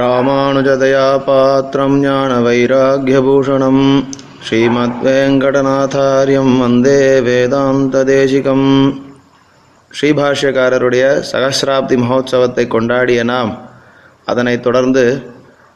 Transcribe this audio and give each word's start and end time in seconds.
ராமானுஜதயா 0.00 1.24
பாத்திரம் 1.24 1.98
ஞான 1.98 2.40
வைராகியபூஷணம் 2.40 4.04
ஸ்ரீமத்வேங்கடநாதாரியம் 4.46 6.58
வந்தே 6.58 7.20
வேதாந்த 7.20 8.04
தேசிகம் 8.04 8.96
ஸ்ரீபாஷ்யக்காரருடைய 10.00 11.22
சகசிராப்தி 11.32 11.96
மகோத்சவத்தை 12.02 12.66
கொண்டாடிய 12.66 13.24
நாம் 13.24 13.68
அதனைத் 14.24 14.62
தொடர்ந்து 14.62 15.22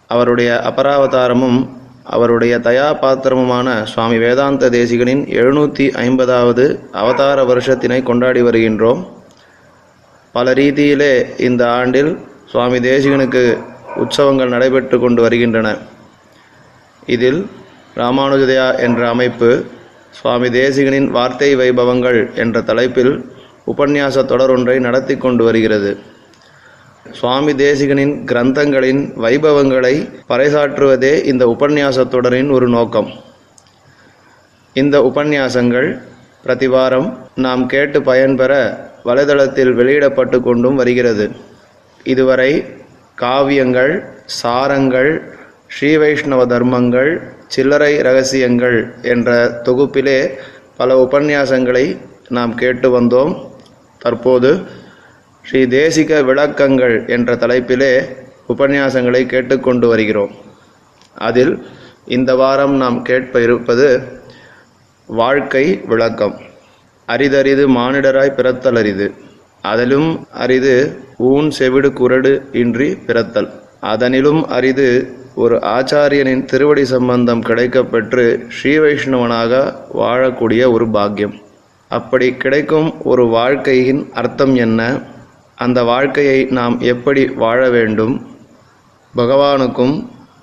அவருடைய 0.06 0.62
அபராவதாரமும் 0.70 1.68
அவருடைய 2.04 2.58
தயா 2.58 3.02
பாத்திரமுமான 3.02 3.82
சுவாமி 3.82 4.18
வேதாந்த 4.18 4.70
தேசிகனின் 4.70 5.40
எழுநூற்றி 5.40 6.04
ஐம்பதாவது 6.04 6.88
அவதார 6.92 7.44
வருஷத்தினை 7.44 8.02
கொண்டாடி 8.02 8.42
வருகின்றோம். 8.42 9.08
பல 10.32 10.52
ரீதியிலே 10.52 11.40
இந்த 11.40 11.70
ஆண்டில் 11.70 12.18
சுவாமி 12.46 12.78
தேசிகனுக்கு 12.78 13.58
உற்சவங்கள் 13.96 14.48
நடைபெற்று 14.48 14.98
கொண்டு 14.98 15.22
வருகின்றன. 15.22 15.76
இதில் 17.06 17.46
ராமானுஜதயா 17.96 18.78
என்ற 18.78 19.08
அமைப்பு 19.08 19.64
சுவாமி 20.10 20.48
தேசிகனின் 20.48 21.06
வார்த்தை 21.06 21.56
வைபவங்கள் 21.56 22.34
என்ற 22.34 22.60
தலைப்பில் 22.60 23.32
உபன்யாச 23.66 24.22
தொடரொன்றை 24.22 24.80
நடத்தி 24.80 25.16
கொண்டு 25.16 25.44
வருகிறது. 25.44 25.98
சுவாமி 27.12 27.52
தேசிகனின் 27.52 28.24
கிரந்தங்களின் 28.24 29.02
வைபவங்களை 29.18 30.08
பறைசாற்றுவதே 30.28 31.24
இந்த 31.24 31.46
உபன்யாச 31.46 32.08
தொடரின் 32.08 32.50
ஒரு 32.50 32.68
நோக்கம். 32.68 33.10
இந்த 34.72 35.00
உபன்யாசங்கள் 35.00 36.00
பிரதிவாரம் 36.44 37.18
நாம் 37.34 37.66
கேட்டு 37.66 38.02
பயன்பெற 38.02 38.52
வலைதளத்தில் 39.04 39.72
வெளியிடப்பட்டு 39.72 40.42
கொண்டும் 40.42 40.74
வருகிறது. 40.74 41.30
இதுவரை 42.04 42.78
காவியங்கள் 43.22 43.92
சாரங்கள் 44.42 45.10
ஸ்ரீ 45.66 45.96
வைஷ்ணவ 45.96 46.46
தர்மங்கள் 46.46 47.10
சில்லறை 47.46 47.92
ரகசியங்கள் 48.06 48.94
என்ற 49.02 49.60
தொகுப்பிலே 49.64 50.18
பல 50.76 50.96
உபன்யாசங்களை 51.04 51.84
நாம் 52.28 52.54
கேட்டு 52.54 53.00
வந்தோம். 53.00 53.32
தற்போது 53.98 54.50
ஸ்ரீ 55.44 55.62
தேசிக 55.64 56.24
விளக்கங்கள் 56.24 57.08
என்ற 57.08 57.34
தலைப்பிலே 57.34 57.92
உபன்யாசங்களை 58.48 59.26
கேட்டுக்கொண்டு 59.26 59.88
வருகிறோம். 59.88 60.32
அதில் 61.14 61.54
இந்த 62.06 62.34
வாரம் 62.34 62.74
நாம் 62.74 63.02
கேட்ப 63.02 63.40
இருப்பது 63.40 63.88
வாழ்க்கை 65.06 65.80
விளக்கம். 65.86 66.36
அரிதரிது 67.08 67.64
மானிடராய் 67.76 68.36
பிறத்தலரிது. 68.36 69.06
அதிலும் 69.62 70.26
அரிது 70.30 70.74
ஊன் 71.28 71.48
செவிடு 71.50 71.92
குரடு 71.92 72.32
இன்றி 72.52 72.88
பிறத்தல். 73.06 73.48
அதனிலும் 73.92 74.42
அரிது 74.56 74.88
ஒரு 75.34 75.56
ஆச்சாரியனின் 75.56 76.44
திருவடி 76.44 76.84
சம்பந்தம் 76.84 77.42
கிடைக்கப்பெற்று 77.42 78.24
ஸ்ரீ 78.48 78.72
வைஷ்ணவனாக 78.78 79.52
வாழக்கூடிய 80.00 80.62
ஒரு 80.72 80.86
பாக்கியம். 80.90 81.34
அப்படி 81.88 82.28
கிடைக்கும் 82.36 82.88
ஒரு 83.04 83.24
வாழ்க்கையின் 83.26 84.02
அர்த்தம் 84.12 84.54
என்ன? 84.54 84.80
அந்த 85.54 85.78
வாழ்க்கையை 85.82 86.38
நாம் 86.58 86.76
எப்படி 86.92 87.22
வாழ 87.42 87.60
வேண்டும்? 87.70 88.14
பகவானுக்கும் 89.16 89.96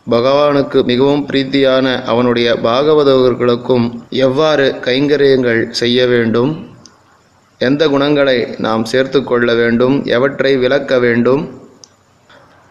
பகவானுக்கு 0.09 0.80
மிகவும் 0.83 1.25
பிரீத்தியான 1.30 1.88
அவனுடைய 2.03 2.50
பாகவதர்களுக்கும் 2.64 3.88
எவ்வாறு 4.09 4.75
கைங்கரியங்கள் 4.86 5.61
செய்ய 5.81 6.08
வேண்டும்? 6.08 6.52
எந்த 7.61 7.83
குணங்களை 7.91 8.36
நாம் 8.58 8.83
சேர்த்து 8.86 9.19
கொள்ள 9.23 9.53
வேண்டும் 9.59 9.95
எவற்றை 10.16 10.52
விளக்க 10.63 11.00
வேண்டும்? 11.00 11.44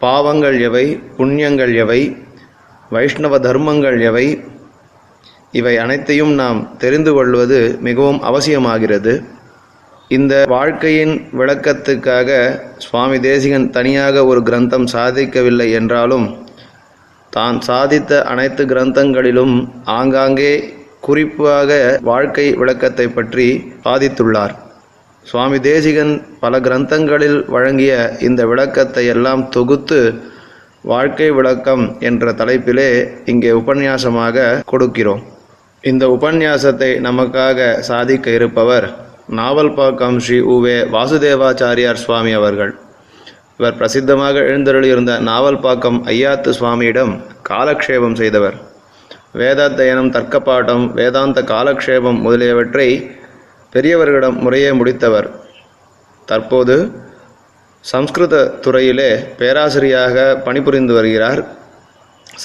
பாவங்கள் 0.01 0.57
எவை 0.59 0.83
புண்ணியங்கள் 1.17 1.73
எவை 1.83 2.01
வைஷ்ணவ 2.91 3.39
தர்மங்கள் 3.39 3.97
எவை? 4.01 4.27
இவை 5.51 5.73
அனைத்தையும் 5.77 6.33
நாம் 6.33 6.59
தெரிந்து 6.77 7.11
கொள்வது 7.13 7.59
மிகவும் 7.87 8.19
அவசியமாகிறது. 8.29 9.13
இந்த 10.11 10.33
வாழ்க்கையின் 10.47 11.15
விளக்கத்துக்காக 11.39 12.29
சுவாமி 12.85 13.17
தேசிகன் 13.19 13.67
தனியாக 13.69 14.23
ஒரு 14.25 14.41
கிரந்தம் 14.49 14.87
சாதிக்கவில்லை 14.93 15.67
என்றாலும் 15.71 16.27
தான் 17.33 17.59
சாதித்த 17.69 18.21
அனைத்து 18.33 18.63
கிரந்தங்களிலும் 18.65 19.55
ஆங்காங்கே 19.97 20.53
குறிப்பாக 20.99 21.71
வாழ்க்கை 22.03 22.47
விளக்கத்தை 22.53 23.07
பற்றி 23.09 23.47
சாதித்துள்ளார் 23.85 24.55
சுவாமி 25.29 25.57
தேசிகன் 25.59 26.11
பல 26.41 26.59
கிரந்தங்களில் 26.65 27.39
வழங்கிய 27.53 27.93
இந்த 28.27 28.41
விளக்கத்தை 28.51 29.03
எல்லாம் 29.13 29.41
தொகுத்து 29.55 29.99
வாழ்க்கை 30.91 31.27
விளக்கம் 31.37 31.83
என்ற 32.07 32.31
தலைப்பிலே 32.41 32.89
இங்கே 33.31 33.51
உபன்யாசமாக 33.61 34.45
கொடுக்கிறோம். 34.71 35.23
இந்த 35.83 36.03
உபன்யாசத்தை 36.17 36.89
நமக்காக 37.07 37.67
சாதிக்க 37.89 38.29
இருப்பவர் 38.37 38.87
நாவல்பாக்கம் 39.39 40.19
ஸ்ரீ 40.27 40.39
உவே 40.55 40.77
வாசுதேவாச்சாரியார் 40.95 42.01
சுவாமி 42.05 42.33
அவர்கள். 42.39 42.73
இவர் 43.59 43.77
பிரசித்தமாக 43.81 44.45
எழுந்தருளியிருந்த 44.51 45.13
நாவல்பாக்கம் 45.31 45.99
ஐயாத்து 46.15 46.51
சுவாமியிடம் 46.59 47.13
காலக்ஷேபம் 47.51 48.17
செய்தவர். 48.21 48.57
வேதாத்தயனம் 49.41 50.13
தர்க்கப்பாட்டம் 50.15 50.87
வேதாந்த 50.99 51.39
காலக்ஷேபம் 51.53 52.19
முதலியவற்றை 52.25 52.89
பெரியவர்களிடம் 53.77 54.39
முறையே 54.45 54.69
முடித்தவர். 54.69 55.29
தற்போது 56.27 56.77
சம்ஸ்கிருத 57.83 58.35
துறையிலே 58.63 59.11
பேராசிரியாக 59.39 60.15
பணிபுரிந்து 60.45 60.93
வருகிறார். 60.93 61.41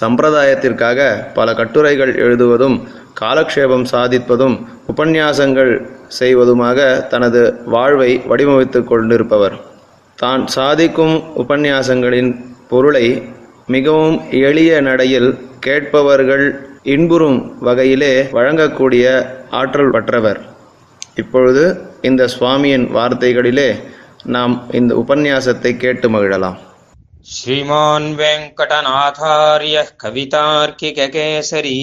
சம்பிரதாயத்திற்காக 0.01 1.01
பல 1.35 1.55
கட்டுரைகள் 1.55 2.13
எழுதுவதும் 2.25 2.77
காலக்ஷேபம் 3.21 3.85
சாதிப்பதும் 3.93 4.55
உபன்யாசங்கள் 4.93 5.73
செய்வதுமாக 6.19 7.09
தனது 7.13 7.43
வாழ்வை 7.75 8.11
வடிவமைத்து 8.31 8.81
கொண்டிருப்பவர். 8.91 9.57
தான் 10.19 10.47
சாதிக்கும் 10.47 11.15
உபன்யாசங்களின் 11.43 12.31
பொருளை 12.71 13.07
மிகவும் 13.67 14.17
எளிய 14.31 14.81
நடையில் 14.89 15.31
கேட்பவர்கள் 15.67 16.47
இன்புறும் 16.95 17.41
வகையிலே 17.61 18.15
வழங்கக்கூடிய 18.39 19.05
ஆற்றல் 19.51 19.95
பெற்றவர். 19.97 20.41
இப்பொழுது 21.18 21.64
இந்த 22.02 22.24
சுவாமியின் 22.34 22.86
வார்த்தைகளிலே 22.92 23.70
நாம் 24.28 24.56
இந்த 24.74 24.94
உபன்யாசத்தை 24.96 25.74
கேட்டு 25.78 26.10
மகிழலாம் 26.10 26.58
श्रीमान् 27.30 28.06
वेङ्कटनाथार्यः 28.18 29.88
कवितार्किककेसरी 30.04 31.74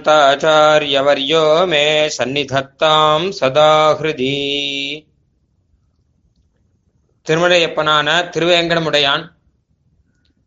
वेदान्ताचार्यवर्यो 0.00 1.42
मे 1.66 1.82
सन्निधत्ताम् 2.10 3.26
सदा 3.32 3.72
हृदि 3.98 4.36
திருமலையப்பனான 7.26 8.08
திருவேங்கடமுடையான் 8.34 9.24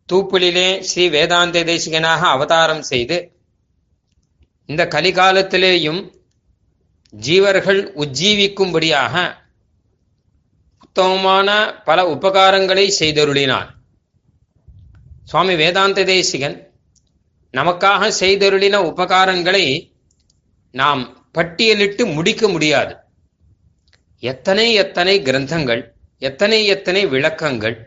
தூப்புலிலே 0.08 0.68
ஸ்ரீ 0.82 1.04
வேதாந்த 1.08 1.62
தேசிகனாக 1.64 2.22
அவதாரம் 2.28 2.82
செய்து 2.82 3.18
இந்த 4.68 4.82
கலிகாலத்திலேயும் 4.94 6.00
ஜீவர்கள் 7.13 7.81
உஜ்ஜீவிக்கும்படியாக 7.95 9.35
உத்தமமான 10.83 11.81
பல 11.83 12.03
உபகாரங்களை 12.15 12.91
செய்தருளினார். 12.99 13.69
சுவாமி 15.23 15.55
வேதாந்த 15.55 16.03
தேசிகன் 16.03 16.71
நமக்காக 17.53 18.11
செய்தருளின 18.19 18.75
உபகாரங்களை 18.91 19.91
நாம் 20.71 21.27
பட்டியலிட்டு 21.33 22.13
முடிக்க 22.13 22.47
முடியாது. 22.47 22.95
எத்தனை 24.19 24.73
எத்தனை 24.73 25.21
கிரந்தங்கள் 25.21 25.83
எத்தனை 26.19 26.65
எத்தனை 26.65 27.07
விளக்கங்கள் 27.07 27.77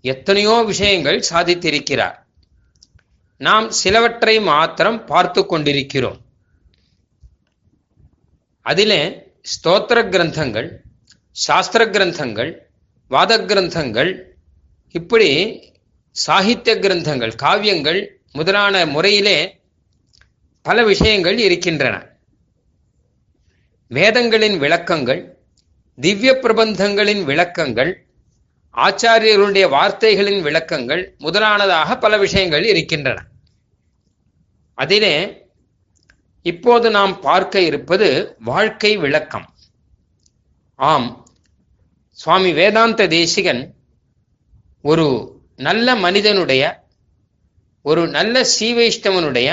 எத்தனையோ 0.00 0.62
விஷயங்கள் 0.62 1.22
சாதித்திருக்கிறார். 1.30 2.16
நாம் 3.36 3.70
சிலவற்றை 3.70 4.40
மாத்திரம் 4.42 5.04
பார்த்து 5.04 5.46
கொண்டிருக்கிறோம். 5.46 6.18
அதிலே 8.68 9.00
ஸ்தோத்திர 9.52 9.98
கிரந்தங்கள் 10.12 10.68
சாஸ்திர 11.30 11.84
கிரந்தங்கள் 11.86 12.50
வாத 13.10 13.38
கிரந்தங்கள் 13.38 14.10
இப்படி 14.94 15.30
சாகித்ய 16.26 16.74
கிரந்தங்கள் 16.74 17.32
காவியங்கள் 17.42 18.00
முதலான 18.32 18.86
முறையிலே 18.86 19.36
பல 20.62 20.84
விஷயங்கள் 20.84 21.38
இருக்கின்றன. 21.38 21.94
வேதங்களின் 23.90 24.58
விளக்கங்கள் 24.58 25.22
திவ்ய 26.00 26.32
பிரபந்தங்களின் 26.42 27.22
விளக்கங்கள் 27.24 27.92
ஆச்சாரியர்களுடைய 28.74 29.68
வார்த்தைகளின் 29.68 30.42
விளக்கங்கள் 30.42 31.02
முதலானதாக 31.18 31.98
பல 31.98 32.18
விஷயங்கள் 32.18 32.64
இருக்கின்றன. 32.64 33.18
அதிலே 34.74 35.14
இப்போது 36.48 36.86
நாம் 36.90 37.14
பார்க்க 37.20 37.60
இருப்பது 37.60 38.08
வாழ்க்கை 38.38 38.92
விளக்கம். 38.96 39.48
ஆம் 40.74 41.08
சுவாமி 42.10 42.50
வேதாந்த 42.52 43.06
தேசிகன் 43.06 43.62
ஒரு 44.82 45.06
நல்ல 45.56 45.96
மனிதனுடைய 45.96 46.62
ஒரு 47.82 48.02
நல்ல 48.08 48.46
சீவைஷ்ணவனுடைய 48.58 49.48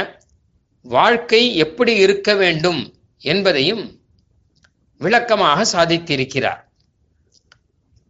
வாழ்க்கை 0.81 1.41
எப்படி 1.55 1.93
இருக்க 1.95 2.29
வேண்டும் 2.33 2.81
என்பதையும் 3.23 3.83
விளக்கமாக 4.97 5.65
சாதித்திருக்கிறார். 5.73 6.61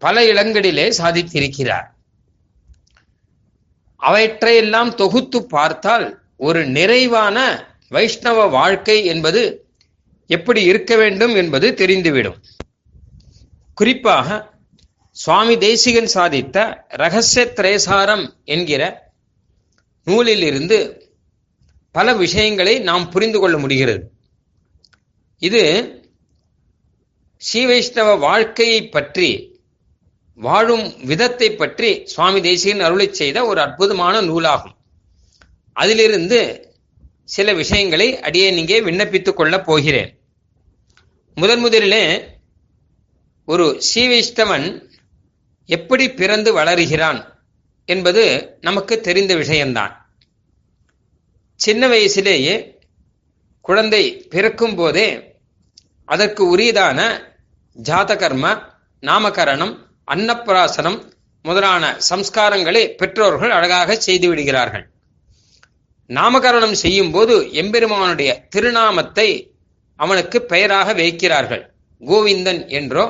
பல 0.02 0.26
இடங்களிலே 0.26 0.86
சாதித்திருக்கிறார். 0.98 1.88
அவற்றையெல்லாம் 3.96 4.92
தொகுத்து 4.96 5.40
பார்த்தால் 5.48 6.08
ஒரு 6.38 6.62
நிறைவான 6.78 7.38
வைஷ்ணவ 7.90 8.46
வாழ்க்கை 8.48 9.06
என்பது 9.06 9.42
எப்படி 10.30 10.64
இருக்க 10.64 10.96
வேண்டும் 10.96 11.36
என்பது 11.36 11.68
தெரிந்துவிடும். 11.72 12.38
குறிப்பாக 13.74 14.54
சுவாமி 15.12 15.58
தேசிகன் 15.58 16.12
சாதித்த 16.14 16.58
ரகசிய 16.88 17.54
திரேசாரம் 17.54 18.26
என்கிற 18.46 19.12
நூலிலிருந்து 20.08 20.78
பல 21.92 22.14
விஷயங்களை 22.14 22.80
நாம் 22.80 23.10
புரிந்து 23.10 23.40
கொள்ள 23.40 23.58
முடிகிறது. 23.58 24.04
இது 25.42 25.64
ஸ்ரீ 27.38 27.66
வைஷ்ணவ 27.66 28.16
வாழ்க்கையை 28.16 28.88
பற்றி 28.88 29.30
வாழும் 30.34 30.86
விதத்தை 31.06 31.50
பற்றி 31.52 31.90
சுவாமி 32.06 32.42
தேசிகன் 32.42 32.80
அருளை 32.80 33.08
செய்த 33.12 33.46
ஒரு 33.46 33.62
அற்புதமான 33.62 34.22
நூலாகும். 34.22 34.76
அதிலிருந்து 35.74 36.40
சில 37.26 37.54
விஷயங்களை 37.54 38.20
அடியே 38.20 38.52
நீங்கே 38.52 38.82
விண்ணப்பித்துக் 38.82 39.34
கொள்ளப் 39.34 39.66
போகிறேன். 39.66 40.20
முதன் 41.36 41.60
முதலிலே 41.60 42.28
ஒரு 43.46 43.82
ஸ்ரீவைஷ்ணவன் 43.88 44.68
எப்படி 45.66 46.10
பிறந்து 46.12 46.54
வளருகிறான் 46.54 47.44
என்பது 47.86 48.58
நமக்கு 48.62 49.02
தெரிந்த 49.02 49.36
விஷயம்தான் 49.36 50.10
சின்ன 51.56 51.88
வயசிலேயே 51.88 52.78
குழந்தை 53.62 54.18
பிறக்கும் 54.18 54.76
போதே 54.76 55.38
அதற்கு 56.06 56.58
உரியதான 56.58 57.00
ஜாதகர்ம 57.84 58.62
நாமகரணம் 59.02 59.74
அன்னப்பிராசனம் 60.12 61.12
முதலான 61.44 62.00
சம்ஸ்காரங்களை 62.10 62.96
பெற்றோர்கள் 62.96 63.50
அழகாக 63.50 63.96
செய்து 63.96 64.28
விடுகிறார்கள். 64.28 64.90
நாமகரணம் 66.10 66.76
செய்யும் 66.82 67.12
போது 67.12 67.36
எம்பெருமானுடைய 67.62 68.32
திருநாமத்தை 68.56 69.28
அவனுக்கு 70.00 70.38
பெயராக 70.42 70.94
வைக்கிறார்கள். 70.94 71.64
கோவிந்தன் 72.02 72.62
என்றோ 72.80 73.06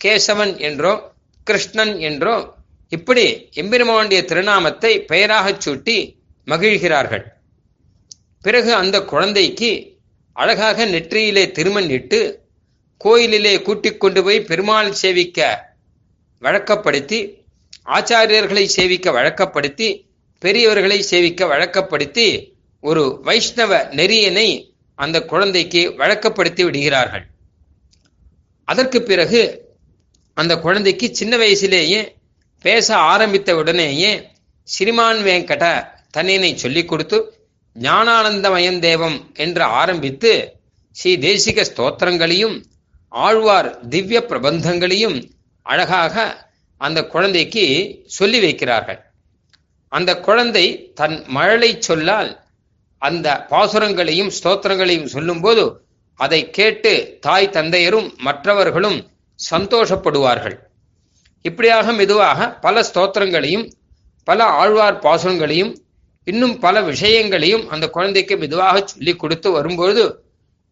கேசவன் 0.00 0.54
என்றோ 0.68 0.92
கிருஷ்ணன் 1.46 1.94
என்றோ 2.08 2.34
இப்படி 2.92 3.24
எம்பெருமானுடைய 3.52 4.20
திருநாமத்தை 4.24 4.92
பெயராக 5.10 5.54
சூட்டி 5.64 5.96
மகிழ்கிறார்கள். 6.46 7.24
பிறகு 8.44 8.70
அந்த 8.74 8.96
குழந்தைக்கு 9.04 9.70
அழகாக 10.36 10.86
நெற்றியிலே 10.86 11.44
திருமண் 11.50 11.88
இட்டு 11.88 12.20
கோயிலிலே 13.00 13.54
கூட்டிக் 13.62 14.00
கொண்டு 14.00 14.20
போய் 14.24 14.38
பெருமாள் 14.40 14.90
சேவிக்க 15.02 15.40
வழக்கப்படுத்தி 16.42 17.18
ஆச்சாரியர்களை 17.96 18.64
சேவிக்க 18.76 19.10
வழக்கப்படுத்தி 19.10 19.88
பெரியவர்களை 20.38 20.98
சேவிக்க 21.00 21.46
வழக்கப்படுத்தி 21.46 22.54
ஒரு 22.80 23.20
வைஷ்ணவ 23.22 23.84
நெறியனை 23.84 24.74
அந்த 24.94 25.24
குழந்தைக்கு 25.24 25.90
வழக்கப்படுத்தி 25.90 26.64
விடுகிறார்கள். 26.64 27.26
அதற்கு 28.64 29.02
பிறகு 29.02 29.74
அந்த 30.34 30.58
குழந்தைக்கு 30.58 31.14
சின்ன 31.14 31.36
வயசிலேயே 31.36 32.14
பேச 32.60 32.96
ஆரம்பித்த 32.96 33.56
உடனேயே 33.56 34.30
ஸ்ரீமான் 34.62 35.16
வெங்கட 35.16 35.88
தன்னினை 36.16 36.54
சொல்லிக் 36.54 36.88
கொடுத்து 36.88 37.38
ஞானானந்தமயன் 37.80 38.78
தேவம் 38.78 39.30
என்று 39.34 39.62
ஆரம்பித்து 39.62 40.52
ஸ்ரீ 40.90 41.16
தேசிக 41.16 41.64
ஸ்தோத்திரங்களையும் 41.74 42.62
ஆழ்வார் 43.08 43.88
திவ்ய 43.88 44.24
பிரபந்தங்களையும் 44.28 45.30
அழகாக 45.62 46.46
அந்த 46.76 47.04
குழந்தைக்கு 47.04 47.64
சொல்லி 48.06 48.40
வைக்கிறார்கள். 48.40 49.00
அந்த 49.88 50.20
குழந்தை 50.20 50.92
தன் 50.94 51.24
மழலை 51.26 51.80
சொல்லால் 51.80 52.30
அந்த 52.98 53.46
பாசுரங்களையும் 53.50 54.30
ஸ்தோத்திரங்களையும் 54.36 55.12
சொல்லும்போது 55.14 55.64
அதை 56.20 56.50
கேட்டு 56.50 57.18
தாய் 57.20 57.48
தந்தையரும் 57.48 58.08
மற்றவர்களும் 58.16 58.98
சந்தோஷப்படுவார்கள். 59.50 60.56
இப்படியாக 61.42 61.92
மெதுவாக 61.92 62.48
பல 62.50 62.80
ஸ்தோத்திரங்களையும் 62.80 63.66
பல 64.24 64.44
ஆழ்வார் 64.44 64.98
பாசுரங்களையும் 64.98 65.72
இன்னும் 66.24 66.58
பல 66.58 66.80
விஷயங்களையும் 66.82 67.68
அந்த 67.68 67.88
குழந்தைக்கு 67.88 68.36
மெதுவாக 68.36 68.84
சொல்லி 68.86 69.16
கொடுத்து 69.16 69.50
வரும்போது 69.50 70.04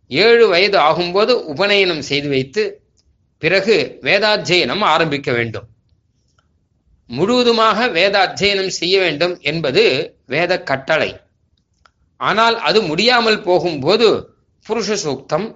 ஏழு 0.09 0.47
வயது 0.49 0.79
ஆகும்போது 0.79 1.33
உபநயனம் 1.53 2.03
செய்து 2.03 2.29
வைத்து 2.29 2.63
பிறகு 3.39 3.99
வேதாத்தியனம் 4.03 4.83
ஆரம்பிக்க 4.85 5.33
வேண்டும். 5.33 5.67
முழுவதுமாக 7.11 7.89
வேத 7.89 8.15
அத்தியனம் 8.27 8.73
செய்ய 8.79 9.01
வேண்டும் 9.01 9.41
என்பது 9.41 9.83
வேத 10.27 10.63
கட்டளை. 10.63 11.21
ஆனால் 12.17 12.57
அது 12.59 12.83
முடியாமல் 12.83 13.43
போகும்போது 13.43 14.09
புருஷ 14.67 14.97
சூக்தம் 15.05 15.47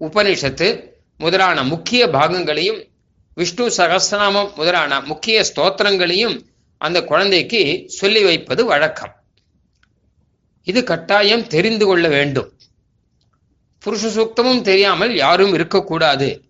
உபனிஷத்து 0.00 0.68
முதலான 1.16 1.64
முக்கிய 1.64 2.08
பாகங்களையும் 2.08 2.80
விஷ்ணு 3.34 3.64
சகசிரநாமம் 3.76 4.50
முதலான 4.54 5.00
முக்கிய 5.00 5.44
ஸ்தோத்திரங்களையும் 5.54 6.36
அந்த 6.80 7.04
குழந்தைக்கு 7.04 7.84
சொல்லி 7.86 8.22
வைப்பது 8.24 8.64
வழக்கம். 8.64 9.12
இது 10.66 10.84
கட்டாயம் 10.84 11.46
தெரிந்து 11.46 11.86
கொள்ள 11.86 12.08
வேண்டும். 12.08 12.48
புருஷ 13.84 14.02
சூக்தமும் 14.16 14.60
தெரியாமல் 14.60 15.14
யாரும் 15.14 15.54
இருக்கக்கூடாது. 15.54 16.43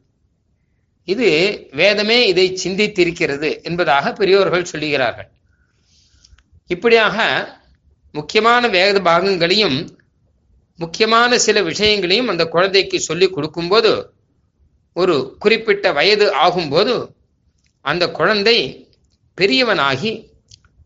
இது 1.08 1.28
வேதமே 1.72 2.18
இதை 2.26 2.46
சிந்தித்திருக்கிறது 2.64 3.48
என்பதாக 3.62 4.12
பெரியோர்கள் 4.12 4.70
சொல்லுகிறார்கள். 4.72 5.28
இப்படியாக 6.70 7.16
முக்கியமான 8.14 8.68
வேத 8.68 9.00
பாகங்களையும் 9.00 9.78
முக்கியமான 10.78 11.38
சில 11.38 11.62
விஷயங்களையும் 11.62 12.28
அந்த 12.28 12.44
குழந்தைக்கு 12.46 12.98
சொல்லி 13.00 13.26
கொடுக்கும்போது 13.30 13.90
ஒரு 14.96 15.14
குறிப்பிட்ட 15.38 15.86
வயது 15.92 16.26
ஆகும்போது 16.36 16.94
அந்த 17.84 18.04
குழந்தை 18.10 18.56
பெரியவனாகி 19.38 20.12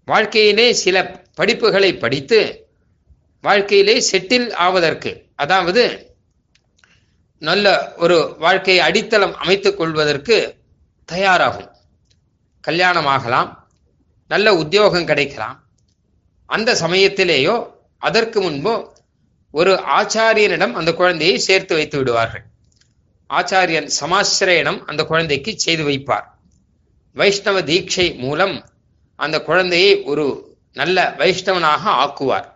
வாழ்க்கையிலே 0.09 0.67
சில 0.83 0.97
படிப்புகளை 1.37 1.99
படித்து 1.99 2.41
வாழ்க்கையிலே 3.45 3.97
செட்டில் 4.11 4.49
ஆவதற்கு 4.57 5.11
அதாவது 5.35 5.83
நல்ல 7.39 7.95
ஒரு 7.97 8.37
வாழ்க்கையை 8.39 8.85
அடித்தளம் 8.85 9.37
அமைத்துக் 9.37 9.77
கொள்வதற்கு 9.77 10.57
தயாராகும். 11.05 11.71
கல்யாணமாகலாம் 12.69 13.57
நல்ல 14.29 14.55
உத்தியோகம் 14.55 15.05
கிடைக்கலாம். 15.05 15.65
அந்த 16.47 16.75
சமயத்திலேயோ 16.75 17.73
அதற்கு 17.99 18.43
முன்போ 18.43 18.91
ஒரு 19.51 19.73
ஆச்சாரியனிடம் 19.75 20.73
அந்த 20.73 20.93
குழந்தையை 20.95 21.39
சேர்த்து 21.39 21.75
வைத்து 21.75 21.99
விடுவார்கள். 21.99 22.45
ஆச்சாரியன் 23.31 23.91
சமாசிரயணம் 24.01 24.83
அந்த 24.87 25.05
குழந்தைக்கு 25.05 25.59
செய்து 25.59 25.85
வைப்பார். 25.89 26.25
வைஷ்ணவ 27.15 27.63
தீட்சை 27.63 28.19
மூலம் 28.19 28.69
அந்த 29.17 29.41
குழந்தையை 29.41 30.03
ஒரு 30.03 30.57
நல்ல 30.73 31.15
வைஷ்ணவனாக 31.19 31.91
ஆக்குவார். 31.91 32.49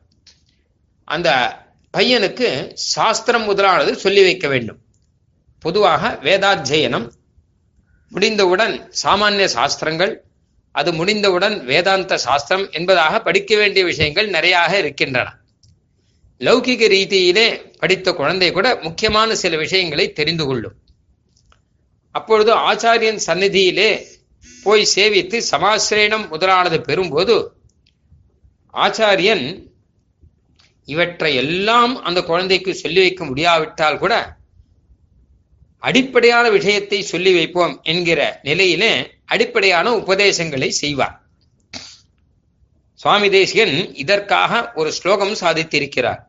அந்த 1.04 1.60
பையனுக்கு 1.92 2.70
சாஸ்திரம் 2.74 3.44
முதலானது 3.44 3.96
சொல்லி 3.96 4.22
வைக்க 4.22 4.48
வேண்டும். 4.48 4.78
பொதுவாக 5.58 6.18
வேதாத்தியனம். 6.22 7.10
முடிந்தவுடன் 8.08 8.92
சாமானிய 9.02 9.44
சாஸ்திரங்கள் 9.44 10.24
அது 10.70 10.92
முடிந்தவுடன் 10.92 11.64
வேதாந்த 11.64 12.18
சாஸ்திரம் 12.18 12.70
என்பதாக 12.70 13.20
படிக்க 13.20 13.56
வேண்டிய 13.56 13.84
விஷயங்கள் 13.84 14.30
நிறையாக 14.30 14.72
இருக்கின்றன. 14.72 15.36
லௌகிக 16.38 16.88
ரீதியிலே 16.88 17.78
படித்த 17.78 18.12
குழந்தை 18.12 18.52
கூட 18.52 18.78
முக்கியமான 18.82 19.34
சில 19.34 19.56
விஷயங்களை 19.56 20.12
தெரிந்து 20.12 20.46
கொள்ளும். 20.46 20.74
அப்பொழுது 22.10 22.56
ஆச்சாரியன் 22.56 23.20
சந்நிதியிலே 23.26 24.06
போய் 24.62 24.86
சேவித்து 24.94 25.42
சமாசிரயணம் 25.50 26.28
முதலானது 26.28 26.78
பெறும்போது 26.78 27.46
ஆச்சாரியன் 28.74 29.71
இவற்றை 30.84 31.34
எல்லாம் 31.34 32.02
அந்த 32.02 32.22
குழந்தைக்கு 32.22 32.74
சொல்லி 32.74 33.00
வைக்க 33.00 33.24
முடியாவிட்டால் 33.24 33.98
கூட 33.98 34.40
அடிப்படையான 35.78 36.50
விஷயத்தை 36.50 37.02
சொல்லி 37.02 37.32
வைப்போம் 37.34 37.80
என்கிற 37.82 38.40
நிலையிலே 38.42 38.92
அடிப்படையான 39.24 39.96
உபதேசங்களை 39.96 40.70
செய்வார். 40.70 41.16
சுவாமி 42.94 43.28
தேசிகன் 43.30 43.94
இதற்காக 43.94 44.72
ஒரு 44.74 44.92
ஸ்லோகம் 44.92 45.34
சாதித்திருக்கிறார். 45.40 46.20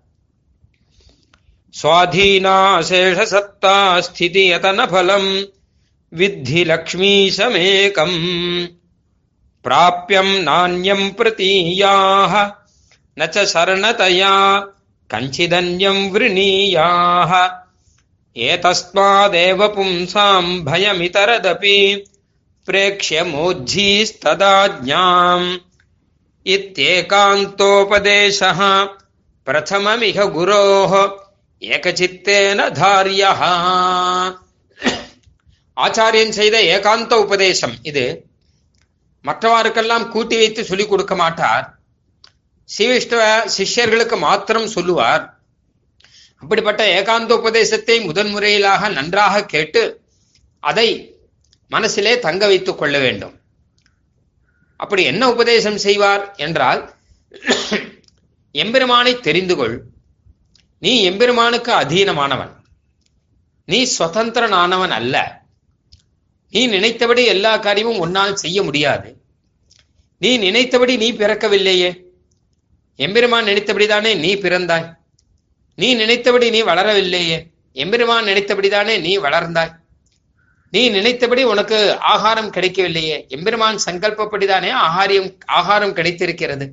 சுவாதீனாசேஷ 1.82 3.20
சத்தா 3.34 3.78
ஸ்திதி 4.00 4.52
யதன 4.52 4.88
பலம் 4.90 5.32
வித்தி 6.12 6.66
லக்ஷ்மி 6.66 7.14
சமேகம் 7.38 8.20
பிராபியம் 9.66 10.34
நானியம் 10.48 11.08
பிரதீயாக 11.18 12.34
நச்ச 13.17 13.37
சரணதயா 13.53 14.35
கஞ்சிதன்யம் 15.11 16.05
விருணீயாக 16.13 17.33
ஏதஸ்மாதேவ 18.37 19.61
பும்சாம் 19.77 20.53
பயமிதரதபி 20.67 21.79
प्रेक्ष्य 22.69 23.23
मोज्झीस्तदाज्ञाम् 23.31 25.47
इत्येकान्तोपदेशः 26.47 28.61
प्रथममिह 29.47 30.19
गुरोः 30.35 30.93
ஏகச்சித்தேன 31.63 32.69
தாரியः 32.75 33.41
ஆச்சாரியன் 35.77 36.31
செய்த 36.31 36.75
ஏகாந்த 36.75 37.25
உபதேசம் 37.25 37.75
இது 37.83 38.25
மற்றவாருக்கெல்லாம் 39.25 40.11
கூட்டி 40.11 40.37
வைத்து 40.37 40.65
சொல்லிக் 40.65 40.91
கொடுக்க 40.91 41.17
மாட்டார் 41.17 41.72
சிவிஷ்டவ 42.78 43.52
சிஷ்யர்களுக்கு 43.58 44.18
மாத்திரம் 44.18 44.68
சொல்லுவார். 44.68 45.42
அப்படிப்பட்ட 46.38 47.02
ஏகாந்த 47.02 47.32
உபதேசத்தை 47.32 48.10
முதன்முறையிலாக 48.10 48.92
நன்றாக 48.92 49.46
கேட்டு 49.46 50.02
அதை 50.60 51.20
மனசிலே 51.70 52.20
தங்க 52.20 52.48
வைத்துக் 52.48 52.78
கொள்ள 52.78 53.00
வேண்டும். 53.00 53.42
அப்படி 54.78 55.04
என்ன 55.04 55.32
உபதேசம் 55.32 55.78
செய்வார் 55.78 56.36
என்றால் 56.36 56.94
எம்பெருமானை 58.52 59.20
தெரிந்து 59.20 59.56
கொள். 59.56 59.84
நீ 60.80 61.04
எம்பெருமானுக்கு 61.04 61.72
அதீனமானவன். 61.72 62.54
நீ 63.66 63.88
சுதந்திரனானவன் 64.00 64.90
அல்ல. 64.90 65.42
நீ 66.50 66.68
நினைத்தபடி 66.68 67.26
எல்லா 67.26 67.58
காரியமும் 67.58 68.00
உன்னால் 68.00 68.36
செய்ய 68.36 68.64
முடியாது. 68.64 69.22
நீ 70.18 70.38
நினைத்தபடி 70.38 70.98
நீ 70.98 71.12
பிறக்கவில்லையே. 71.12 72.03
எம்பெருமான் 72.96 73.46
நினைத்தபடிதானே 73.46 74.18
நீ 74.18 74.36
பிறந்தாய்? 74.36 74.98
நீ 75.76 75.96
நினைத்தபடி 75.96 76.50
நீ 76.50 76.64
வளரவில்லையே. 76.64 77.48
எம்பெருமான் 77.72 78.26
நினைத்தபடிதானே 78.26 79.00
நீ 79.00 79.18
வளர்ந்தாய்? 79.18 79.72
நீ 80.72 80.90
நினைத்தபடி 80.90 81.44
உனக்கு 81.44 82.00
ஆகாரம் 82.00 82.52
கிடைக்கவில்லையே. 82.52 83.28
எம்பெருமான் 83.28 83.80
சங்கல்பப்படிதானே 83.86 84.72
ஆகாரியம் 84.72 85.40
ஆகாரம் 85.46 85.94
கிடைத்திருக்கிறது. 85.94 86.72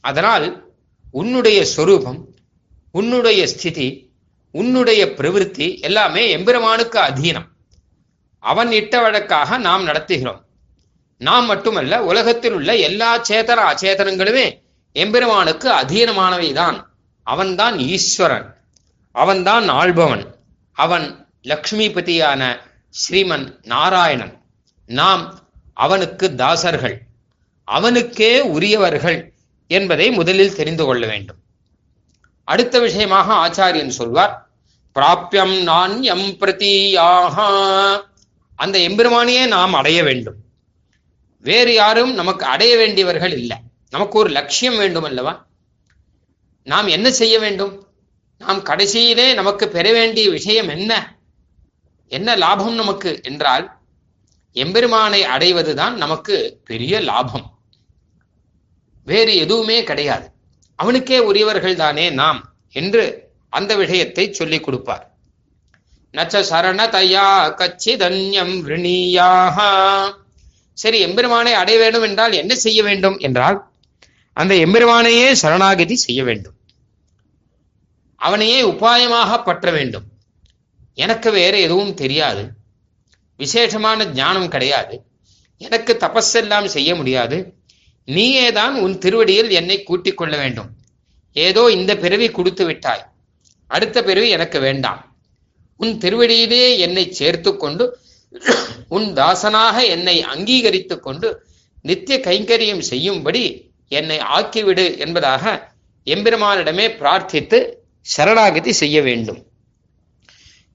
அதனால் 0.00 0.72
உன்னுடைய 1.10 1.64
சொரூபம் 1.64 2.28
உன்னுடைய 2.92 3.46
ஸ்திதி 3.46 4.10
உன்னுடைய 4.50 5.06
பிரவிற்த்தி 5.06 5.80
எல்லாமே 5.80 6.30
எம்பெருமானுக்கு 6.30 6.98
அதீனம். 6.98 7.48
அவன் 8.38 8.72
இட்ட 8.72 9.00
வழக்காக 9.00 9.58
நாம் 9.58 9.86
நடத்துகிறோம். 9.86 10.42
நாம் 11.18 11.46
மட்டுமல்ல 11.46 12.04
உலகத்தில் 12.04 12.52
உள்ள 12.52 12.76
எல்லா 12.76 13.20
சேதன 13.20 13.60
அச்சேதனங்களுமே 13.70 14.62
எம்பெருமானுக்கு 14.94 15.70
அதீனமானவைதான். 15.70 16.84
அவன்தான் 17.22 17.78
ஈஸ்வரன். 17.78 18.56
அவன்தான் 19.12 19.68
ஆள்பவன். 19.68 20.34
அவன் 20.72 21.26
லக்ஷ்மிபதியான 21.42 22.56
ஸ்ரீமன் 22.90 23.58
நாராயணன். 23.62 24.42
நாம் 24.86 25.48
அவனுக்கு 25.74 26.34
தாசர்கள். 26.34 26.98
அவனுக்கே 27.64 28.40
உரியவர்கள் 28.40 29.32
என்பதை 29.66 30.10
முதலில் 30.10 30.54
தெரிந்து 30.54 30.84
கொள்ள 30.84 31.06
வேண்டும். 31.06 31.36
அடுத்த 32.44 32.78
விஷயமாக 32.78 33.32
ஆச்சாரியன் 33.34 33.88
சொல்வார். 33.88 34.48
பிராபியம் 34.92 35.62
நான் 35.62 36.02
எம் 36.02 36.36
பிரதியாக 36.38 37.36
அந்த 38.56 38.78
எம்பெருமானையே 38.78 39.46
நாம் 39.46 39.72
அடைய 39.72 40.02
வேண்டும். 40.02 40.36
வேறு 41.40 41.74
யாரும் 41.74 42.14
நமக்கு 42.14 42.46
அடைய 42.46 42.76
வேண்டியவர்கள் 42.76 43.32
இல்லை. 43.32 43.56
நமக்கு 43.94 44.18
ஒரு 44.18 44.30
லட்சியம் 44.30 44.76
வேண்டும் 44.76 45.06
அல்லவா 45.08 45.32
நாம் 46.66 46.86
என்ன 46.86 47.08
செய்ய 47.10 47.34
வேண்டும்? 47.38 47.74
நாம் 48.40 48.60
கடைசியிலே 48.62 49.26
நமக்கு 49.34 49.64
பெற 49.68 49.86
வேண்டிய 49.92 50.26
விஷயம் 50.30 50.68
என்ன? 50.68 50.92
என்ன 52.10 52.36
லாபம் 52.36 52.74
நமக்கு 52.74 53.10
என்றால் 53.22 53.66
எம்பெருமானை 54.56 55.20
அடைவதுதான் 55.34 55.94
நமக்கு 55.94 56.36
பெரிய 56.64 57.00
லாபம். 57.00 57.46
வேறு 59.04 59.32
எதுவுமே 59.36 59.76
கிடையாது. 59.82 60.26
அவனுக்கே 60.78 61.18
உரியவர்கள் 61.18 61.80
தானே 61.82 62.06
நாம் 62.10 62.40
என்று 62.72 63.04
அந்த 63.52 63.72
விஷயத்தை 63.76 64.24
சொல்லிக் 64.32 64.64
கொடுப்பார். 64.64 65.04
நச்ச 66.14 66.42
கச்சி 67.60 67.92
தன்யம் 68.02 68.54
விருணியாக 68.66 69.56
சரி 70.78 70.98
எம்பெருமானை 71.06 71.52
அடைய 71.52 71.78
வேண்டும் 71.78 72.02
என்றால் 72.02 72.32
என்ன 72.32 72.52
செய்ய 72.64 72.80
வேண்டும் 72.82 73.16
என்றால் 73.18 73.58
அந்த 74.34 74.54
எம்பெருமானையே 74.54 75.32
சரணாகதி 75.32 75.96
செய்ய 75.96 76.24
வேண்டும். 76.24 76.54
அவனையே 78.16 78.62
உபாயமாக 78.62 79.44
பற்ற 79.44 79.70
வேண்டும். 79.70 80.04
எனக்கு 80.94 81.30
வேற 81.30 81.60
எதுவும் 81.60 81.94
தெரியாது. 81.94 82.48
விசேஷமான 83.36 84.04
ஞானம் 84.04 84.48
கிடையாது. 84.48 85.04
எனக்கு 85.58 85.96
தபஸெல்லாம் 86.00 86.64
செய்ய 86.64 86.94
முடியாது. 86.94 87.54
நீயே 88.04 88.52
தான் 88.52 88.80
உன் 88.80 88.98
திருவடியில் 88.98 89.50
என்னை 89.50 89.82
கூட்டிக் 89.82 90.16
கொள்ள 90.16 90.36
வேண்டும். 90.36 90.70
ஏதோ 91.32 91.70
இந்த 91.70 91.96
பிறவி 91.96 92.30
கொடுத்து 92.30 92.64
விட்டாய். 92.64 93.06
அடுத்த 93.66 94.02
பிறவி 94.02 94.28
எனக்கு 94.28 94.60
வேண்டாம். 94.60 95.16
உன் 95.76 95.98
திருவடியிலே 95.98 96.78
என்னை 96.78 97.12
சேர்த்து 97.12 97.56
கொண்டு 97.56 97.98
உன் 98.88 99.12
தாசனாக 99.12 99.84
என்னை 99.84 100.22
அங்கீகரித்துக் 100.22 101.02
கொண்டு 101.02 101.46
நித்திய 101.82 102.18
கைங்கரியம் 102.18 102.78
செய்யும்படி 102.78 103.72
என்னை 103.98 104.18
ஆக்கிவிடு 104.36 104.86
என்பதாக 105.04 105.54
எம்பெருமானிடமே 106.06 106.86
பிரார்த்தித்து 107.00 107.58
சரணாகதி 108.06 108.72
செய்ய 108.82 108.96
வேண்டும். 109.08 109.40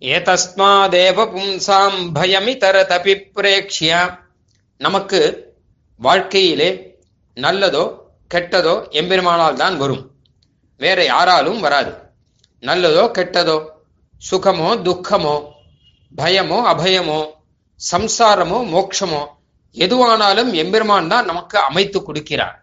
ஏதஸ்மாதேவ 0.01 1.19
பும்சாம் 1.33 1.97
பயமிதரதபி 2.17 3.13
பிரேக்ஷியா 3.37 4.01
நமக்கு 4.81 5.21
வாழ்க்கையிலே 5.99 6.69
நல்லதோ 7.37 7.83
கெட்டதோ 8.33 8.75
எம்பெருமானால் 8.99 9.59
தான் 9.61 9.75
வரும். 9.81 10.03
வேற 10.81 10.99
யாராலும் 11.13 11.59
வராது. 11.65 11.91
நல்லதோ 12.63 13.03
கெட்டதோ 13.17 13.57
சுகமோ 14.21 14.69
துக்கமோ 14.85 15.35
பயமோ 16.11 16.59
அபயமோ 16.71 17.19
சம்சாரமோ 17.79 18.57
மோட்சமோ 18.73 19.21
எதுவானாலும் 19.75 20.49
எம்பெருமான் 20.61 21.11
தான் 21.13 21.29
நமக்கு 21.31 21.57
அமைத்து 21.67 21.99
கொடுக்கிறார். 22.07 22.55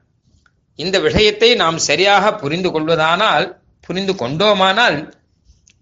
இந்த 0.78 0.96
விஷயத்தை 1.06 1.48
நாம் 1.62 1.78
சரியாக 1.88 2.32
புரிந்து 2.42 2.70
கொள்வதானால் 2.74 3.46
புரிந்து 3.86 4.14
கொண்டோமானால் 4.22 4.98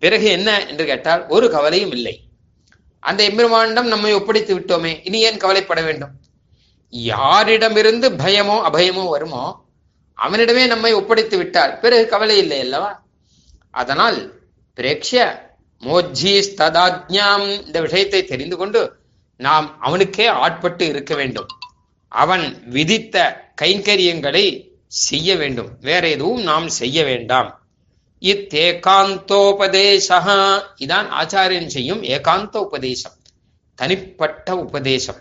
பிறகு 0.03 0.27
என்ன 0.37 0.51
என்று 0.71 0.85
கேட்டால் 0.91 1.23
ஒரு 1.35 1.47
கவலையும் 1.55 1.95
இல்லை. 1.97 2.15
அந்த 3.03 3.21
எம்பெருமானிடம் 3.29 3.89
நம்மை 3.93 4.13
ஒப்படைத்து 4.19 4.53
விட்டோமே 4.57 4.93
இனி 5.07 5.19
ஏன் 5.29 5.41
கவலைப்பட 5.43 5.81
வேண்டும்? 5.83 6.13
யாரிடமிருந்து 6.93 8.09
பயமோ 8.23 8.57
அபயமோ 8.69 9.05
வருமோ 9.15 9.45
அவனிடமே 10.19 10.65
நம்மை 10.73 10.93
ஒப்படைத்து 10.99 11.37
விட்டால் 11.41 11.73
பிறகு 11.83 12.05
கவலை 12.13 12.37
இல்லை 12.43 12.59
அல்லவா? 12.65 12.91
அதனால் 13.75 14.19
பிரேக்ஷ 14.79 15.25
மோஜி 15.83 16.35
ததாஜ்ஞாம் 16.61 17.47
இந்த 17.67 17.79
விஷயத்தை 17.87 18.21
தெரிந்து 18.25 18.57
கொண்டு 18.57 18.81
நாம் 19.41 19.67
அவனுக்கே 19.81 20.27
ஆட்பட்டு 20.45 20.85
இருக்க 20.93 21.13
வேண்டும். 21.21 21.51
அவன் 22.13 22.45
விதித்த 22.77 23.17
கைங்கரியங்களை 23.63 24.47
செய்ய 24.95 25.37
வேண்டும். 25.37 25.79
வேற 25.81 26.09
எதுவும் 26.09 26.43
நாம் 26.43 26.69
செய்ய 26.69 27.05
வேண்டாம். 27.05 27.67
இத்தேகாந்தோபதேசா 28.21 30.19
இதான் 30.77 31.09
ஆச்சாரியன் 31.21 31.67
செய்யும் 31.67 32.03
ஏகாந்த 32.03 32.57
உபதேசம் 32.57 33.13
தனிப்பட்ட 33.75 34.57
உபதேசம். 34.57 35.17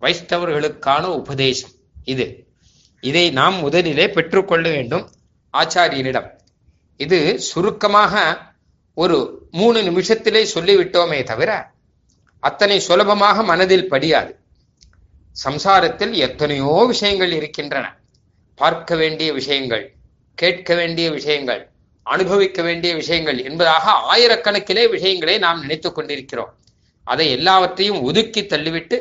வைஷ்ணவர்களுக்கான 0.00 1.02
உபதேசம். 1.02 1.70
இது. 2.04 2.46
இதை 3.00 3.30
நாம் 3.30 3.54
முதலிலே 3.54 4.08
பெற்றுக்கொள்ள 4.08 4.68
வேண்டும் 4.68 5.10
ஆச்சாரியனிடம். 5.52 6.30
இது 6.96 7.40
சுருக்கமாக 7.40 8.38
ஒரு 8.94 9.46
மூணு 9.50 9.82
நிமிஷத்திலே 9.82 10.46
சொல்லிவிட்டோமே 10.54 11.22
தவிர 11.22 11.70
அத்தனை 12.40 12.80
சுலபமாக 12.80 13.42
மனதில் 13.42 13.88
படியாது. 13.88 14.38
சம்சாரத்தில் 15.44 16.10
எத்தனையோ 16.10 16.84
விஷயங்கள் 16.86 17.32
இருக்கின்றன. 17.32 17.99
பார்க்க 18.60 18.96
வேண்டிய 19.00 19.28
விஷயங்கள் 19.32 19.84
கேட்க 20.34 20.74
வேண்டிய 20.74 21.06
விஷயங்கள் 21.10 21.62
அனுபவிக்க 22.06 22.62
வேண்டிய 22.62 22.92
விஷயங்கள் 22.94 23.38
என்பதாக 23.44 23.86
ஆயிரக்கணக்கிலே 24.12 24.84
விஷயங்களை 24.90 25.34
நாம் 25.38 25.60
நினைத்துக் 25.60 25.94
கொண்டிருக்கிறோம். 25.94 26.52
அதை 27.06 27.26
எல்லாவற்றையும் 27.30 28.00
ஒதுக்கி 28.02 28.42
தள்ளிவிட்டு 28.42 28.96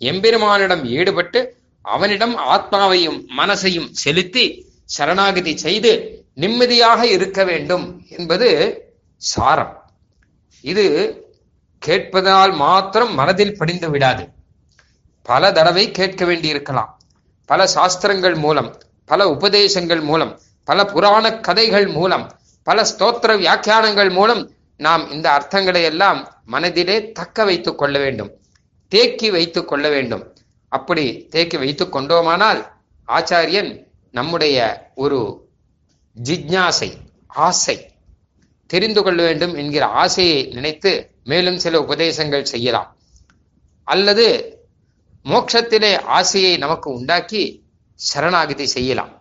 எம்பெருமானிடம் 0.00 0.84
ஈடுபட்டு 0.98 1.40
அவனிடம் 1.84 2.34
ஆத்மாவையும் 2.54 3.18
மனசையும் 3.38 3.88
செலுத்தி 4.02 4.44
சரணாகதி 4.96 5.52
செய்து 5.56 5.92
நிம்மதியாக 6.34 7.00
இருக்க 7.16 7.40
வேண்டும் 7.50 7.86
என்பது 8.18 8.48
சாரம். 9.22 9.74
இது 10.64 10.86
கேட்பதால் 11.82 12.54
மாத்திரம் 12.64 13.12
மனதில் 13.14 13.56
படிந்து 13.56 13.90
விடாது 13.90 14.24
பல 15.22 15.52
தடவை 15.52 15.84
கேட்க 15.90 16.24
வேண்டியிருக்கலாம். 16.24 16.90
பல 17.50 17.66
சாஸ்திரங்கள் 17.66 18.36
மூலம் 18.44 18.70
பல 19.04 19.26
உபதேசங்கள் 19.26 20.02
மூலம் 20.02 20.40
பல 20.64 20.84
புராண 20.84 21.38
கதைகள் 21.38 21.86
மூலம் 21.86 22.40
பல 22.62 22.82
ஸ்தோத்திர 22.82 23.36
வியாக்கியானங்கள் 23.38 24.12
மூலம் 24.12 24.50
நாம் 24.76 25.10
இந்த 25.10 25.30
அர்த்தங்களை 25.30 25.82
எல்லாம் 25.82 26.42
மனதிலே 26.44 27.12
தக்க 27.12 27.44
வைத்துக் 27.44 27.78
கொள்ள 27.78 27.98
வேண்டும் 27.98 28.30
தேக்கி 28.88 29.30
வைத்துக் 29.30 29.68
கொள்ள 29.68 29.88
வேண்டும். 29.88 30.34
அப்படி 30.68 31.26
தேக்கி 31.30 31.56
வைத்துக் 31.56 31.96
கொண்டோமானால் 31.96 32.66
ஆச்சாரியன் 33.08 33.86
நம்முடைய 34.10 34.90
ஒரு 34.94 35.48
ஜிக்ஞாசை 36.24 36.92
ஆசை 37.26 37.90
தெரிந்து 38.66 39.02
கொள்ள 39.02 39.22
வேண்டும் 39.22 39.54
என்கிற 39.54 39.86
ஆசையை 39.86 40.46
நினைத்து 40.46 41.10
மேலும் 41.24 41.58
சில 41.58 41.80
உபதேசங்கள் 41.80 42.42
செய்யலாம். 42.42 42.96
அல்லது 43.84 44.26
மோட்சத்திலே 45.24 46.00
ஆசையை 46.00 46.56
நமக்கு 46.56 46.90
உண்டாக்கி 46.90 47.61
சரணாகதி 48.10 48.66
செய்யலாம். 48.66 49.12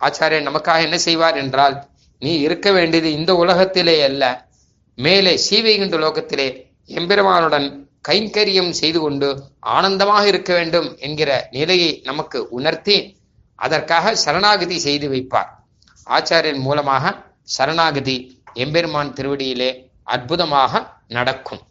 ஆச்சாரியன் 0.00 0.48
நமக்காக 0.48 0.80
என்ன 0.80 0.98
செய்வார் 0.98 1.36
என்றால் 1.36 1.76
நீ 2.22 2.32
இருக்க 2.46 2.68
வேண்டியது 2.72 3.08
இந்த 3.18 3.32
உலகத்திலே 3.42 3.96
அல்ல. 4.08 4.22
மேலே 4.98 5.32
சீவைகின்ற 5.46 5.96
லோகத்திலே 6.04 6.48
எம்பெருமானுடன் 6.98 7.68
கைங்கரியம் 8.08 8.70
செய்து 8.70 9.00
கொண்டு 9.00 9.28
ஆனந்தமாக 9.60 10.24
இருக்க 10.26 10.52
வேண்டும் 10.54 10.88
என்கிற 10.98 11.30
நிலையை 11.50 11.90
நமக்கு 12.04 12.38
உணர்த்தி 12.48 12.96
அதற்காக 13.58 14.14
சரணாகதி 14.24 14.78
செய்து 14.78 15.08
வைப்பார். 15.12 15.50
ஆச்சாரியன் 16.06 16.62
மூலமாக 16.66 17.14
சரணாகதி 17.56 18.16
எம்பெருமான் 18.54 19.12
திருவடியிலே 19.12 19.70
அற்புதமாக 20.14 20.82
நடக்கும். 21.08 21.62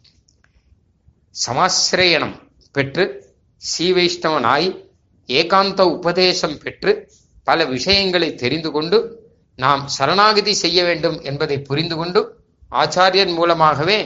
சமாசிரயணம் 1.44 2.34
பெற்று 2.72 3.04
சீவைஷ்ணவனாய் 3.62 4.68
ஏகாந்த 5.38 5.80
உபதேசம் 5.80 6.58
பெற்று 6.58 6.92
பல 7.44 7.64
விஷயங்களை 7.64 8.34
தெரிந்து 8.34 8.70
கொண்டு 8.70 8.98
நாம் 9.56 9.88
சரணாகதி 9.88 10.52
செய்ய 10.54 10.84
வேண்டும் 10.84 11.22
என்பதை 11.22 11.56
புரிந்து 11.60 11.96
கொண்டு 11.96 12.20
ஆச்சாரியன் 12.70 13.34
மூலமாகவே 13.34 13.98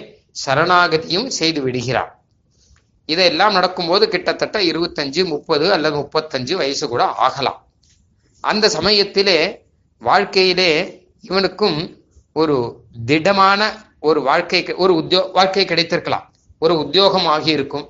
சரணாகதியும் 0.46 1.26
செய்து 1.26 1.62
விடுகிறார். 1.62 2.12
இதெல்லாம் 3.06 3.52
நடக்கும்போது 3.52 4.08
கிட்டத்தட்ட 4.08 4.58
இருபத்தஞ்சு 4.60 5.24
முப்பது 5.24 5.72
அல்லது 5.72 5.96
முப்பத்தஞ்சு 5.96 6.54
வயசு 6.54 6.88
கூட 6.88 7.04
ஆகலாம். 7.04 7.66
அந்த 8.40 8.68
சமயத்திலே 8.68 9.38
வாழ்க்கையிலே 9.98 10.72
இவனுக்கும் 11.20 11.78
ஒரு 12.32 12.56
திடமான 13.04 13.60
ஒரு 14.00 14.20
வாழ்க்கை 14.22 14.60
ஒரு 14.74 14.94
உத்தியோ 14.94 15.30
வாழ்க்கை 15.32 15.64
கிடைத்திருக்கலாம். 15.64 16.26
ஒரு 16.58 16.74
உத்தியோகம் 16.78 17.26
ஆகியிருக்கும். 17.26 17.86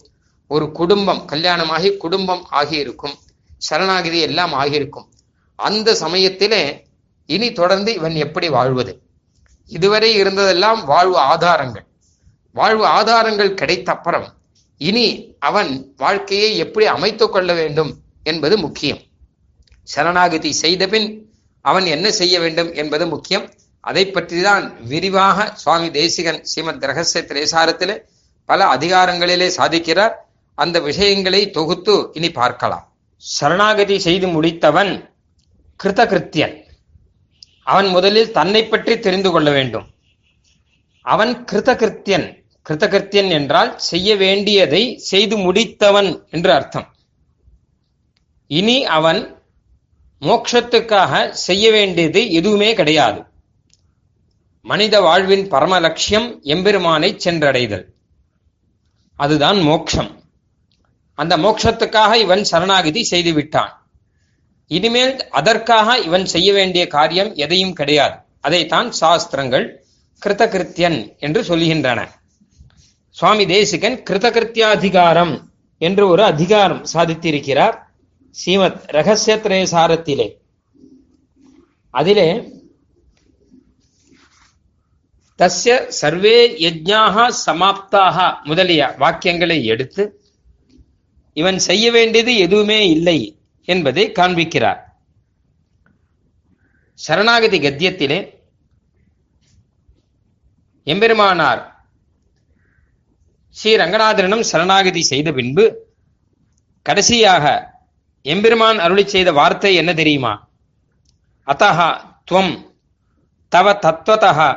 ஒரு 0.46 0.72
குடும்பம் 0.72 1.24
கல்யாணமாகி 1.32 1.96
குடும்பம் 1.96 2.44
ஆகியிருக்கும். 2.50 3.16
சரணாகிதி 3.70 4.20
எல்லாம் 4.20 4.52
ஆகியிருக்கும். 4.52 5.12
அந்த 5.56 5.94
சமயத்திலே 5.94 6.86
இனி 7.26 7.52
தொடர்ந்து 7.52 7.94
இவன் 7.94 8.14
எப்படி 8.14 8.48
வாழ்வது? 8.48 9.02
இதுவரை 9.66 10.22
இருந்ததெல்லாம் 10.22 10.84
வாழ்வு 10.84 11.16
ஆதாரங்கள். 11.16 11.86
வாழ்வு 12.52 12.86
ஆதாரங்கள் 12.86 13.54
கிடைத்த 13.54 13.92
அப்புறம் 13.92 14.34
இனி 14.78 15.36
அவன் 15.38 15.94
வாழ்க்கையை 15.96 16.56
எப்படி 16.56 16.86
அமைத்துக் 16.86 17.32
கொள்ள 17.32 17.52
வேண்டும் 17.52 17.96
என்பது 18.22 18.58
முக்கியம். 18.58 18.98
சரணாகதி 19.82 20.52
செய்தபின் 20.52 21.32
அவன் 21.60 21.86
என்ன 21.86 22.12
செய்ய 22.12 22.40
வேண்டும் 22.40 22.72
என்பது 22.72 23.06
முக்கியம். 23.06 23.52
அதை 23.80 24.10
பற்றி 24.10 24.42
தான் 24.42 24.84
விரிவாக 24.84 25.52
சுவாமி 25.54 25.90
தேசிகன் 25.90 26.44
ஸ்ரீமத் 26.44 26.84
ரகசிய 26.84 27.24
திரேசாரத்திலே 27.28 28.00
பல 28.44 28.64
அதிகாரங்களிலே 28.64 29.50
சாதிக்கிறார். 29.56 30.12
அந்த 30.54 30.80
விஷயங்களை 30.80 31.50
தொகுத்து 31.50 32.10
இனி 32.12 32.30
பார்க்கலாம். 32.30 32.95
சரணாகதி 33.16 33.98
செய்து 33.98 34.26
முடித்தவன் 34.26 35.10
கிருத்தகிருத்தியன். 35.84 36.64
அவன் 37.62 37.86
முதலில் 37.86 38.30
தன்னை 38.30 38.64
பற்றி 38.64 38.98
தெரிந்து 38.98 39.30
கொள்ள 39.30 39.50
வேண்டும். 39.50 39.86
அவன் 41.00 41.44
கிருத்தகிருத்தியன். 41.52 42.44
கிருத்தகிருத்தியன் 42.70 43.30
என்றால் 43.30 43.78
செய்ய 43.78 44.16
வேண்டியதை 44.16 44.98
செய்து 44.98 45.36
முடித்தவன் 45.36 46.28
என்று 46.30 46.52
அர்த்தம். 46.52 46.94
இனி 48.46 48.84
அவன் 48.84 49.40
மோட்சத்துக்காக 50.20 51.30
செய்ய 51.30 51.70
வேண்டியது 51.70 52.32
எதுவுமே 52.32 52.74
கிடையாது. 52.74 53.24
மனித 54.60 55.00
வாழ்வின் 55.00 55.48
பரம 55.48 55.78
லட்சியம் 55.78 56.40
எம்பெருமானை 56.42 57.16
சென்றடைதல். 57.24 57.84
அதுதான் 59.16 59.58
மோட்சம். 59.60 60.24
அந்த 61.18 61.36
மோட்சத்துக்காக 61.36 62.14
இவன் 62.16 62.44
சரணாகதி 62.44 63.04
செய்து 63.04 63.32
விட்டான் 63.32 63.72
இனிமேல் 64.70 65.28
அதற்காக 65.30 65.98
இவன் 65.98 66.24
செய்ய 66.24 66.52
வேண்டிய 66.52 66.86
காரியம் 66.86 67.34
எதையும் 67.34 67.72
கிடையாது. 67.72 68.16
அதைத்தான் 68.40 68.92
சாஸ்திரங்கள் 68.92 69.66
கிருத்தகிருத்தியன் 70.22 71.16
என்று 71.18 71.42
சொல்லுகின்றன 71.42 72.00
சுவாமி 73.16 73.46
தேசிகன் 73.46 74.02
கிருதகிருத்தியாதிகாரம் 74.10 75.34
என்று 75.80 76.08
ஒரு 76.08 76.24
அதிகாரம் 76.24 76.82
சாதித்திருக்கிறார் 76.92 77.76
ஸ்ரீமத் 78.30 78.80
ரகசியத்ரேசாரத்திலே 78.86 80.36
அதிலே 81.90 82.28
தஸ்ய 85.38 85.86
சர்வே 85.88 86.36
யஜ்ஞாக 86.58 87.30
சமாப்தாக 87.46 88.44
முதலிய 88.44 88.96
வாக்கியங்களை 88.98 89.62
எடுத்து 89.64 90.02
இவன் 91.40 91.58
செய்ய 91.68 91.86
வேண்டியது 91.96 92.32
எதுவுமே 92.44 92.80
இல்லை 92.94 93.18
என்பதை 93.68 94.04
காண்பிக்கிறார். 94.18 94.80
சரணாகதி 96.98 97.58
கத்தியத்திலே 97.64 98.18
எம்பெருமானார் 100.86 101.62
ஸ்ரீ 103.56 103.70
ரங்கநாதனிடம் 103.82 104.48
சரணாகதி 104.50 105.02
செய்த 105.12 105.28
பின்பு 105.38 105.64
கடைசியாக 106.86 107.44
எம்பெருமான் 108.26 108.78
அருளி 108.84 109.04
செய்த 109.14 109.30
வார்த்தை 109.38 109.72
என்ன 109.80 109.90
தெரியுமா? 110.00 110.32
அத்தஹா 111.46 111.90
துவம் 112.30 112.54
தவ 113.52 113.66
தத்வதா 113.84 114.48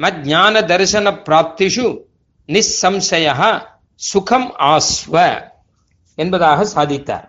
மஜான 0.00 0.54
தரிசன 0.70 1.12
பிராப்திஷு 1.26 1.86
நிசம்சய 2.48 3.26
சுகம் 4.00 4.48
ஆஸ்வ. 4.72 5.14
என்பதாக 6.16 6.66
சாதித்தார். 6.74 7.28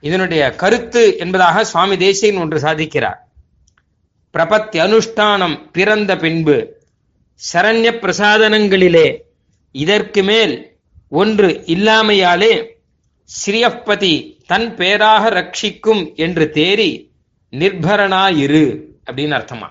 இதனுடைய 0.00 0.54
கருத்து 0.54 1.18
என்பதாக 1.18 1.64
சுவாமி 1.64 1.96
தேசியன் 1.96 2.38
ஒன்று 2.38 2.58
சாதிக்கிறார். 2.58 3.16
பிரபத்தி 4.32 4.78
அனுஷ்டானம் 4.78 5.70
பிறந்த 5.70 6.16
பின்பு 6.16 6.82
சரண்ய 7.52 7.90
பிரசாதனங்களிலே 7.98 9.18
இதற்கு 9.72 10.22
மேல் 10.22 10.78
ஒன்று 11.08 11.62
இல்லாமையாலே 11.66 12.66
ஸ்ரீயப்பதி 13.24 14.44
தன் 14.46 14.76
பேராக 14.76 15.30
ரட்சிக்கும் 15.30 16.14
என்று 16.14 16.50
தேறி 16.54 17.10
நிர்பரனாயிரு 17.50 18.82
அப்படின்னு 19.06 19.34
அர்த்தமா? 19.38 19.68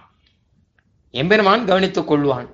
எம்பெருமான் 1.11 1.65
கவனித்துக் 1.65 2.11
கொள்வான். 2.11 2.49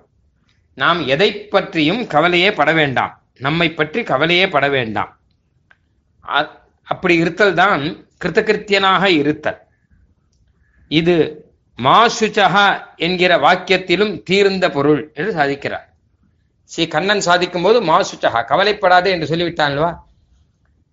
நாம் 0.76 1.08
எதை 1.08 1.48
பற்றியும் 1.48 2.08
கவலையே 2.08 2.52
பட 2.52 2.74
வேண்டாம். 2.74 3.23
நம்மை 3.40 3.68
பற்றி 3.78 4.00
கவலையே 4.12 4.46
பட 4.56 4.66
வேண்டாம். 4.78 5.12
அப்படி 6.88 7.16
இருத்தல் 7.24 7.58
தான் 7.62 7.84
கிருத்தகிருத்தியனாக 8.22 9.04
இருத்தல். 9.22 9.60
இது 10.92 11.16
மாசுச்சகா 11.80 12.66
என்கிற 13.06 13.32
வாக்கியத்திலும் 13.46 14.14
தீர்ந்த 14.30 14.66
பொருள் 14.76 15.02
என்று 15.18 15.32
சாதிக்கிறார். 15.40 15.88
ஸ்ரீ 16.72 16.84
கண்ணன் 16.96 17.24
சாதிக்கும் 17.28 17.66
போது 17.66 17.78
மாசுச்சகா 17.90 18.42
கவலைப்படாதே 18.52 19.10
என்று 19.16 19.30
சொல்லிவிட்டான்வா 19.32 19.90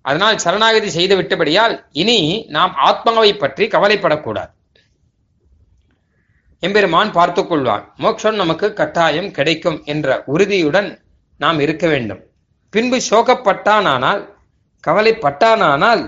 அதனால் 0.04 0.40
சரணாகதி 0.44 0.90
செய்து 0.96 1.14
விட்டபடியால் 1.18 1.74
இனி 2.02 2.18
நாம் 2.56 2.72
ஆத்மாவை 2.88 3.32
பற்றி 3.42 3.64
கவலைப்படக்கூடாது. 3.74 4.52
எம்பெருமான் 6.62 7.12
பார்த்து 7.18 7.42
கொள்வான் 7.42 7.84
மோட்சம் 8.04 8.40
நமக்கு 8.42 8.66
கட்டாயம் 8.80 9.30
கிடைக்கும் 9.36 9.78
என்ற 9.92 10.16
உறுதியுடன் 10.32 10.90
நாம் 11.40 11.60
இருக்க 11.66 11.84
வேண்டும். 11.92 12.22
பின்பு 12.72 12.98
சோகப்பட்டானானால் 13.10 14.22
கவலைப்பட்டானானால் 14.84 16.02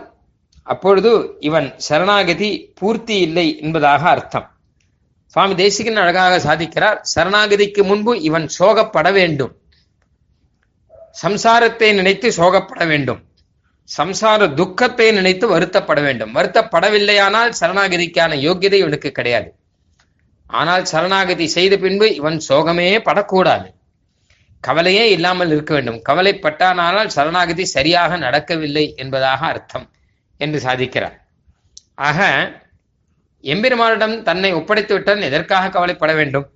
அப்பொழுது 0.62 1.12
இவன் 1.40 1.68
சரணாகதி 1.76 2.50
பூர்த்தி 2.78 3.16
இல்லை 3.20 3.46
என்பதாக 3.60 4.02
அர்த்தம். 4.08 4.46
சுவாமி 5.26 5.54
தேசிகன் 5.54 5.96
அழகாக 5.96 6.34
சாதிக்கிறார் 6.38 6.98
சரணாகதிக்கு 7.14 7.82
முன்பு 7.84 8.20
இவன் 8.20 8.46
சோகப்பட 8.58 9.12
வேண்டும். 9.12 9.52
சம்சாரத்தை 11.22 11.88
நினைத்து 11.94 12.28
சோகப்பட 12.30 12.86
வேண்டும். 12.86 13.20
சம்சார 13.98 14.54
துக்கத்தை 14.54 15.12
நினைத்து 15.12 15.46
வருத்தப்பட 15.54 16.00
வேண்டும். 16.02 16.34
வருத்தப்படவில்லையானால் 16.34 17.52
சரணாகதிக்கான 17.60 18.36
யோகியதை 18.46 18.78
இவனுக்கு 18.84 19.10
கிடையாது. 19.12 19.50
ஆனால் 20.46 20.84
சரணாகதி 20.84 21.46
செய்த 21.48 21.76
பின்பு 21.76 22.14
இவன் 22.14 22.38
சோகமே 22.48 22.88
படக்கூடாது. 23.02 23.68
கவலையே 24.62 25.10
இல்லாமல் 25.10 25.50
இருக்க 25.50 25.74
வேண்டும். 25.74 26.02
கவலைப்பட்டானால் 26.08 27.06
சரணாகதி 27.06 27.64
சரியாக 27.64 28.16
நடக்கவில்லை 28.16 28.94
என்பதாக 28.96 29.46
அர்த்தம் 29.46 29.90
என்று 30.36 30.58
சாதிக்கிறார். 30.62 31.16
ஆக 31.94 32.18
எம்பெருமானிடம் 33.40 34.22
தன்னை 34.22 34.52
ஒப்படைத்து 34.52 34.94
விட்டால் 34.94 35.20
எதற்காக 35.20 35.68
கவலைப்பட 35.68 36.14
வேண்டும்? 36.14 36.46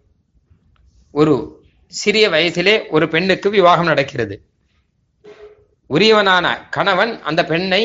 ஒரு 1.10 1.64
சிறிய 1.86 2.28
வயசிலே 2.28 2.88
ஒரு 2.88 3.08
பெண்ணுக்கு 3.08 3.50
விவாகம் 3.50 3.86
நடக்கிறது. 3.86 4.36
உரியவனான 5.90 6.46
கணவன் 6.70 7.22
அந்த 7.22 7.44
பெண்ணை 7.44 7.82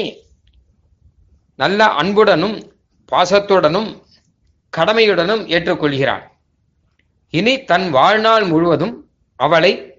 நல்ல 1.56 1.86
அன்புடனும் 1.86 2.58
பாசத்துடனும் 3.12 3.90
கடமையுடனும் 4.78 5.44
ஏற்றுக்கொள்கிறான். 5.48 6.24
இனி 7.30 7.64
தன் 7.64 7.90
வாழ்நாள் 7.90 8.44
முழுவதும் 8.44 9.10
அவளை 9.36 9.91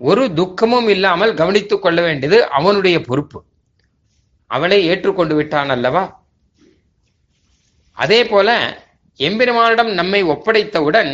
ஒரு 0.00 0.22
துக்கமும் 0.34 0.88
இல்லாமல் 0.88 1.34
கவனித்துக் 1.34 1.82
கொள்ள 1.82 2.02
வேண்டியது 2.02 2.38
அவனுடைய 2.50 3.00
பொறுப்பு. 3.00 3.44
அவளை 4.46 4.86
ஏற்றுக்கொண்டு 4.86 5.34
விட்டான் 5.34 5.68
அல்லவா? 5.68 6.24
அதே 7.92 8.24
போல 8.24 8.48
எம்பெருமானிடம் 9.16 9.90
நம்மை 9.92 10.24
ஒப்படைத்தவுடன் 10.24 11.10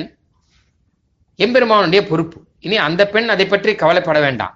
எம்பெருமானுடைய 1.39 2.03
பொறுப்பு. 2.09 2.39
இனி 2.61 2.77
அந்த 2.77 3.03
பெண் 3.09 3.29
அதை 3.29 3.47
பற்றி 3.47 3.75
கவலைப்பட 3.75 4.21
வேண்டாம். 4.21 4.55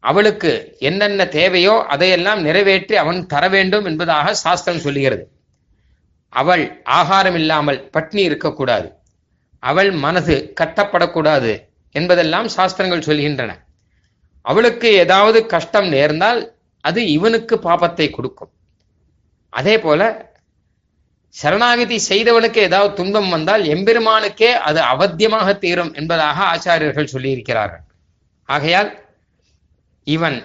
அவளுக்கு 0.00 0.76
என்னென்ன 0.78 1.26
தேவையோ 1.26 1.84
அதையெல்லாம் 1.88 2.40
நிறைவேற்றி 2.40 2.96
அவன் 2.96 3.26
தர 3.26 3.48
வேண்டும் 3.48 3.84
என்பதாக 3.84 4.34
சாஸ்திரம் 4.34 4.80
சொல்லுகிறது. 4.80 5.24
அவள் 6.28 6.64
ஆகாரம் 6.84 7.34
இல்லாமல் 7.34 7.90
பட்னி 7.92 8.22
இருக்கக்கூடாது. 8.28 8.88
அவள் 9.62 9.90
மனது 10.04 10.36
கட்டப்படக்கூடாது. 10.60 11.52
என்பதெல்லாம் 11.94 12.48
சாஸ்திரங்கள் 12.48 13.06
சொல்கின்றன. 13.06 13.52
அவளுக்கு 14.40 14.88
ஏதாவது 14.92 15.46
கஷ்டம் 15.46 15.88
நேர்ந்தால் 15.88 16.56
அது 16.80 17.10
இவனுக்கு 17.10 17.56
பாபத்தை 17.56 18.10
கொடுக்கும். 18.10 18.52
அதே 19.48 19.78
போல 19.78 20.30
சரணாகதி 21.28 21.98
செய்தவனுக்கு 22.08 22.56
ஏதாவது 22.56 22.94
துன்பம் 22.94 23.28
வந்தால் 23.28 23.62
எம்பெருமானுக்கே 23.64 24.50
அது 24.68 24.80
அவத்தியமாக 24.80 25.58
தீரும் 25.58 25.92
என்பதாக 25.94 26.38
ஆச்சாரியர்கள் 26.44 27.12
சொல்லியிருக்கிறார்கள். 27.12 27.84
ஆகையால் 28.44 28.90
இவன் 30.04 30.38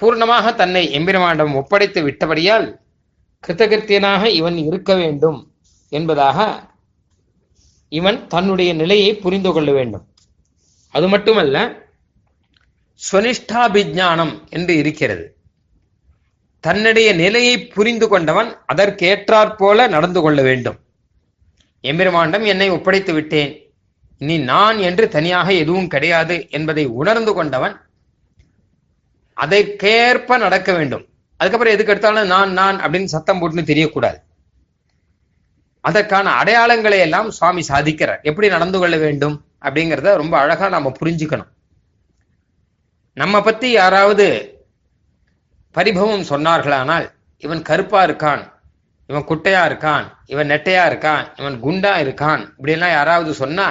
பூர்ணமாக 0.00 0.54
தன்னை 0.54 0.82
எம்பெருமானிடம் 0.92 1.54
ஒப்படைத்து 1.54 2.02
விட்டபடியால் 2.06 2.66
கிருத்தகிருத்தியனாக 3.44 4.24
இவன் 4.26 4.56
இருக்க 4.56 4.94
வேண்டும் 4.94 5.52
என்பதாக 5.88 6.48
இவன் 7.88 8.26
தன்னுடைய 8.26 8.72
நிலையை 8.72 9.14
புரிந்து 9.14 9.52
கொள்ள 9.52 9.70
வேண்டும். 9.72 10.07
அது 10.88 11.08
மட்டுமல்ல 11.08 11.86
ஸ்வனிஷ்டாபிஜானம் 13.12 14.48
என்று 14.48 14.76
இருக்கிறது. 14.76 15.36
தன்னுடைய 16.60 17.12
நிலையை 17.12 17.66
புரிந்து 17.66 18.08
கொண்டவன் 18.08 18.56
அதற்கேற்றாற் 18.74 19.56
போல 19.56 19.86
நடந்து 19.86 20.20
கொள்ள 20.20 20.42
வேண்டும். 20.42 20.78
எம்பெருமாண்டம் 21.82 22.44
என்னை 22.44 22.70
ஒப்படைத்து 22.70 23.12
விட்டேன். 23.12 23.62
இனி 24.18 24.38
நான் 24.38 24.78
என்று 24.78 25.08
தனியாக 25.08 25.52
எதுவும் 25.52 25.88
கிடையாது 25.88 26.50
என்பதை 26.50 26.86
உணர்ந்து 26.86 27.32
கொண்டவன் 27.32 27.80
அதற்கேற்ப 29.34 30.38
நடக்க 30.38 30.72
வேண்டும். 30.72 31.04
அதுக்கப்புறம் 31.36 31.74
எதுக்கு 31.74 31.92
எடுத்தாலும் 31.92 32.26
நான் 32.26 32.52
நான் 32.52 32.80
அப்படின்னு 32.80 33.04
சத்தம் 33.04 33.40
போட்டுன்னு 33.40 33.60
தெரியக்கூடாது. 33.60 34.16
அதற்கான 35.80 36.30
அடையாளங்களை 36.30 36.98
எல்லாம் 36.98 37.30
சுவாமி 37.30 37.64
சாதிக்கிறார். 37.68 38.22
எப்படி 38.22 38.48
நடந்து 38.48 38.78
கொள்ள 38.78 38.96
வேண்டும்? 38.96 39.47
அப்படிங்கிறத 39.64 40.14
ரொம்ப 40.22 40.34
அழகா 40.38 40.68
நாம 40.68 40.92
புரிஞ்சுக்கணும். 41.00 41.50
நம்ம 43.16 43.42
பத்தி 43.42 43.68
யாராவது 43.70 44.26
பரிபவம் 45.74 46.28
சொன்னார்களானால் 46.32 47.06
இவன் 47.38 47.62
கருப்பா 47.62 48.00
இருக்கான் 48.06 48.42
இவன் 49.06 49.28
குட்டையா 49.30 49.62
இருக்கான் 49.70 50.06
இவன் 50.26 50.50
நெட்டையா 50.50 50.84
இருக்கான் 50.90 51.24
இவன் 51.40 51.56
குண்டா 51.62 51.92
இருக்கான் 52.04 52.42
இப்படிலாம் 52.56 52.96
யாராவது 52.98 53.34
சொன்னா 53.34 53.66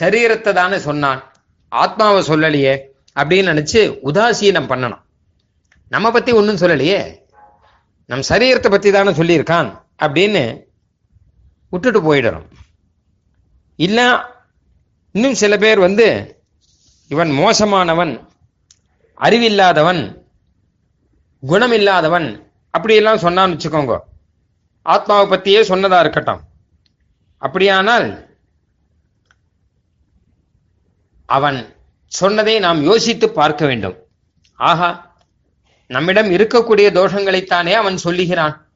சரீரத்தை 0.00 0.52
தானே 0.52 0.78
சொன்னான் 0.78 1.20
ஆத்மாவை 1.68 2.20
சொல்லலையே 2.28 2.74
அப்படின்னு 3.20 3.52
நினைச்சு 3.52 3.80
உதாசீனம் 4.08 4.70
பண்ணணும். 4.72 5.02
நம்ம 5.88 6.10
பத்தி 6.10 6.32
ஒன்றும் 6.32 6.60
சொல்லலையே 6.62 7.00
நம் 8.10 8.28
சரீரத்தை 8.28 8.70
பத்தி 8.70 8.90
தானே 8.90 9.10
சொல்லியிருக்கான் 9.10 9.70
அப்படின்னு 10.04 10.42
விட்டுட்டு 11.70 12.00
போயிடணும். 12.08 12.48
இல்ல 13.76 14.00
இன்னும் 15.18 15.34
சில 15.34 15.56
பேர் 15.56 15.78
வந்து 15.78 16.06
இவன் 17.08 17.30
மோசமானவன் 17.30 18.28
அறிவில்லாதவன் 19.18 20.22
குணமில்லாதவன் 21.42 22.42
அப்படியெல்லாம் 22.70 23.18
சொன்னான்னு 23.18 23.54
வச்சுக்கோங்க. 23.54 23.98
ஆத்மாவை 24.82 25.38
பத்தியே 25.38 25.60
சொன்னதா 25.70 26.00
இருக்கட்டும். 26.00 26.40
அப்படியானால் 27.38 28.36
அவன் 31.26 31.76
சொன்னதை 32.06 32.58
நாம் 32.58 32.82
யோசித்து 32.82 33.30
பார்க்க 33.30 33.66
வேண்டும். 33.66 33.96
ஆஹா 34.54 35.16
நம்மிடம் 35.86 36.30
இருக்கக்கூடிய 36.30 36.88
தோஷங்களைத்தானே 37.00 37.72
அவன் 37.72 37.96
சொல்லுகிறான். 37.96 38.66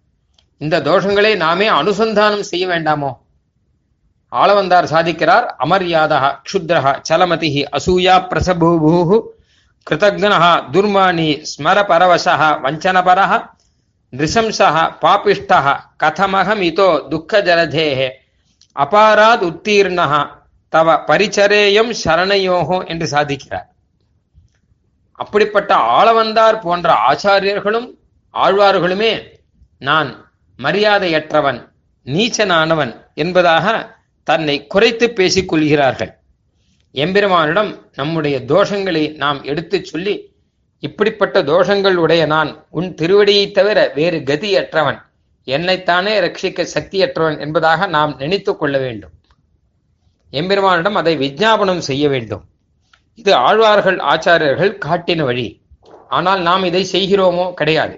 இந்த 0.58 0.80
தோஷங்களை 0.80 1.36
நாமே 1.36 1.68
அனுசந்தானம் 1.68 2.40
செய்ய 2.40 2.66
வேண்டாமோ? 2.66 3.21
ஆளவந்தார் 4.40 4.90
சாதிக்கிறார். 4.92 5.46
அமர்யாதா 5.64 6.18
க்ஷுத்ரஹ 6.46 6.86
சலமதிஹி 7.08 7.62
அசூயா 7.78 8.16
பிரசபூபூஹு 8.30 9.16
கிருதக்னஹ 9.86 10.44
துர்மானி 10.74 11.28
ஸ்மர 11.52 11.78
பரவசஹ 11.90 12.42
வஞ்சனபரஹ 12.64 13.32
பாபிஷ்டா 15.02 15.58
கதமகம் 16.02 16.62
இதோ 16.70 16.88
துக்க 17.12 17.32
ஜலதேஹே 17.48 18.08
அபாராத் 18.76 19.44
உத்தீர்ணா 19.50 20.20
தவ 20.72 20.88
பரிச்சரேயம் 21.08 21.90
சரணையோகோ 22.02 22.78
என்று 22.92 23.06
சாதிக்கிறார். 23.14 23.68
அப்படிப்பட்ட 25.18 25.72
ஆளவந்தார் 25.96 26.56
போன்ற 26.66 26.88
ஆச்சாரியர்களும் 27.10 27.88
ஆழ்வார்களுமே 28.34 29.12
நான் 29.88 30.10
மரியாதையற்றவன் 30.58 31.60
நீச்சனானவன் 32.06 32.92
என்பதாக 33.14 33.66
தன்னை 34.22 34.66
குறைத்து 34.66 35.10
பேசிக் 35.10 35.48
கொள்கிறார்கள். 35.48 36.12
எம்பெருமானிடம் 36.94 37.70
நம்முடைய 37.94 38.36
தோஷங்களை 38.46 39.16
நாம் 39.16 39.42
எடுத்துச் 39.42 39.84
சொல்லி 39.84 40.14
இப்படிப்பட்ட 40.78 41.42
தோஷங்கள் 41.42 41.94
உடைய 41.94 42.26
நான் 42.26 42.66
உன் 42.70 42.94
திருவடியை 42.94 43.50
தவிர 43.50 43.92
வேறு 43.94 44.18
கதியற்றவன் 44.18 45.00
என்னைத்தானே 45.46 46.14
ரட்சிக்க 46.24 46.66
சக்தியற்றவன் 46.74 47.38
என்பதாக 47.38 47.86
நாம் 47.86 48.16
நினைத்து 48.16 48.56
கொள்ள 48.56 48.78
வேண்டும். 48.78 49.10
எம்பெருமானிடம் 50.30 50.94
அதை 50.94 51.16
விஜாபனம் 51.16 51.78
செய்ய 51.78 52.08
வேண்டும். 52.08 52.44
இது 53.14 53.34
ஆழ்வார்கள் 53.34 53.96
ஆச்சாரியர்கள் 53.96 54.72
காட்டின 54.86 55.24
வழி. 55.24 55.60
ஆனால் 56.08 56.42
நாம் 56.42 56.64
இதை 56.64 56.82
செய்கிறோமோ 56.92 57.54
கிடையாது. 57.54 57.96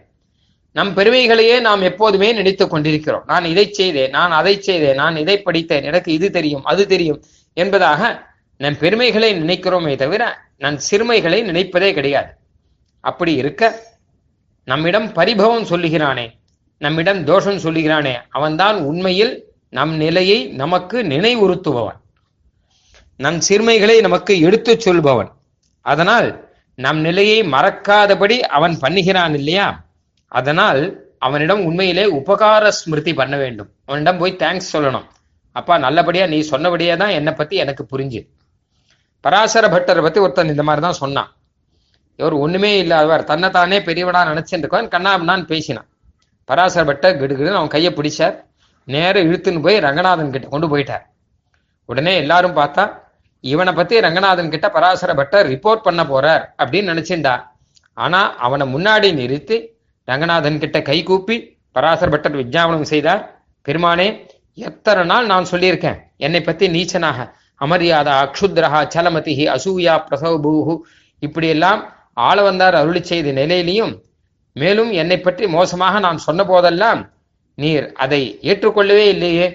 நம் 0.76 0.96
பெருமைகளையே 0.96 1.60
நாம் 1.60 1.82
எப்போதுமே 1.82 2.32
நினைத்துக் 2.32 2.70
கொண்டிருக்கிறோம். 2.70 3.22
நான் 3.26 3.44
இதை 3.44 3.72
செய்தேன் 3.72 4.10
நான் 4.10 4.30
அதை 4.30 4.60
செய்தேன் 4.60 4.94
நான் 4.94 5.16
இதை 5.16 5.42
படித்தேன் 5.42 5.82
எனக்கு 5.82 6.12
இது 6.12 6.30
தெரியும் 6.30 6.64
அது 6.64 6.86
தெரியும் 6.86 7.22
என்பதாக 7.52 8.26
நம் 8.56 8.78
பெருமைகளை 8.78 9.42
நினைக்கிறோமே 9.42 9.96
தவிர 9.96 10.38
நம் 10.58 10.78
சிறுமைகளை 10.90 11.42
நினைப்பதே 11.44 11.92
கிடையாது. 11.92 12.32
அப்படி 13.00 13.34
இருக்க 13.34 13.80
நம்மிடம் 14.64 15.12
பரிபவம் 15.12 15.68
சொல்லுகிறானே 15.70 16.30
நம்மிடம் 16.78 17.24
தோஷம் 17.24 17.58
சொல்லுகிறானே 17.58 18.14
அவன்தான் 18.28 18.76
உண்மையில் 18.76 19.44
நம் 19.68 19.94
நிலையை 19.94 20.44
நமக்கு 20.44 21.02
நினைவுறுத்துபவன். 21.02 22.00
நம் 23.16 23.40
சிறுமைகளை 23.48 24.00
நமக்கு 24.00 24.40
எடுத்துச் 24.40 24.80
சொல்பவன். 24.80 25.30
அதனால் 25.80 26.52
நம் 26.74 27.00
நிலையை 27.00 27.42
மறக்காதபடி 27.42 28.40
அவன் 28.40 28.78
பண்ணுகிறான் 28.80 29.34
இல்லையா? 29.34 29.83
அதனால் 30.38 30.82
அவனிடம் 31.18 31.64
உண்மையிலே 31.64 32.04
உபகார 32.04 32.68
ஸ்மிருதி 32.68 33.14
பண்ண 33.14 33.36
வேண்டும். 33.36 33.70
அவனிடம் 33.84 34.18
போய் 34.18 34.36
தேங்க்ஸ் 34.38 34.70
சொல்லணும். 34.72 35.06
அப்பா 35.52 35.78
நல்லபடியா 35.78 36.26
நீ 36.26 36.40
சொன்னபடியே 36.40 36.96
தான் 36.96 37.08
என்னை 37.08 37.32
பத்தி 37.32 37.56
எனக்கு 37.56 37.86
புரிஞ்சு. 37.92 38.20
பராசர 39.20 39.68
பட்டரை 39.68 40.02
பத்தி 40.02 40.20
ஒருத்தன் 40.20 40.48
இந்த 40.48 40.62
மாதிரி 40.62 40.82
தான் 40.86 41.00
சொன்னான். 41.02 41.30
இவர் 42.16 42.32
ஒண்ணுமே 42.32 42.78
இல்லாதவர். 42.78 43.24
தன்னைத்தானே 43.24 43.78
பெரியவனா 43.80 44.22
நினைச்சுட்டு 44.30 44.64
இருக்கவன். 44.64 45.44
பேசினான். 45.44 45.86
பராசர 46.44 46.84
பட்டர் 46.84 47.20
கிடுகிடுன்னு 47.20 47.60
அவன் 47.60 47.68
கையை 47.68 47.92
பிடிச்சார். 47.92 48.34
நேர 48.84 49.22
இழுத்துன்னு 49.24 49.62
போய் 49.62 49.78
ரங்கநாதன் 49.78 50.30
கிட்ட 50.30 50.48
கொண்டு 50.48 50.76
போயிட்டார். 50.76 51.04
உடனே 51.84 52.16
எல்லாரும் 52.16 52.56
பார்த்தா 52.56 52.84
இவனை 53.40 53.72
பத்தி 53.72 54.00
ரங்கநாதன் 54.00 54.50
கிட்ட 54.50 54.70
பராசர 54.70 55.14
பட்டர் 55.14 55.48
ரிப்போர்ட் 55.48 55.86
பண்ண 55.86 56.02
போறார் 56.04 56.44
அப்படின்னு 56.62 56.90
நினைச்சிருந்தா. 56.92 57.34
ஆனா 57.94 58.36
அவனை 58.36 58.66
முன்னாடி 58.74 59.14
நிறுத்தி 59.14 59.73
ரங்கநாதன் 60.08 60.60
கிட்ட 60.62 60.78
கை 60.88 60.98
கூப்பி 61.08 61.36
பராசர் 61.76 62.12
பட்டர் 62.14 62.36
விஜாபனம் 62.40 62.90
செய்தார். 62.92 63.22
பெருமானே 63.66 64.08
எத்தனை 64.68 65.02
நாள் 65.10 65.30
நான் 65.32 65.50
சொல்லியிருக்கேன்? 65.52 65.98
என்னை 66.24 66.40
பத்தி 66.48 66.64
நீச்சனாக 66.74 67.18
அமரியாதா 67.60 68.14
அக்ஷுத்ரஹா 68.24 68.80
சலமதிஹி 68.94 69.44
அசூயா 69.54 69.94
பிரசவபூஹு 70.08 70.74
இப்படியெல்லாம் 71.22 71.80
ஆள 72.28 72.36
வந்தார் 72.48 72.76
அருளி 72.80 73.02
செய்த 73.10 73.28
நிலையிலையும் 73.40 73.92
மேலும் 74.56 74.90
என்னை 75.02 75.18
பற்றி 75.20 75.44
மோசமாக 75.56 76.00
நான் 76.06 76.24
சொன்ன 76.26 76.40
போதெல்லாம் 76.50 77.00
நீர் 77.58 77.86
அதை 78.04 78.20
ஏற்றுக்கொள்ளவே 78.50 79.06
இல்லையே. 79.14 79.46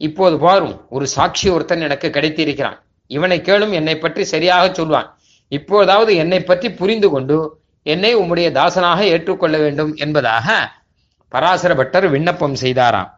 இப்போது 0.00 0.36
பாரும் 0.44 0.74
ஒரு 0.96 1.06
சாட்சி 1.16 1.46
ஒருத்தன் 1.54 1.84
எனக்கு 1.86 2.08
கிடைத்திருக்கிறான். 2.16 2.78
இவனை 3.10 3.38
கேளும் 3.48 3.72
என்னை 3.78 3.94
பற்றி 3.98 4.22
சரியாக 4.32 4.64
சொல்வான். 4.78 5.08
இப்போதாவது 5.52 6.12
என்னை 6.22 6.40
பற்றி 6.40 6.68
புரிந்து 6.80 7.08
கொண்டு 7.14 7.36
என்னை 7.86 8.16
உம்முடைய 8.16 8.50
தாசனாக 8.52 9.00
ஏற்றுக்கொள்ள 9.00 9.58
வேண்டும் 9.58 9.94
என்பதாக 9.94 10.72
பராசர 11.28 11.74
பட்டர் 11.74 12.08
விண்ணப்பம் 12.08 12.54
செய்தாராம். 12.54 13.10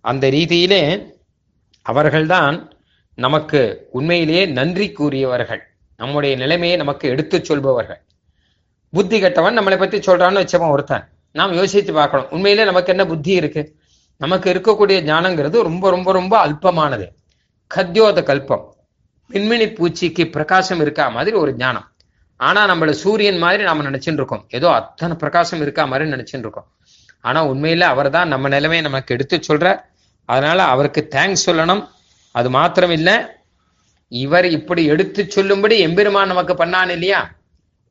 அந்த 0.00 0.30
ரீதியிலே 0.30 1.10
அவர்கள்தான் 1.82 2.72
நமக்கு 3.14 3.88
உண்மையிலேயே 3.90 4.46
நன்றி 4.46 4.92
கூறியவர்கள். 4.92 5.62
நம்முடைய 5.96 6.36
நிலைமையை 6.36 6.76
நமக்கு 6.76 7.08
எடுத்துச் 7.08 7.44
சொல்பவர்கள். 7.44 8.00
புத்தி 8.90 9.20
கெட்டவன் 9.20 9.58
நம்மளை 9.58 9.78
பத்தி 9.78 9.98
சொல்றான்னு 9.98 10.46
வச்சவன் 10.46 10.70
ஒருத்தன். 10.70 11.08
நாம் 11.32 11.52
யோசித்து 11.52 11.92
பார்க்கணும். 11.92 12.30
உண்மையிலே 12.30 12.64
நமக்கு 12.64 12.90
என்ன 12.90 13.06
புத்தி 13.06 13.30
இருக்கு? 13.30 13.76
நமக்கு 14.16 14.52
இருக்கக்கூடிய 14.52 14.90
ஞானங்கிறது 14.90 15.62
ரொம்ப 15.62 15.90
ரொம்ப 15.90 16.12
ரொம்ப 16.12 16.48
அல்பமானது. 16.48 17.08
கத்யோத 17.74 18.22
கல்பம். 18.22 18.64
மின்மினி 19.30 19.74
பூச்சிக்கு 19.74 20.30
பிரகாசம் 20.30 20.80
இருக்கா 20.80 21.08
மாதிரி 21.08 21.36
ஒரு 21.36 21.54
ஞானம். 21.56 21.88
ஆனா 22.36 22.74
நம்மள 22.74 22.90
சூரியன் 22.90 23.38
மாதிரி 23.38 23.62
நாம 23.62 23.82
நினைச்சுட்டு 23.82 24.12
இருக்கோம். 24.12 24.46
ஏதோ 24.48 24.70
அத்தனை 24.70 25.16
பிரகாசம் 25.16 25.60
இருக்கா 25.60 25.84
மாதிரி 25.84 26.10
நினைச்சுட்டு 26.10 26.38
இருக்கோம். 26.38 26.66
ஆனா 27.20 27.46
உண்மையில 27.46 27.80
அவர் 27.80 28.10
தான் 28.10 28.28
நம்ம 28.28 28.48
நிலைமையை 28.48 28.86
நமக்கு 28.86 29.14
எடுத்து 29.14 29.40
சொல்ற. 29.48 29.80
அதனால 30.24 30.62
அவருக்கு 30.62 31.08
தேங்க்ஸ் 31.10 31.46
சொல்லணும். 31.46 31.88
அது 32.32 32.50
மாத்திரம் 32.50 32.90
இல்ல 32.90 33.42
இவர் 34.08 34.44
இப்படி 34.44 34.84
எடுத்து 34.84 35.30
சொல்லும்படி 35.30 35.78
எம்பெருமான் 35.78 36.26
நமக்கு 36.26 36.54
பண்ணான் 36.54 36.88
இல்லையா? 36.88 37.30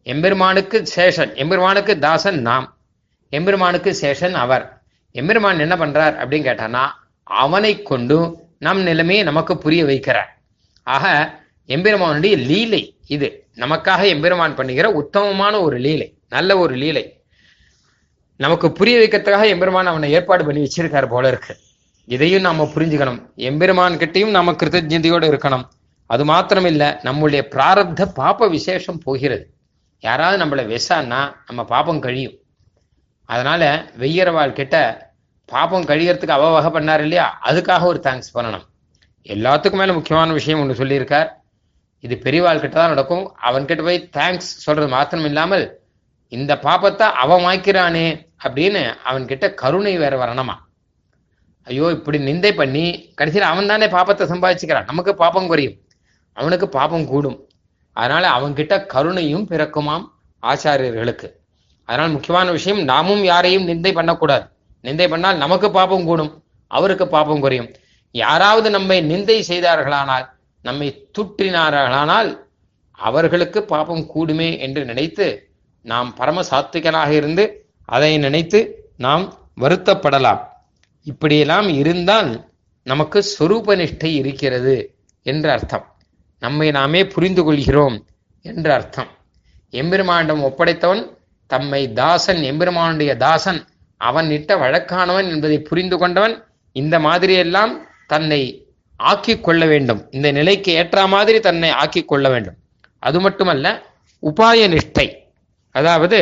எம்பெருமானுக்கு 0.03 0.83
சேஷன் 0.95 1.35
எம்பெருமானுக்கு 1.35 1.99
தாசன் 1.99 2.41
நாம். 2.41 2.77
எம்பெருமானுக்கு 3.29 3.97
சேஷன் 4.01 4.31
அவர். 4.31 4.81
எம்பெருமான் 5.11 5.59
என்ன 5.59 5.75
பண்றார் 5.75 6.15
அப்படின்னு 6.15 6.47
கேட்டானா 6.49 6.87
அவனை 7.23 7.81
கொண்டு 7.81 8.47
நம் 8.59 8.81
நிலைமையை 8.81 9.23
நமக்கு 9.23 9.57
புரிய 9.57 9.83
வைக்கிறார். 9.83 10.29
ஆக 10.83 11.33
எம்பெருமானுடைய 11.65 12.37
லீலை 12.37 12.95
இது. 13.07 13.42
நமக்காக 13.55 14.07
எம்பெருமான் 14.07 14.55
பண்ணுகிற 14.55 14.91
உத்தமமான 14.91 15.61
ஒரு 15.61 15.77
லீலை 15.77 16.17
நல்ல 16.29 16.57
ஒரு 16.57 16.75
லீலை. 16.75 17.23
நமக்கு 18.35 18.71
புரிய 18.71 18.99
வைக்கிறதுக்காக 18.99 19.45
எம்பெருமான் 19.45 19.85
அவனை 19.85 20.11
ஏற்பாடு 20.11 20.45
பண்ணி 20.45 20.67
வச்சிருக்காரு 20.67 21.07
போல 21.07 21.27
இருக்கு. 21.27 21.55
இதையும் 22.05 22.41
நாம 22.41 22.63
புரிஞ்சுக்கணும். 22.63 23.35
எம்பெருமான் 23.35 23.97
கிட்டையும் 23.97 24.29
நாம 24.29 24.51
கிருத்தஜதியோடு 24.51 25.27
இருக்கணும். 25.31 25.63
அது 26.05 26.25
மாத்திரம் 26.25 26.65
இல்ல 26.65 26.99
நம்முடைய 27.03 27.47
பிராரப்த 27.51 28.11
பாப்ப 28.15 28.49
விசேஷம் 28.49 28.97
போகிறது. 28.97 29.53
யாராவது 29.99 30.45
நம்மளை 30.45 30.79
வெசான்னா 30.79 31.35
நம்ம 31.45 31.65
பாப்பம் 31.65 31.99
கழியும். 31.99 32.33
அதனால 33.25 33.91
வெய்யறவாள் 33.99 34.53
கிட்ட 34.53 35.11
பாப்பம் 35.45 35.85
கழியறதுக்கு 35.85 36.27
அவ 36.27 36.61
வகை 36.61 36.71
பண்ணார் 36.71 37.01
இல்லையா? 37.01 37.39
அதுக்காக 37.45 37.83
ஒரு 37.83 37.99
தேங்க்ஸ் 38.03 38.33
பண்ணணும். 38.33 38.65
எல்லாத்துக்கும் 39.23 39.79
மேல 39.81 39.93
முக்கியமான 39.93 40.33
விஷயம் 40.33 40.59
ஒன்று 40.59 40.85
சொல்லியிருக்கார். 40.85 41.29
இது 42.03 42.15
பெரியவாள் 42.23 42.61
கிட்ட 42.63 42.75
தான் 42.77 42.93
நடக்கும். 42.93 43.25
அவன்கிட்ட 43.47 43.81
போய் 43.87 43.99
தேங்க்ஸ் 44.17 44.49
சொல்றது 44.65 44.87
மாத்திரம் 44.95 45.27
இல்லாமல் 45.29 45.65
இந்த 46.31 46.53
பாப்பத்தை 46.67 47.05
அவன் 47.23 47.43
வாய்க்கிறானே 47.45 48.07
அப்படின்னு 48.45 48.81
அவன்கிட்ட 49.09 49.45
கருணை 49.61 49.93
வேற 50.03 50.13
வரணுமா? 50.23 50.55
ஐயோ 51.67 51.87
இப்படி 51.97 52.17
நிந்தை 52.29 52.51
பண்ணி 52.61 52.85
கடைசியில் 53.15 53.51
அவன் 53.51 53.69
தானே 53.71 53.87
பாப்பத்தை 53.87 54.23
சம்பாதிச்சுக்கிறான். 54.31 54.89
நமக்கு 54.91 55.11
பாப்பம் 55.23 55.49
குறையும். 55.51 55.77
அவனுக்கு 56.37 56.67
பாப்பம் 56.69 57.07
கூடும். 57.11 57.37
அதனால 57.95 58.23
அவன்கிட்ட 58.37 58.73
கருணையும் 58.93 59.47
பிறக்குமாம் 59.51 60.05
ஆச்சாரியர்களுக்கு. 60.43 61.27
அதனால் 61.89 62.13
முக்கியமான 62.15 62.47
விஷயம் 62.51 62.81
நாமும் 62.91 63.23
யாரையும் 63.23 63.67
நிந்தை 63.67 63.91
பண்ணக்கூடாது. 63.93 64.45
நிந்தை 64.83 65.07
பண்ணால் 65.13 65.41
நமக்கு 65.43 65.67
பாப்பம் 65.71 66.07
கூடும் 66.09 66.31
அவருக்கு 66.71 67.05
பாப்பம் 67.07 67.43
குறையும். 67.45 67.69
யாராவது 68.15 68.67
நம்மை 68.69 68.97
நிந்தை 69.11 69.37
செய்தார்களானால் 69.51 70.25
நம்மை 70.63 71.09
துற்றினார்களானால் 71.17 72.45
அவர்களுக்கு 72.91 73.63
பாப்பம் 73.63 74.09
கூடுமே 74.15 74.59
என்று 74.59 74.85
நினைத்து 74.85 75.49
நாம் 75.81 76.15
பரம 76.15 76.41
சாத்விகனாக 76.41 77.09
இருந்து 77.09 77.65
அதை 77.85 78.17
நினைத்து 78.17 78.91
நாம் 78.97 79.33
வருத்தப்படலாம். 79.61 80.41
இப்படியெல்லாம் 81.03 81.67
இருந்தால் 81.69 82.47
நமக்கு 82.83 83.23
சொரூப 83.39 83.75
நிஷ்டை 83.75 84.11
இருக்கிறது 84.13 84.95
என்று 85.21 85.51
அர்த்தம். 85.51 85.85
நம்மை 86.39 86.71
நாமே 86.71 87.07
புரிந்து 87.07 87.43
கொள்கிறோம் 87.43 88.05
என்று 88.41 88.71
அர்த்தம். 88.71 89.07
எம்பெருமானிடம் 89.71 90.41
ஒப்படைத்தவன் 90.43 91.03
தம்மை 91.47 91.93
தாசன் 91.93 92.41
எம்பெருமானுடைய 92.41 93.17
தாசன் 93.17 93.67
அவன் 93.97 94.29
இட்ட 94.31 94.55
வழக்கானவன் 94.55 95.27
என்பதை 95.29 95.59
புரிந்து 95.59 95.97
கொண்டவன் 95.97 96.35
இந்த 96.71 96.99
மாதிரியெல்லாம் 96.99 97.73
தன்னை 98.07 98.62
ஆக்கிக் 99.11 99.43
கொள்ள 99.43 99.63
வேண்டும். 99.65 100.01
இந்த 100.11 100.31
நிலைக்கு 100.31 100.71
ஏற்ற 100.71 101.07
மாதிரி 101.07 101.39
தன்னை 101.39 101.69
ஆக்கிக் 101.81 102.07
கொள்ள 102.07 102.29
வேண்டும். 102.29 102.57
அது 102.99 103.17
மட்டுமல்ல 103.19 103.67
உபாய 104.23 104.59
நிஷ்டை. 104.73 105.07
அதாவது 105.75 106.19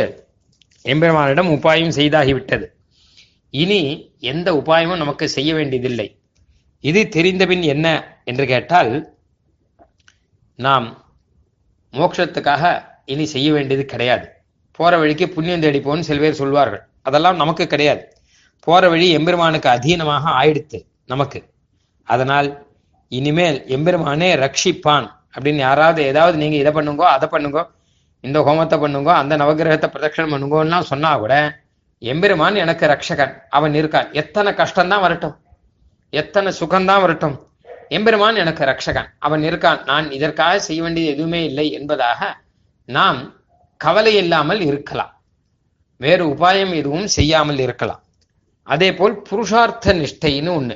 எம்பெருமானிடம் 0.86 1.50
உபாயம் 1.56 1.96
செய்தாகிவிட்டது 2.00 2.68
இனி 3.54 3.82
எந்த 4.20 4.48
உபாயமும் 4.54 5.02
நமக்கு 5.04 5.26
செய்ய 5.30 5.52
வேண்டியதில்லை. 5.54 6.08
இது 6.84 7.02
தெரிந்தபின் 7.16 7.64
என்ன 7.74 7.88
என்று 8.26 8.46
கேட்டால் 8.46 8.92
நாம் 10.60 10.88
மோட்சத்துக்காக 11.94 12.64
இனி 13.06 13.26
செய்ய 13.26 13.50
வேண்டியது 13.52 13.86
கிடையாது. 13.86 14.26
போற 14.72 14.98
வழிக்கு 14.98 15.26
புண்ணியம் 15.30 15.64
தேடிப்போன்னு 15.64 16.08
சில 16.10 16.20
பேர் 16.20 16.40
சொல்வார்கள். 16.42 16.84
அதெல்லாம் 17.02 17.36
நமக்கு 17.36 17.64
கிடையாது. 17.68 18.04
போற 18.60 18.90
வழி 18.90 19.08
எம்பெருமானுக்கு 19.18 19.70
அதீனமாக 19.70 20.26
ஆயிடுத்து 20.40 20.80
நமக்கு. 21.06 21.40
அதனால் 22.08 22.50
இனிமேல் 23.12 23.60
எம்பெருமானே 23.76 24.30
ரட்சிப்பான் 24.44 25.08
அப்படின்னு 25.36 25.62
யாராவது 25.68 26.02
ஏதாவது 26.04 26.38
நீங்க 26.38 26.56
இதை 26.56 26.72
பண்ணுங்கோ 26.78 27.06
அதை 27.16 27.28
பண்ணுங்கோ 27.32 27.64
இந்த 28.24 28.40
ஹோமத்தை 28.48 28.78
பண்ணுங்கோ 28.84 29.14
அந்த 29.22 29.34
நவகிரகத்தை 29.38 29.88
பிரதட்சணம் 29.94 30.34
பண்ணுங்கோன்னா 30.34 30.80
சொன்னா 30.92 31.12
கூட 31.18 31.36
எம்பெருமான் 32.02 32.56
எனக்கு 32.56 32.86
ரட்சகன் 32.88 33.34
அவன் 33.50 33.74
இருக்கான். 33.74 34.08
எத்தனை 34.12 34.52
கஷ்டம்தான் 34.54 35.04
வரட்டும். 35.06 35.36
எத்தனை 36.10 36.50
சுகம்தான் 36.60 37.02
வரட்டும். 37.02 37.36
எம்பெருமான் 37.90 38.36
எனக்கு 38.36 38.64
ரட்சகன் 38.66 39.10
அவன் 39.20 39.42
இருக்கான். 39.42 39.80
நான் 39.86 40.08
இதற்காக 40.12 40.60
செய்ய 40.60 40.82
வேண்டியது 40.84 41.14
எதுவுமே 41.16 41.42
இல்லை 41.50 41.66
என்பதாக 41.72 42.30
நாம் 42.86 43.20
கவலை 43.82 44.14
இல்லாமல் 44.16 44.62
இருக்கலாம். 44.70 45.12
வேறு 46.02 46.24
உபாயம் 46.34 46.74
எதுவும் 46.80 47.08
செய்யாமல் 47.08 47.60
இருக்கலாம். 47.60 48.02
அதே 48.68 48.90
போல் 48.94 49.16
புருஷார்த்த 49.30 49.94
நிஷ்டைன்னு 50.02 50.52
ஒண்ணு. 50.60 50.76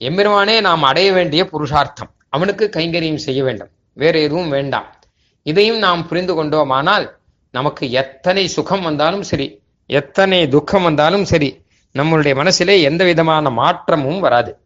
எம்பெருமானே 0.00 0.60
நாம் 0.60 0.82
அடைய 0.82 1.12
வேண்டிய 1.12 1.44
புருஷார்த்தம். 1.44 2.10
அவனுக்கு 2.28 2.70
கைங்கரியம் 2.76 3.24
செய்ய 3.26 3.44
வேண்டும். 3.44 3.68
வேறு 3.92 4.22
எதுவும் 4.22 4.48
வேண்டாம். 4.48 4.96
இதையும் 5.42 5.78
நாம் 5.78 6.06
புரிந்து 6.08 6.34
கொண்டோமானால் 6.34 7.06
நமக்கு 7.50 7.90
எத்தனை 7.90 8.48
சுகம் 8.48 8.82
வந்தாலும் 8.82 9.22
சரி 9.22 9.62
எத்தனை 9.86 10.48
துக்கம் 10.48 10.82
வந்தாலும் 10.82 11.24
சரி 11.24 11.62
நம்மளுடைய 11.94 12.34
மனசிலே 12.34 12.82
எந்த 12.82 13.04
விதமான 13.04 13.50
மாற்றமும் 13.50 14.20
வராது. 14.20 14.58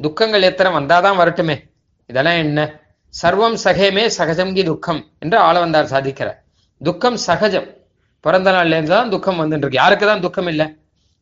துக்கங்கள் 0.00 0.42
எத்தனை 0.42 0.72
வந்தாதான் 0.72 1.18
வரட்டுமே. 1.18 1.56
இதெல்லாம் 2.06 2.34
என்ன? 2.34 2.80
சர்வம் 3.22 3.56
சகேமே 3.64 4.10
சகஜம்கி 4.18 4.64
துக்கம் 4.64 5.06
என்று 5.18 5.38
ஆளவந்தார் 5.40 5.92
சாதிக்கிறார். 5.94 6.38
துக்கம் 6.82 7.16
சகஜம். 7.16 7.68
பிறந்த 8.20 8.50
நாள்லேருந்து 8.52 8.94
தான் 8.96 9.10
துக்கம் 9.10 9.40
வந்துட்டு 9.40 9.56
இருக்கு. 9.56 9.76
யாருக்கு 9.76 10.06
தான் 10.06 10.20
துக்கம் 10.20 10.46
இல்லை? 10.46 10.66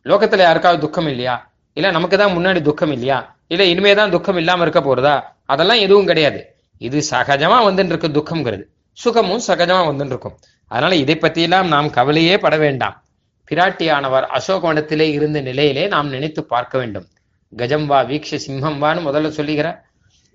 லோகத்துல 0.04 0.38
யாருக்காவது 0.38 0.80
துக்கம் 0.80 1.08
இல்லையா? 1.08 1.52
இல்ல 1.72 1.90
நமக்கு 1.90 2.18
தான் 2.18 2.36
முன்னாடி 2.38 2.60
துக்கம் 2.60 2.92
இல்லையா? 2.92 3.36
இல்லை 3.52 3.66
இனிமே 3.72 3.92
தான் 3.98 4.12
துக்கம் 4.14 4.40
இல்லாமல் 4.40 4.64
இருக்க 4.66 4.80
போறதா? 4.80 5.14
அதெல்லாம் 5.52 5.80
எதுவும் 5.86 6.08
கிடையாது. 6.10 6.40
இது 6.80 6.98
சகஜமா 7.10 7.58
வந்துட்டு 7.68 7.92
இருக்கு 7.92 8.08
துக்கம்ங்கிறது. 8.18 8.64
சுகமும் 8.98 9.42
சகஜமா 9.46 9.82
வந்துட்டு 9.88 10.14
இருக்கும் 10.14 10.36
அதனால 10.70 10.96
இதை 10.96 11.16
பற்றியெல்லாம் 11.16 11.68
நாம் 11.68 11.88
கவலையே 11.90 12.38
பட 12.38 12.56
வேண்டாம். 12.56 12.96
பிராட்டியானவர் 13.50 14.26
அசோகவனத்திலே 14.38 15.06
இருந்த 15.18 15.38
நிலையிலே 15.40 15.84
நாம் 15.88 16.08
நினைத்து 16.08 16.42
பார்க்க 16.44 16.78
வேண்டும். 16.78 17.06
கஜம் 17.52 17.86
வா 17.86 17.98
வீக்ஷ 18.10 18.38
சிம்மம் 18.46 18.78
வான்னு 18.82 19.00
முதல்ல 19.08 19.28
சொல்லுகிறார். 19.38 19.78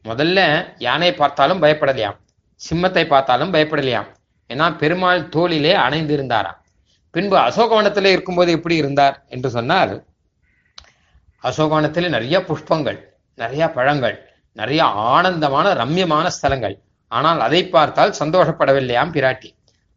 முதல்ல 0.06 0.40
யானை 0.78 1.14
பார்த்தாலும் 1.14 1.62
பயப்படலையாம். 1.62 2.18
சிம்மத்தை 2.62 3.04
பார்த்தாலும் 3.08 3.54
பயப்படலையாம். 3.54 4.10
ஏன்னா 4.50 4.66
பெருமாள் 4.78 5.30
தோளிலே 5.30 5.74
அணைந்து 5.86 6.14
இருந்தாராம் 6.14 6.60
பின்பு 7.14 7.36
அசோகவனத்திலே 7.38 8.10
இருக்கும்போது 8.16 8.52
எப்படி 8.52 8.76
இருந்தார் 8.76 9.16
என்று 9.28 9.50
சொன்னால் 9.50 9.94
அசோகவனத்திலே 11.44 12.08
நிறைய 12.16 12.38
புஷ்பங்கள். 12.50 13.00
நிறைய 13.38 13.64
பழங்கள் 13.76 14.16
நிறைய 14.58 14.84
ஆனந்தமான 15.14 15.68
ரம்யமான 15.82 16.28
ஸ்தலங்கள். 16.36 16.76
ஆனால் 17.12 17.40
அதை 17.48 17.60
பார்த்தால் 17.76 18.14
சந்தோஷப்படவில்லையாம் 18.22 19.12
பிராட்டி. 19.16 19.50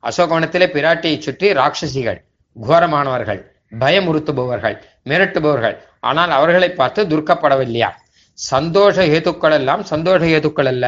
அசோகவனத்திலே 0.02 0.66
பிராட்டியை 0.74 1.16
சுற்றி 1.26 1.48
ராட்சசிகள் 1.60 2.18
கோரமானவர்கள் 2.56 3.40
பயமுறுத்துபவர்கள் 3.82 4.76
மிரட்டுபவர்கள். 5.10 5.76
ஆனால் 6.08 6.32
அவர்களை 6.38 6.68
பார்த்து 6.80 7.00
துர்க்கப்படவில்லையா? 7.12 7.90
சந்தோஷ 8.38 8.96
ஹேத்துக்கள் 9.12 9.56
எல்லாம் 9.60 9.82
சந்தோஷ 9.92 10.20
ஹேத்துக்கள் 10.32 10.70
அல்ல 10.72 10.86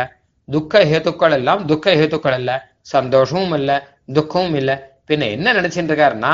துக்க 0.48 0.84
ஹேத்துக்கள் 0.90 1.34
எல்லாம் 1.38 1.60
துக்க 1.70 1.94
ஹேத்துக்கள் 2.00 2.36
அல்ல 2.38 2.52
சந்தோஷமும் 2.94 3.54
இல்ல 3.58 3.70
துக்கமும் 4.16 4.56
இல்ல. 4.60 4.70
பின்ன 5.08 5.28
என்ன 5.36 5.52
நினைச்சிட்டு 5.58 5.90
இருக்காருன்னா 5.92 6.32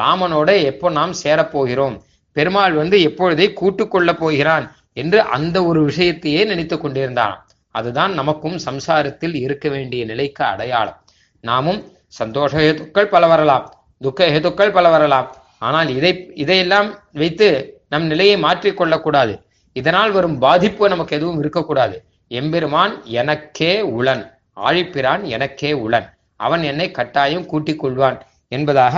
ராமனோட 0.00 0.50
எப்போ 0.70 0.86
நாம் 0.98 1.14
சேரப்போகிறோம்? 1.22 1.96
பெருமாள் 2.36 2.74
வந்து 2.82 2.96
எப்பொழுதே 3.08 3.46
கூட்டு 3.60 3.84
கொள்ளப் 3.88 4.20
போகிறான்? 4.22 4.66
என்று 5.02 5.18
அந்த 5.36 5.56
ஒரு 5.70 5.80
விஷயத்தையே 5.88 6.42
நினைத்து 6.50 6.76
கொண்டிருந்தான். 6.78 7.36
அதுதான் 7.74 8.12
நமக்கும் 8.20 8.58
சம்சாரத்தில் 8.66 9.36
இருக்க 9.44 9.66
வேண்டிய 9.74 10.02
நிலைக்கு 10.10 10.42
அடையாளம். 10.52 10.98
நாமும் 11.44 11.80
சந்தோஷ 12.18 12.52
ஹேத்துக்கள் 12.64 13.12
பல 13.14 13.24
வரலாம் 13.32 13.66
துக்க 14.00 14.26
ஹேத்துக்கள் 14.34 14.74
பல 14.76 14.86
வரலாம். 14.94 15.28
ஆனால் 15.66 15.88
இதை 15.98 16.12
இதையெல்லாம் 16.42 16.88
வைத்து 17.20 17.48
நம் 17.92 18.06
நிலையை 18.12 18.36
மாற்றிக்கொள்ளக்கூடாது 18.42 19.34
இதனால் 19.76 20.12
வரும் 20.16 20.36
பாதிப்பு 20.44 20.84
நமக்கு 20.92 21.16
எதுவும் 21.18 21.40
இருக்கக்கூடாது. 21.42 21.96
எம்பெருமான் 22.30 22.94
எனக்கே 23.20 23.72
உளன் 23.98 24.24
ஆழிப்பிரான் 24.68 25.22
எனக்கே 25.34 25.70
உளன். 25.84 26.06
அவன் 26.46 26.62
என்னை 26.70 26.86
கட்டாயம் 26.98 27.46
கூட்டிக் 27.50 27.80
கொள்வான் 27.82 28.18
என்பதாக 28.56 28.96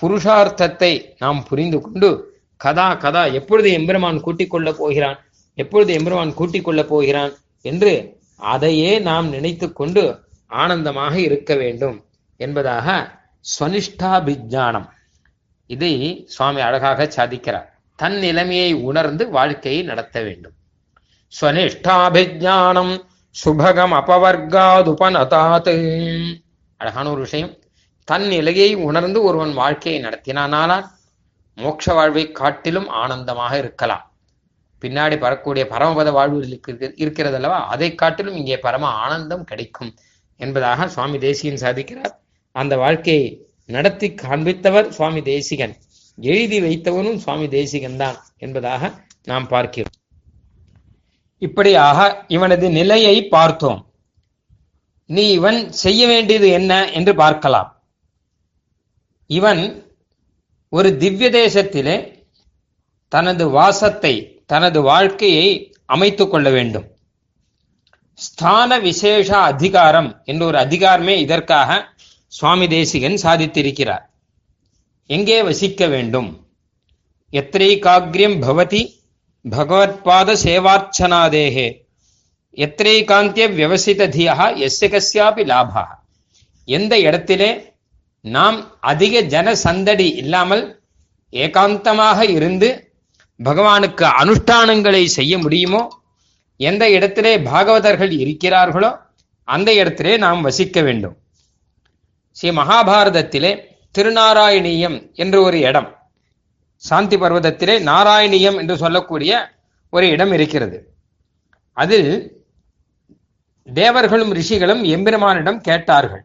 புருஷார்த்தத்தை 0.00 0.92
நாம் 1.22 1.40
புரிந்து 1.48 1.78
கொண்டு 1.80 2.08
கதா 2.64 2.88
கதா 3.04 3.22
எப்பொழுது 3.38 3.68
எம்பெருமான் 3.78 4.24
கூட்டிக் 4.26 4.52
கொள்ளப் 4.52 4.80
போகிறான்? 4.80 5.18
எப்பொழுது 5.54 5.92
எம்பெருமான் 5.92 6.34
கூட்டிக் 6.34 6.64
கொள்ளப் 6.64 6.88
போகிறான் 6.88 7.32
என்று 7.62 8.20
அதையே 8.36 8.98
நாம் 8.98 9.28
நினைத்து 9.28 9.72
கொண்டு 9.72 10.24
ஆனந்தமாக 10.46 11.18
இருக்க 11.18 11.54
வேண்டும் 11.54 12.04
என்பதாக 12.36 13.20
ஸ்வனிஷ்டாபிஜானம் 13.60 14.88
இதை 15.66 16.24
சுவாமி 16.28 16.60
அழகாக 16.60 17.04
சாதிக்கிறார். 17.04 17.66
தன் 17.96 18.18
நிலைமையை 18.18 18.72
உணர்ந்து 18.72 19.30
வாழ்க்கையை 19.30 19.82
நடத்த 19.82 20.22
வேண்டும். 20.22 20.52
ஸ்வனிஷ்டாபிஜானம் 21.40 23.04
சுபகம் 23.44 23.94
அபவர்காதுபனதாத் 24.00 25.70
அழகான 26.76 27.10
ஒரு 27.10 27.20
விஷயம். 27.20 27.56
தன் 28.04 28.26
நிலையை 28.26 28.74
உணர்ந்து 28.74 29.22
ஒருவன் 29.22 29.54
வாழ்க்கையை 29.54 30.02
நடத்தினானால் 30.02 30.84
மோட்ச 31.56 31.94
வாழ்வை 31.94 32.32
காட்டிலும் 32.32 32.88
ஆனந்தமாக 32.88 33.58
இருக்கலாம். 33.58 34.11
பின்னாடி 34.82 35.18
வரக்கூடிய 35.18 35.64
பரமபத 35.72 36.10
வாழ்வுகள் 36.12 36.52
இருக்கிறது 37.02 37.36
அல்லவா 37.38 37.58
அதை 37.66 37.94
காட்டிலும் 37.94 38.38
இங்கே 38.40 38.58
பரம 38.58 38.86
ஆனந்தம் 38.86 39.44
கிடைக்கும் 39.44 39.92
என்பதாக 40.36 40.88
சுவாமி 40.88 41.18
தேசிகன் 41.18 41.62
சாதிக்கிறார். 41.64 42.14
அந்த 42.50 42.76
வாழ்க்கையை 42.76 43.26
நடத்தி 43.66 44.08
காண்பித்தவர் 44.22 44.88
சுவாமி 44.88 45.22
தேசிகன். 45.22 45.74
எழுதி 46.18 46.58
வைத்தவனும் 46.60 47.20
சுவாமி 47.24 47.46
தேசிகன் 47.48 47.96
தான் 47.96 48.16
என்பதாக 48.38 48.90
நாம் 49.24 49.46
பார்க்கிறோம். 49.48 49.94
இப்படியாக 51.38 51.98
இவனது 52.28 52.66
நிலையை 52.70 53.16
பார்த்தோம். 53.28 53.80
நீ 55.10 55.24
இவன் 55.30 55.60
செய்ய 55.72 56.02
வேண்டியது 56.06 56.48
என்ன 56.48 56.72
என்று 56.90 57.14
பார்க்கலாம். 57.14 57.70
இவன் 59.26 59.62
ஒரு 60.68 60.90
திவ்ய 60.96 61.28
தேசத்திலே 61.30 61.96
தனது 63.08 63.44
வாசத்தை 63.48 64.14
தனது 64.52 64.82
வாழ்க்கையை 64.82 65.74
அமைத்துக் 65.86 66.30
கொள்ள 66.30 66.50
வேண்டும். 66.50 66.86
ஸ்தான 68.14 68.78
விசேஷ 68.78 69.36
அதிகாரம் 69.36 70.22
என்ற 70.24 70.46
ஒரு 70.46 70.58
அதிகாரமே 70.58 71.14
இதற்காக 71.16 71.88
சுவாமி 72.26 72.66
தேசிகன் 72.68 73.18
சாதித்திருக்கிறார். 73.22 74.04
எங்கே 75.06 75.42
வசிக்க 75.42 75.86
வேண்டும்? 75.86 76.46
எத்திரைகாகிரியம் 77.32 78.36
பவதி 78.46 78.82
பகவத்பாத 79.50 80.36
சேவார்ச்சனாதேகே. 80.44 81.68
எத்திரைகாந்திய 82.56 83.46
வியவசித 83.56 84.08
தியா 84.08 84.36
எஸ்ய 84.64 84.88
கஸ்யாபி 84.94 85.44
லாபா. 85.44 85.84
எந்த 86.64 87.00
இடத்திலே 87.00 87.50
நாம் 88.20 88.80
அதிக 88.80 89.20
ஜன 89.20 89.54
சந்தடி 89.54 90.08
இல்லாமல் 90.14 90.82
ஏகாந்தமாக 91.32 92.30
இருந்து 92.30 92.91
பகவானுக்கு 93.44 94.06
அனுஷ்டானங்களை 94.22 95.04
செய்ய 95.04 95.38
முடியுமோ? 95.38 95.82
எந்த 96.56 96.90
இடத்திலே 96.90 97.38
பாகவதர்கள் 97.38 98.12
இருக்கிறார்களோ 98.24 98.90
அந்த 99.44 99.74
இடத்திலே 99.74 100.16
நாம் 100.16 100.40
வசிக்க 100.40 100.80
வேண்டும். 100.82 101.16
ஸ்ரீ 102.30 102.50
மகாபாரதத்திலே 102.50 103.52
திருநாராயணியம் 103.98 105.12
என்று 105.14 105.42
ஒரு 105.42 105.58
இடம் 105.60 105.88
சாந்தி 106.76 107.16
பர்வதத்திலே 107.16 107.74
நாராயணியம் 107.80 108.56
என்று 108.56 108.76
சொல்லக்கூடிய 108.76 109.32
ஒரு 109.90 110.08
இடம் 110.08 110.32
இருக்கிறது. 110.32 110.94
அதில் 111.72 112.12
தேவர்களும் 113.68 114.32
ரிஷிகளும் 114.32 114.82
எம்பெருமானிடம் 114.84 115.60
கேட்டார்கள் 115.60 116.24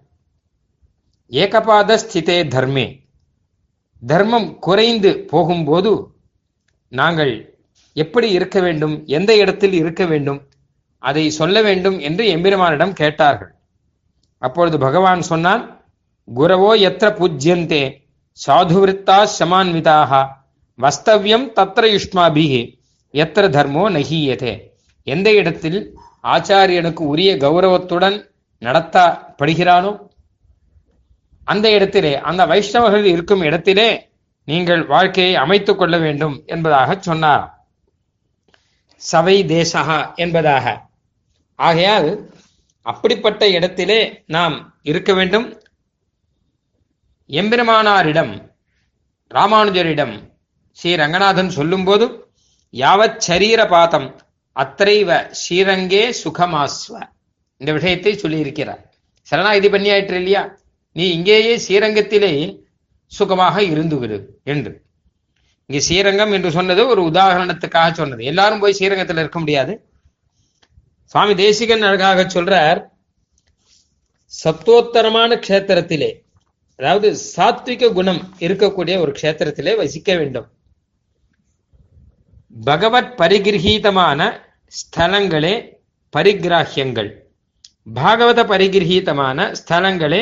ஏகபாத 1.32 2.00
ஸ்திதே 2.04 2.38
தர்மே 2.56 2.86
தர்மம் 4.02 4.60
குறைந்து 4.60 5.12
போகும்போது 5.32 5.92
நாங்கள் 6.92 7.34
எப்படி 7.96 8.28
இருக்க 8.32 8.58
வேண்டும் 8.60 8.96
எந்த 9.08 9.32
இடத்தில் 9.36 9.74
இருக்க 9.74 10.06
வேண்டும் 10.06 10.40
அதை 11.04 11.24
சொல்ல 11.30 11.62
வேண்டும் 11.62 11.98
என்று 12.00 12.24
எம்பெருமானிடம் 12.36 12.94
கேட்டார்கள். 12.94 13.52
அப்பொழுது 14.42 14.78
பகவான் 14.78 15.22
சொன்னான் 15.22 15.64
குரவோ 16.28 16.72
எத்திர 16.88 17.10
பூஜ்யந்தே 17.20 17.84
சாதுவிருத்தா 18.38 19.20
சமான்விதாக 19.40 20.12
வஸ்தவ்யம் 20.80 21.46
தத்திர 21.58 21.86
யுஷ்மாபிகி 21.96 22.62
எத்திர 23.14 23.46
தர்மோ 23.58 23.84
நகியதே. 23.98 24.54
எந்த 25.08 25.28
இடத்தில் 25.34 25.80
ஆச்சாரியனுக்கு 26.36 27.04
உரிய 27.14 27.32
கௌரவத்துடன் 27.38 28.18
நடத்தப்படுகிறானோ 28.62 29.92
அந்த 31.48 31.66
இடத்திலே 31.72 32.14
அந்த 32.30 32.42
வைஷ்ணவர்கள் 32.46 33.06
இருக்கும் 33.16 33.42
இடத்திலே 33.42 33.90
நீங்கள் 34.48 34.86
வாழ்க்கையை 34.86 35.36
அமைத்துக் 35.36 35.78
கொள்ள 35.78 35.98
வேண்டும் 35.98 36.44
என்பதாக 36.46 36.98
சொன்னார். 37.00 37.68
சவை 39.12 39.40
தேசகா 39.46 40.16
என்பதாக. 40.16 40.90
ஆகையால் 41.56 42.34
அப்படிப்பட்ட 42.82 43.50
இடத்திலே 43.50 44.24
நாம் 44.28 44.80
இருக்க 44.82 45.14
வேண்டும். 45.14 45.62
எம்பெருமானாரிடம் 47.30 48.34
ராமானுஜரிடம் 49.30 50.32
ஸ்ரீ 50.72 50.96
ரங்கநாதன் 50.96 51.50
சொல்லும்போது 51.50 52.32
யாவத் 52.72 53.18
சரீர 53.18 53.66
பாதம் 53.66 54.20
அத்தைவ 54.56 55.32
ஸ்ரீரங்கே 55.32 56.14
சுகமாஸ்வ 56.24 57.02
இந்த 57.58 57.74
விஷயத்தை 57.74 58.16
சொல்லியிருக்கிறார். 58.16 58.84
சரணாகிதி 59.32 59.70
பண்ணியாயிற்று 59.70 60.14
இல்லையா? 60.14 60.58
நீ 60.92 61.10
இங்கேயே 61.10 61.58
ஸ்ரீரங்கத்திலே 61.58 62.66
சுகமாக 63.08 63.64
இருந்து 63.64 63.98
விடு 64.00 64.40
என்று. 64.44 64.86
இங்கே 65.66 65.82
ஸ்ரீரங்கம் 65.86 66.32
என்று 66.32 66.52
சொன்னது 66.52 66.88
ஒரு 66.88 67.02
உதாரணத்துக்காக 67.02 67.92
சொன்னது. 67.92 68.24
எல்லாரும் 68.24 68.60
போய் 68.60 68.74
ஸ்ரீரங்கத்தில் 68.74 69.18
இருக்க 69.18 69.40
முடியாது. 69.40 69.90
சுவாமி 71.04 71.36
தேசிகன் 71.36 71.82
அழகாக 71.82 72.24
சொல்றார் 72.24 72.86
சத்துவோத்தரமான 74.44 75.42
க்ஷேத்திரத்திலே 75.48 76.26
அதாவது 76.76 77.18
சாத்விக 77.36 77.94
குணம் 77.94 78.34
இருக்கக்கூடிய 78.40 79.00
ஒரு 79.00 79.12
க்ஷேத்திரத்திலே 79.22 79.76
வசிக்க 79.76 80.16
வேண்டும். 80.16 80.48
பகவத் 82.64 83.14
பரிகிரகீதமான 83.18 84.40
ஸ்தலங்களே 84.68 85.74
பரிகிராஹியங்கள். 86.18 87.10
பாகவத 87.96 88.44
பரிகிரகீதமான 88.54 89.56
ஸ்தலங்களே 89.62 90.22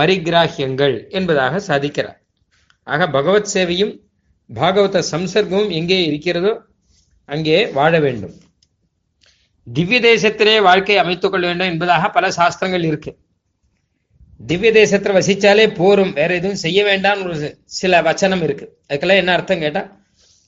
பரிகிராஹ்யங்கள் 0.00 1.10
என்பதாக 1.10 1.62
சாதிக்கிறார். 1.68 2.20
ஆக 2.82 3.08
பகவத் 3.08 3.50
சேவையும் 3.54 4.00
பாகவத 4.54 5.02
சம்சர்க்கமும் 5.10 5.70
எங்கே 5.70 6.04
இருக்கிறதோ 6.04 6.60
அங்கே 7.24 7.66
வாழ 7.66 8.00
வேண்டும். 8.00 8.34
திவ்ய 9.66 10.00
தேசத்திலே 10.00 10.62
வாழ்க்கை 10.62 10.98
அமைத்துக் 10.98 11.30
கொள்ள 11.30 11.46
வேண்டும் 11.46 11.66
என்பதாக 11.66 12.10
பல 12.10 12.30
சாஸ்திரங்கள் 12.30 12.84
இருக்கு. 12.84 13.16
திவ்ய 14.46 14.72
தேசத்துல 14.72 15.16
வசிச்சாலே 15.18 15.74
போரும் 15.74 16.12
வேற 16.12 16.34
எதுவும் 16.34 16.56
செய்ய 16.56 16.84
வேண்டாம்னு 16.84 17.24
ஒரு 17.24 17.58
சில 17.64 18.02
வச்சனம் 18.02 18.42
இருக்கு. 18.42 18.78
அதுக்கெல்லாம் 18.88 19.16
என்ன 19.16 19.32
அர்த்தம் 19.32 19.58
கேட்டா 19.58 20.00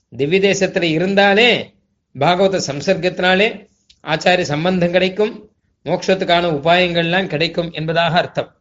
திவ்ய 0.09 0.41
தேசத்துல 0.41 0.83
இருந்தாலே 0.83 1.75
பாகவத 2.19 2.61
சம்சர்க்கத்தினாலே 2.67 3.69
ஆச்சாரிய 4.05 4.41
சம்பந்தம் 4.41 4.91
கிடைக்கும் 4.91 5.51
மோட்சத்துக்கான 5.87 6.51
உபாயங்கள்லாம் 6.51 7.27
கிடைக்கும் 7.27 7.71
என்பதாக 7.73 8.19
அர்த்தம். 8.19 8.57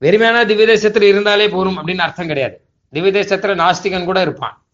வெறுமையான 0.00 0.46
திவ்ய 0.46 0.66
தேசத்துல 0.66 1.02
இருந்தாலே 1.02 1.48
போரும் 1.48 1.78
அப்படின்னு 1.78 1.98
அர்த்தம் 1.98 2.26
கிடையாது. 2.26 2.67
திவ்ய 2.90 3.12
தேசத்துல 3.12 3.54
நாஸ்திகன் 3.54 4.04
கூட 4.04 4.20
இருப்பான். 4.20 4.66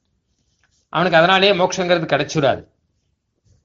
அவனுக்கு 0.89 1.19
அதனாலேயே 1.19 1.53
மோட்சங்கிறது 1.53 2.07
கிடைச்சுடாது. 2.07 2.67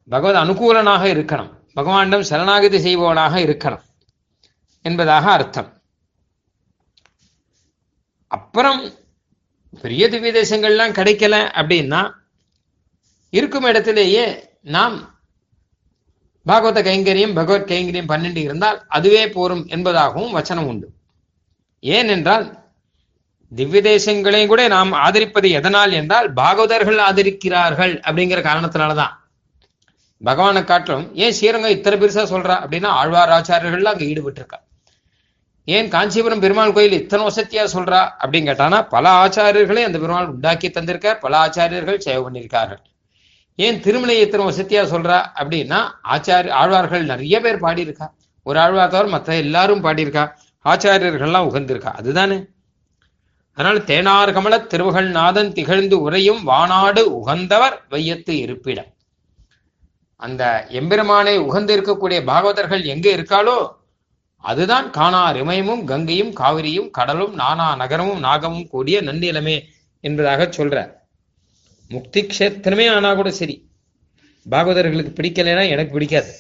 பகவத் 0.10 0.50
அனுகூலனாக 0.50 1.14
இருக்கணும். 1.14 1.58
பகவானிடம் 1.76 2.22
சரணாகதி 2.22 2.80
செய்பவனாக 2.80 3.40
இருக்கணும் 3.40 3.82
என்பதாக 4.82 5.32
அர்த்தம். 5.32 5.82
அப்புறம் 8.28 8.94
பெரிய 9.82 10.10
திவ்ய 10.10 10.32
தேசங்கள்லாம் 10.32 10.94
கிடைக்கல 10.94 11.36
அப்படின்னா 11.54 12.14
இருக்கும் 13.30 13.64
இடத்திலேயே 13.64 14.50
நாம் 14.62 15.20
பாகவத 16.46 16.82
கைங்கரியம் 16.82 17.36
பகவத் 17.36 17.72
கைங்கரியம் 17.72 18.08
பன்னெண்டு 18.08 18.36
இருந்தால் 18.36 18.86
அதுவே 18.88 19.30
போரும் 19.30 19.68
என்பதாகவும் 19.68 20.36
வச்சனம் 20.36 20.66
உண்டு. 20.66 20.92
ஏனென்றால் 21.80 22.59
திவ்ய 23.52 23.82
தேசங்களையும் 23.82 24.52
கூட 24.52 24.68
நாம் 24.68 24.92
ஆதரிப்பது 25.06 25.50
எதனால் 25.60 25.92
என்றால் 25.92 26.28
பாகவதர்கள் 26.34 27.00
ஆதரிக்கிறார்கள் 27.08 27.94
அப்படிங்கிற 28.08 28.40
காரணத்தினாலதான். 28.50 29.14
பகவானை 30.22 30.62
காட்டிலும் 30.64 31.06
ஏன் 31.16 31.36
ஸ்ரீரங்கம் 31.38 31.76
இத்தனை 31.76 31.98
பெருசா 32.02 32.24
சொல்றா 32.34 32.56
அப்படின்னா 32.64 32.90
ஆழ்வார் 33.02 33.30
ஆச்சாரியர்கள் 33.30 33.92
அங்க 33.92 34.04
ஈடுபட்டு 34.04 34.42
இருக்கா 34.42 34.60
ஏன் 35.68 35.90
காஞ்சிபுரம் 35.90 36.40
பெருமாள் 36.40 36.74
கோயில் 36.74 36.96
இத்தனை 37.00 37.24
வசதியா 37.26 37.64
சொல்றா 37.74 38.02
அப்படின்னு 38.24 38.50
கேட்டானா 38.50 38.88
பல 38.90 39.10
ஆச்சாரியர்களை 39.24 39.82
அந்த 39.84 39.98
பெருமாள் 40.00 40.28
உண்டாக்கி 40.28 40.68
தந்திருக்கார் 40.70 41.20
பல 41.20 41.34
ஆச்சாரியர்கள் 41.46 41.98
சேவை 41.98 42.22
பண்ணியிருக்கார்கள். 42.26 42.82
ஏன் 43.56 43.80
திருமலை 43.80 44.20
இத்தனை 44.20 44.46
வசதியா 44.46 44.84
சொல்றா 44.94 45.18
அப்படின்னா 45.40 45.80
ஆச்சாரிய 46.12 46.52
ஆழ்வார்கள் 46.52 47.04
நிறைய 47.04 47.42
பேர் 47.42 47.64
பாடியிருக்கா. 47.64 48.08
ஒரு 48.44 48.60
ஆழ்வார் 48.60 48.90
தவிர 48.90 49.10
மற்ற 49.10 49.36
எல்லாரும் 49.36 49.84
பாடியிருக்கா. 49.84 50.24
ஆச்சாரியர்கள்லாம் 50.66 51.50
உகந்திருக்கா. 51.50 51.92
அதுதானே? 52.02 52.38
அதனால 53.60 53.80
தேனார் 53.80 54.34
கமல 54.34 54.58
திருவுகள் 54.60 55.10
நாதன் 55.10 55.52
திகழ்ந்து 55.54 55.96
உரையும் 56.00 56.42
வானாடு 56.46 57.02
உகந்தவர் 57.16 57.76
வையத்து 57.90 58.30
இருப்பிடம். 58.30 58.94
அந்த 60.16 60.66
எம்பெருமானை 60.70 61.34
உகந்து 61.40 61.74
இருக்கக்கூடிய 61.78 62.20
பாகவதர்கள் 62.30 62.86
எங்க 62.86 63.10
இருக்காளோ 63.10 63.58
அதுதான் 64.38 64.90
காணா 64.90 65.32
இமயமும் 65.32 65.84
கங்கையும் 65.84 66.34
காவிரியும் 66.34 66.90
கடலும் 66.92 67.34
நானா 67.34 67.76
நகரமும் 67.76 68.24
நாகமும் 68.24 68.68
கூடிய 68.68 69.02
நன்னிலமே 69.02 69.58
என்பதாக 70.00 70.50
சொல்றார். 70.58 70.92
முக்தி 71.90 72.22
கஷேத்திரமே 72.24 72.96
ஆனா 72.96 73.14
கூட 73.14 73.32
சரி. 73.32 73.70
பாகவதர்களுக்கு 74.50 75.14
பிடிக்கலைன்னா 75.16 75.70
எனக்கு 75.70 75.94
பிடிக்காது. 75.94 76.32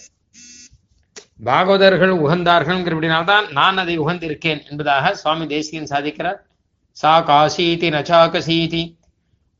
பாகவதர்கள் 1.45 2.13
உகந்தார்கள்ங்கிறபடினால்தான் 2.25 3.51
நான் 3.51 3.77
அதை 3.77 3.99
உகந்திருக்கேன் 3.99 4.69
என்பதாக 4.69 5.15
சுவாமி 5.15 5.45
தேசியன் 5.45 5.91
சாதிக்கிறார். 5.95 6.47
சா 6.99 7.13
காசீதி 7.27 7.89
நச்சாகசீதி 7.95 8.83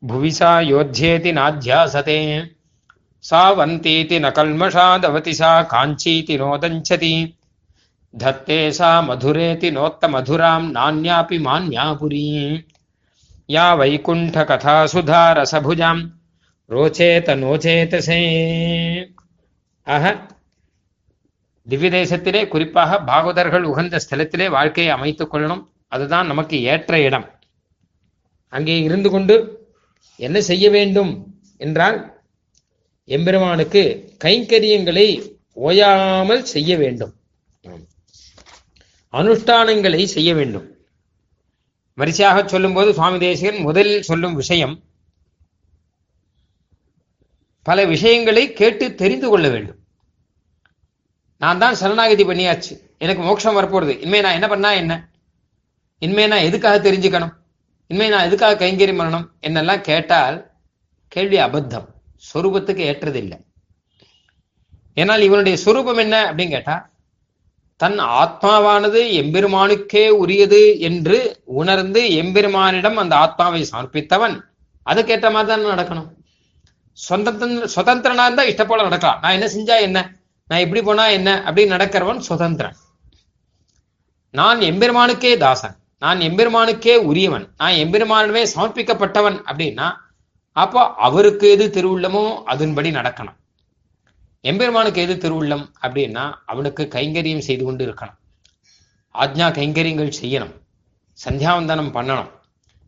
புவி 0.04 0.32
சா 0.32 0.52
யோத்தியேதி 0.70 1.32
நாத்தியாசதே 1.38 2.20
சா 3.24 3.42
வந்தீதி 3.60 4.18
ந 4.20 4.28
கல்மஷா 4.38 4.88
தவதி 5.04 5.34
சா 5.34 5.52
காஞ்சீதி 5.74 6.36
நோதஞ்சதி 6.38 7.14
தத்தே 8.14 8.60
சா 8.72 8.92
மதுரேதி 9.02 9.70
நோத்த 9.72 10.10
மதுராம் 10.16 10.68
நானியாபி 10.78 11.38
மான்யாபுரி 11.48 12.26
யா 13.50 13.68
வைகுண்ட 13.80 14.46
கதா 14.46 14.78
சுதா 14.94 15.24
ரசபுஜாம் 15.38 16.02
ரோச்சேத 16.70 17.36
நோச்சேதசே 17.44 18.22
ஆக 19.88 20.04
திவ்ய 21.68 21.90
தேசத்திலே 21.92 22.42
குறிப்பாக 22.48 23.00
பாகவதர்கள் 23.08 23.70
உகந்த 23.72 24.00
ஸ்தலத்திலே 24.04 24.48
வாழ்க்கையை 24.50 24.92
அமைத்துக் 24.94 25.32
கொள்ளணும். 25.34 25.64
அதுதான் 25.92 26.28
நமக்கு 26.28 26.62
ஏற்ற 26.62 27.00
இடம். 27.00 27.28
அங்கே 28.48 28.82
இருந்து 28.82 29.10
கொண்டு 29.10 29.36
என்ன 30.16 30.42
செய்ய 30.42 30.70
வேண்டும் 30.70 31.12
என்றால் 31.58 31.98
எம்பெருமானுக்கு 33.06 33.82
கைங்கரியங்களை 34.24 35.38
ஓயாமல் 35.54 36.44
செய்ய 36.44 36.78
வேண்டும். 36.78 37.14
அனுஷ்டானங்களை 39.14 40.06
செய்ய 40.06 40.34
வேண்டும். 40.34 40.68
வரிசையாக 41.94 42.48
சொல்லும்போது 42.48 42.94
சுவாமி 42.94 43.18
தேசிகன் 43.20 43.58
முதலில் 43.58 44.02
சொல்லும் 44.02 44.34
விஷயம் 44.34 44.84
பல 47.64 47.86
விஷயங்களை 47.86 48.54
கேட்டு 48.54 48.96
தெரிந்து 48.96 49.30
கொள்ள 49.30 49.50
வேண்டும். 49.50 49.80
நான் 51.38 51.58
தான் 51.58 51.76
சரணாகதி 51.76 52.24
பண்ணியாச்சு. 52.24 52.74
எனக்கு 52.98 53.22
மோட்சம் 53.22 53.58
வரப்போறது. 53.58 53.94
இனிமே 54.00 54.22
நான் 54.22 54.34
என்ன 54.34 54.48
பண்ணா 54.48 54.72
என்ன? 54.72 54.94
இனிமே 56.00 56.28
நான் 56.28 56.40
எதுக்காக 56.40 56.92
தெரிஞ்சுக்கணும்? 56.92 57.34
இனிமே 57.88 58.10
நான் 58.10 58.26
எதுக்காக 58.26 58.66
கைங்கரியம் 58.66 59.00
பண்ணணும்? 59.00 59.28
என்னெல்லாம் 59.42 59.82
கேட்டால் 59.82 60.52
கேள்வி 61.08 61.38
அபத்தம். 61.38 61.88
சொரூபத்துக்கு 62.34 62.84
ஏற்றதில்லை. 62.92 63.46
ஏன்னால் 64.96 65.20
இவனுடைய 65.20 65.58
சொரூபம் 65.58 65.98
என்ன 65.98 66.34
அப்படின்னு 66.34 66.50
கேட்டா 66.50 66.90
தன் 67.76 68.00
ஆத்மாவானது 68.00 69.12
எம்பெருமானுக்கே 69.12 70.10
உரியது 70.10 70.80
என்று 70.80 71.42
உணர்ந்து 71.46 72.12
எம்பெருமானிடம் 72.12 72.96
அந்த 72.96 73.16
ஆத்மாவை 73.16 73.68
சமர்ப்பித்தவன். 73.72 74.42
அதுக்கேற்ற 74.86 75.32
மாதிரி 75.32 75.64
தான் 75.64 75.66
நடக்கணும். 75.66 76.10
சொந்த 76.92 77.32
சுதந்திரனா 77.76 78.24
இருந்தா 78.24 78.44
இஷ்ட 78.44 78.66
போல 78.66 78.82
நடக்கலாம். 78.82 79.20
நான் 79.22 79.42
என்ன 79.42 79.46
செஞ்சா 79.46 79.82
என்ன? 79.82 80.16
நான் 80.48 80.60
இப்படி 80.60 80.82
போனா 80.82 81.08
என்ன? 81.08 81.44
அப்படின்னு 81.46 81.76
நடக்கிறவன் 81.76 82.18
சுதந்திரன். 82.18 82.76
நான் 84.32 84.60
எம்பெருமானுக்கே 84.60 85.38
தாசன். 85.38 85.78
நான் 86.00 86.20
எம்பெருமானுக்கே 86.20 86.96
உரியவன். 86.96 87.54
நான் 87.58 87.72
எம்பெருமானுமே 87.72 88.46
சமர்ப்பிக்கப்பட்டவன் 88.56 89.42
அப்படின்னா 89.50 89.94
அப்போ 90.52 90.94
அவருக்கு 90.94 91.50
எது 91.50 91.68
திருவுள்ளமோ 91.68 92.44
அதன்படி 92.44 92.92
நடக்கணும். 92.92 93.38
எம்பெருமானுக்கு 94.42 95.02
எது 95.02 95.16
திருவுள்ளம் 95.16 95.66
அப்படின்னா 95.82 96.34
அவனுக்கு 96.46 96.88
கைங்கரியம் 96.92 97.46
செய்து 97.48 97.64
கொண்டு 97.64 97.86
இருக்கணும். 97.86 98.18
ஆஜ்ஞா 99.14 99.48
கைங்கரியங்கள் 99.52 100.12
செய்யணும். 100.22 100.54
சந்தியாவந்தனம் 101.26 101.94
பண்ணணும். 101.94 102.30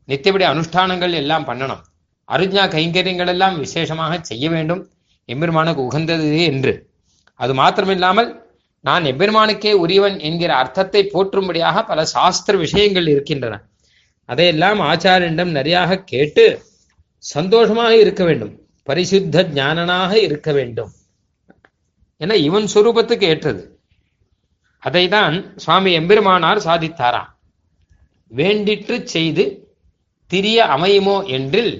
நித்தியபடி 0.07 0.45
அனுஷ்டானங்கள் 0.53 1.11
எல்லாம் 1.11 1.47
பண்ணணும். 1.47 1.81
அருஜ்ஞா 2.27 2.63
கைங்கரியங்கள் 2.67 3.27
எல்லாம் 3.27 3.59
விசேஷமாக 3.59 4.19
செய்ய 4.21 4.49
வேண்டும். 4.49 4.89
எம்பெருமானுக்கு 5.25 5.85
உகந்தது 5.85 6.43
என்று. 6.43 6.89
அது 7.35 7.53
மாத்திரமில்லாமல் 7.53 8.40
நான் 8.81 9.03
எம்பெருமானுக்கே 9.03 9.71
உரியவன் 9.73 10.19
என்கிற 10.19 10.55
அர்த்தத்தை 10.55 11.09
போற்றும்படியாக 11.13 11.85
பல 11.85 12.05
சாஸ்திர 12.05 12.57
விஷயங்கள் 12.57 13.07
இருக்கின்றன. 13.07 13.55
அதையெல்லாம் 14.25 14.79
ஆச்சாரியனிடம் 14.79 15.55
நிறையாக 15.57 16.03
கேட்டு 16.03 16.61
சந்தோஷமாக 17.17 17.97
இருக்க 17.97 18.23
வேண்டும். 18.23 18.53
பரிசுத்த 18.83 19.43
ஞானனாக 19.43 20.19
இருக்க 20.19 20.51
வேண்டும். 20.51 20.91
ஏன்னா 22.19 22.33
இவன் 22.33 22.67
சுரூபத்துக்கு 22.73 23.21
ஏற்றது. 23.21 23.79
அதை 24.77 25.07
தான் 25.07 25.55
சுவாமி 25.55 25.91
எம்பெருமானார் 25.99 26.65
சாதித்தாராம். 26.65 27.29
வேண்டிற்று 28.27 29.07
செய்து 29.07 29.45
திரிய 30.27 30.65
அமையுமோ 30.65 31.25
என்றில் 31.27 31.73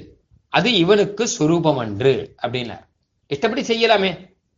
அது 0.49 0.74
இவனுக்கு 0.74 1.28
சுரூபம் 1.39 1.78
அன்று 1.78 2.36
அப்படின்னார். 2.41 2.86
இஷ்டப்படி 3.28 3.62
செய்யலாமே. 3.62 4.12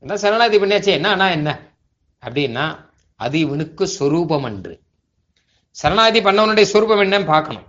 என்ன 0.04 0.16
சரணாதி 0.16 0.58
பண்ணியாச்சு 0.58 0.92
என்ன 1.00 1.10
ஆனா 1.10 1.30
என்ன? 1.30 1.50
அப்படின்னா 2.26 2.66
அது 3.20 3.38
இவனுக்கு 3.46 3.84
சொரூபம் 4.00 4.46
அன்று 4.50 4.74
சரணாதி 5.76 6.20
பண்ணவனுடைய 6.26 6.66
சொரூபம் 6.72 7.02
என்னன்னு 7.04 7.28
பார்க்கணும். 7.34 7.68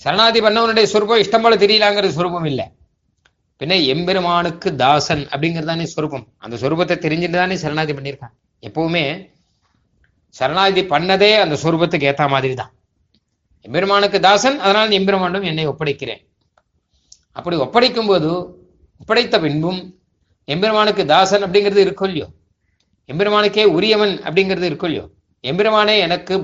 சரணாதி 0.00 0.40
பண்ணவனுடைய 0.46 0.86
சொரூபம் 0.92 1.20
இஷ்டம் 1.22 1.44
போல 1.44 1.56
தெரியலாங்கிற 1.64 2.08
சொரூபம் 2.18 2.48
இல்லை. 2.50 2.66
பின்ன 3.60 3.74
எம்பெருமானுக்கு 3.92 4.68
தாசன் 4.82 5.22
அப்படிங்கிறது 5.32 5.70
தானே 5.72 5.86
சொரூபம். 5.94 6.24
அந்த 6.44 6.54
சொரூபத்தை 6.62 6.96
தெரிஞ்சுட்டு 7.04 7.38
தானே 7.42 7.56
சரணாதி 7.64 7.92
பண்ணியிருக்கான். 7.98 8.34
எப்பவுமே 8.62 9.04
சரணாதி 10.34 10.82
பண்ணதே 10.92 11.30
அந்த 11.44 11.54
சொரூபத்துக்கு 11.62 12.08
ஏத்த 12.10 12.24
மாதிரி 12.34 12.54
தான் 12.62 12.72
எம்பெருமானுக்கு 13.66 14.18
தாசன் 14.26 14.58
அதனால் 14.64 14.96
எம்பெருமானும் 14.98 15.46
என்னை 15.50 15.64
ஒப்படைக்கிறேன். 15.72 16.22
அப்படி 17.38 17.56
ஒப்படைக்கும் 17.64 18.10
போது 18.10 18.30
ஒப்படைத்த 19.00 19.36
பின்பும் 19.44 19.80
எம்பெருமானுக்கு 20.48 21.02
தாசன் 21.12 21.44
அப்படிங்கிறது 21.46 21.84
இருக்கும் 21.86 22.08
இல்லையோ? 22.10 22.28
எம்பெருமானுக்கே 23.08 23.64
உரியவன் 23.64 24.14
அப்படிங்கிறது 24.18 24.62
இருக்கும் 24.62 24.90
இல்லையோ? 24.90 25.10
எம்பெருமானே 25.44 25.98
எனக்கு 25.98 26.34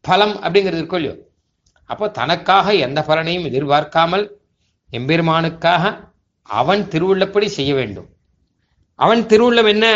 பலம் 0.00 0.42
அப்படிங்கிறது 0.42 0.80
இருக்கும் 0.80 1.00
இல்லையோ? 1.00 1.16
அப்போ 1.84 2.08
தனக்காக 2.08 2.74
எந்த 2.74 3.04
பலனையும் 3.08 3.44
எதிர்பார்க்காமல் 3.44 4.24
எம்பெருமானுக்காக 4.90 6.10
அவன் 6.42 6.82
திருவுள்ளப்படி 6.82 7.44
செய்ய 7.44 7.74
வேண்டும். 7.74 8.08
அவன் 8.94 9.22
திருவுள்ளம் 9.22 9.68
என்ன? 9.68 9.86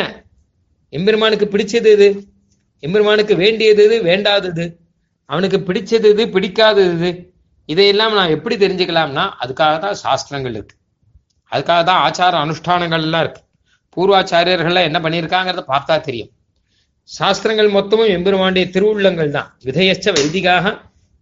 எம்பெருமானுக்கு 0.89 1.47
பிடிச்சது 1.53 1.91
எது? 1.97 2.09
எம்பெருமானுக்கு 2.83 3.37
வேண்டியது 3.37 3.85
எது? 3.85 3.97
வேண்டாதது 4.03 4.67
அவனுக்கு 5.27 5.59
பிடிச்சது 5.59 6.09
இது 6.15 6.25
பிடிக்காதது 6.27 6.93
இது 6.97 7.11
இதையெல்லாம் 7.65 8.13
நான் 8.13 8.29
எப்படி 8.29 8.57
தெரிஞ்சுக்கலாம்னா 8.57 9.25
அதுக்காக 9.43 9.79
தான் 9.79 9.95
சாஸ்திரங்கள் 9.95 10.53
இருக்கு. 10.53 10.77
அதுக்காக 11.53 11.85
தான் 11.85 12.03
ஆச்சார 12.07 12.39
அனுஷ்டானங்கள் 12.45 13.03
எல்லாம் 13.03 13.21
இருக்கு. 13.21 13.43
பூர்வாச்சாரியர்கள்லாம் 13.97 14.89
என்ன 14.89 14.99
பண்ணியிருக்காங்கிறத 14.99 15.63
பார்த்தா 15.73 16.01
தெரியும். 16.01 16.31
சாஸ்திரங்கள் 17.03 17.71
மொத்தமும் 17.71 18.13
எம்பெருமாண்டிய 18.17 18.65
திருவுள்ளங்கள் 18.75 19.31
தான். 19.31 19.49
விதையச்ச 19.65 20.07
வைதிகாக 20.13 20.75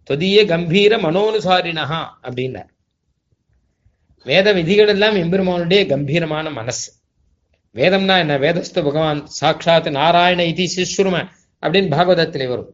தொதிய 0.03 0.45
கம்பீர 0.45 0.97
மனோனுசாரினஹா 0.97 2.01
அப்படின்னார். 2.27 2.69
வேத 4.25 4.47
விதிகள் 4.53 4.87
எல்லாம் 4.87 5.15
எம்பெருமானுடைய 5.15 5.81
கம்பீரமான 5.85 6.49
மனசு. 6.49 6.87
வேதம்னா 7.75 8.15
என்ன? 8.17 8.37
வேதஸ்து 8.37 8.79
பகவான் 8.83 9.25
சாட்சாத் 9.39 9.87
நாராயண 9.87 10.43
இதி 10.43 10.65
சிஸ்ரும 10.75 11.15
அப்படின்னு 11.63 11.89
பாகவதத்திலே 11.95 12.47
வரும். 12.47 12.69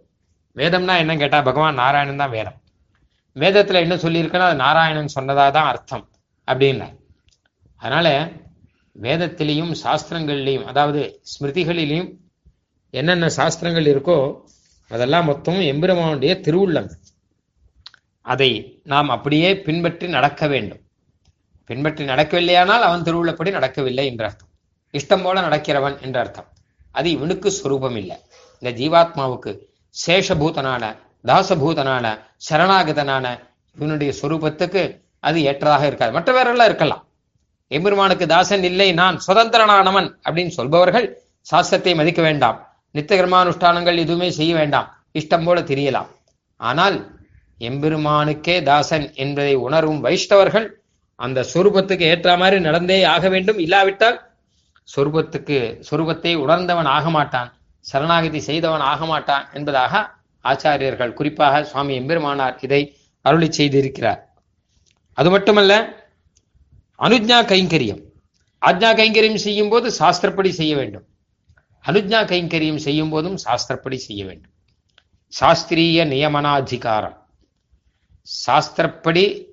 வேதம்னா 0.55 0.97
என்ன 0.97 1.13
கேட்டா 1.15 1.41
பகவான் 1.41 1.79
நாராயணன் 1.81 2.21
தான் 2.23 2.35
வேதம். 2.37 2.57
வேதத்துல 3.35 3.81
என்ன 3.85 3.95
சொல்லியிருக்குன்னா 3.95 4.47
அது 4.49 4.55
நாராயணன் 4.55 5.13
சொன்னதா 5.15 5.45
தான் 5.51 5.69
அர்த்தம் 5.71 6.05
அப்படின்னார். 6.47 6.95
அதனால 7.81 8.07
வேதத்திலையும் 8.95 9.71
சாஸ்திரங்கள்லையும் 9.83 10.65
அதாவது 10.65 11.21
ஸ்மிருதிகளிலையும் 11.31 12.09
என்னென்ன 12.89 13.27
சாஸ்திரங்கள் 13.37 13.87
இருக்கோ 13.93 14.39
அதெல்லாம் 14.87 15.25
மொத்தம் 15.25 15.59
எம்பெருமானுடைய 15.59 16.33
திருவுள்ளம் 16.45 16.89
அதை 18.21 18.81
நாம் 18.83 19.09
அப்படியே 19.09 19.49
பின்பற்றி 19.57 20.07
நடக்க 20.07 20.47
வேண்டும். 20.47 20.81
பின்பற்றி 21.65 22.05
நடக்கவில்லையானால் 22.05 22.85
அவன் 22.87 23.03
திருவுள்ளப்படி 23.03 23.51
நடக்கவில்லை 23.51 24.05
என்ற 24.05 24.23
அர்த்தம். 24.25 24.49
இஷ்டம் 24.93 25.23
போல 25.23 25.41
நடக்கிறவன் 25.41 26.01
என்ற 26.01 26.19
அர்த்தம். 26.19 26.47
அது 26.91 27.11
இவனுக்கு 27.11 27.51
ஸ்வரூபம் 27.51 27.95
இல்லை 27.95 28.17
இந்த 28.61 28.71
ஜீவாத்மாவுக்கு 28.81 29.51
சேஷபூதனான 30.05 30.83
தாசபூதனான 31.25 32.05
சரணாகதனான 32.49 33.25
இவனுடைய 33.77 34.13
சொரூபத்துக்கு 34.21 34.83
அது 35.19 35.41
ஏற்றதாக 35.43 35.85
இருக்காது. 35.85 36.19
மற்றவரெல்லாம் 36.19 36.69
இருக்கலாம். 36.71 37.03
எம்பெருமானுக்கு 37.75 38.25
தாசன் 38.33 38.65
இல்லை 38.69 38.87
நான் 39.01 39.17
சுதந்திரனானவன் 39.27 40.09
அப்படின்னு 40.25 40.53
சொல்பவர்கள் 40.57 41.07
சாஸ்திரத்தை 41.51 41.93
மதிக்க 41.99 42.21
வேண்டாம். 42.21 42.57
நித்த 42.95 43.11
கர்மானுஷ்டானங்கள் 43.19 44.01
எதுவுமே 44.03 44.29
செய்ய 44.39 44.53
வேண்டாம். 44.55 44.87
இஷ்டம் 45.19 45.45
போல 45.45 45.59
தெரியலாம். 45.71 46.09
ஆனால் 46.59 46.97
எம்பெருமானுக்கே 47.59 48.55
தாசன் 48.69 49.05
என்பதை 49.23 49.53
உணரும் 49.67 50.01
வைஷ்ணவர்கள் 50.05 50.67
அந்த 51.19 51.39
சொரூபத்துக்கு 51.53 52.05
ஏற்ற 52.13 52.29
மாதிரி 52.41 52.57
நடந்தே 52.67 52.99
ஆக 53.13 53.23
வேண்டும். 53.29 53.59
இல்லாவிட்டால் 53.65 54.17
சொரூபத்துக்கு 54.95 55.57
சொரூபத்தை 55.89 56.33
உணர்ந்தவன் 56.43 56.89
ஆக 56.97 57.09
மாட்டான். 57.09 57.49
சரணாகதி 57.85 58.39
செய்தவன் 58.49 58.85
ஆக 58.91 59.05
மாட்டான் 59.05 59.45
என்பதாக 59.53 60.03
ஆச்சாரியர்கள் 60.45 61.13
குறிப்பாக 61.13 61.63
சுவாமி 61.63 61.93
எம்பெருமானார் 61.99 62.55
இதை 62.65 62.81
அருளி 63.25 63.49
செய்திருக்கிறார். 63.57 64.21
அது 65.17 65.29
மட்டுமல்ல 65.29 65.73
அனுஜ்ஞா 67.01 67.45
கைங்கரியம். 67.45 68.01
ஆஜ்ஞா 68.65 68.95
கைங்கரியம் 68.95 69.35
செய்யும் 69.35 69.69
போது 69.69 69.89
சாஸ்திரப்படி 69.99 70.49
செய்ய 70.49 70.75
வேண்டும். 70.75 71.05
அனுஜ்ஞா 71.85 72.25
கைங்கரியம் 72.25 72.75
செய்யும் 72.75 73.09
போதும் 73.09 73.37
சாஸ்திரப்படி 73.37 73.95
செய்ய 73.95 74.25
வேண்டும். 74.25 74.51
சாஸ்திரிய 75.39 76.05
நியமனாதிகாரம். 76.05 77.17
சாஸ்திரப்படி 78.47 79.45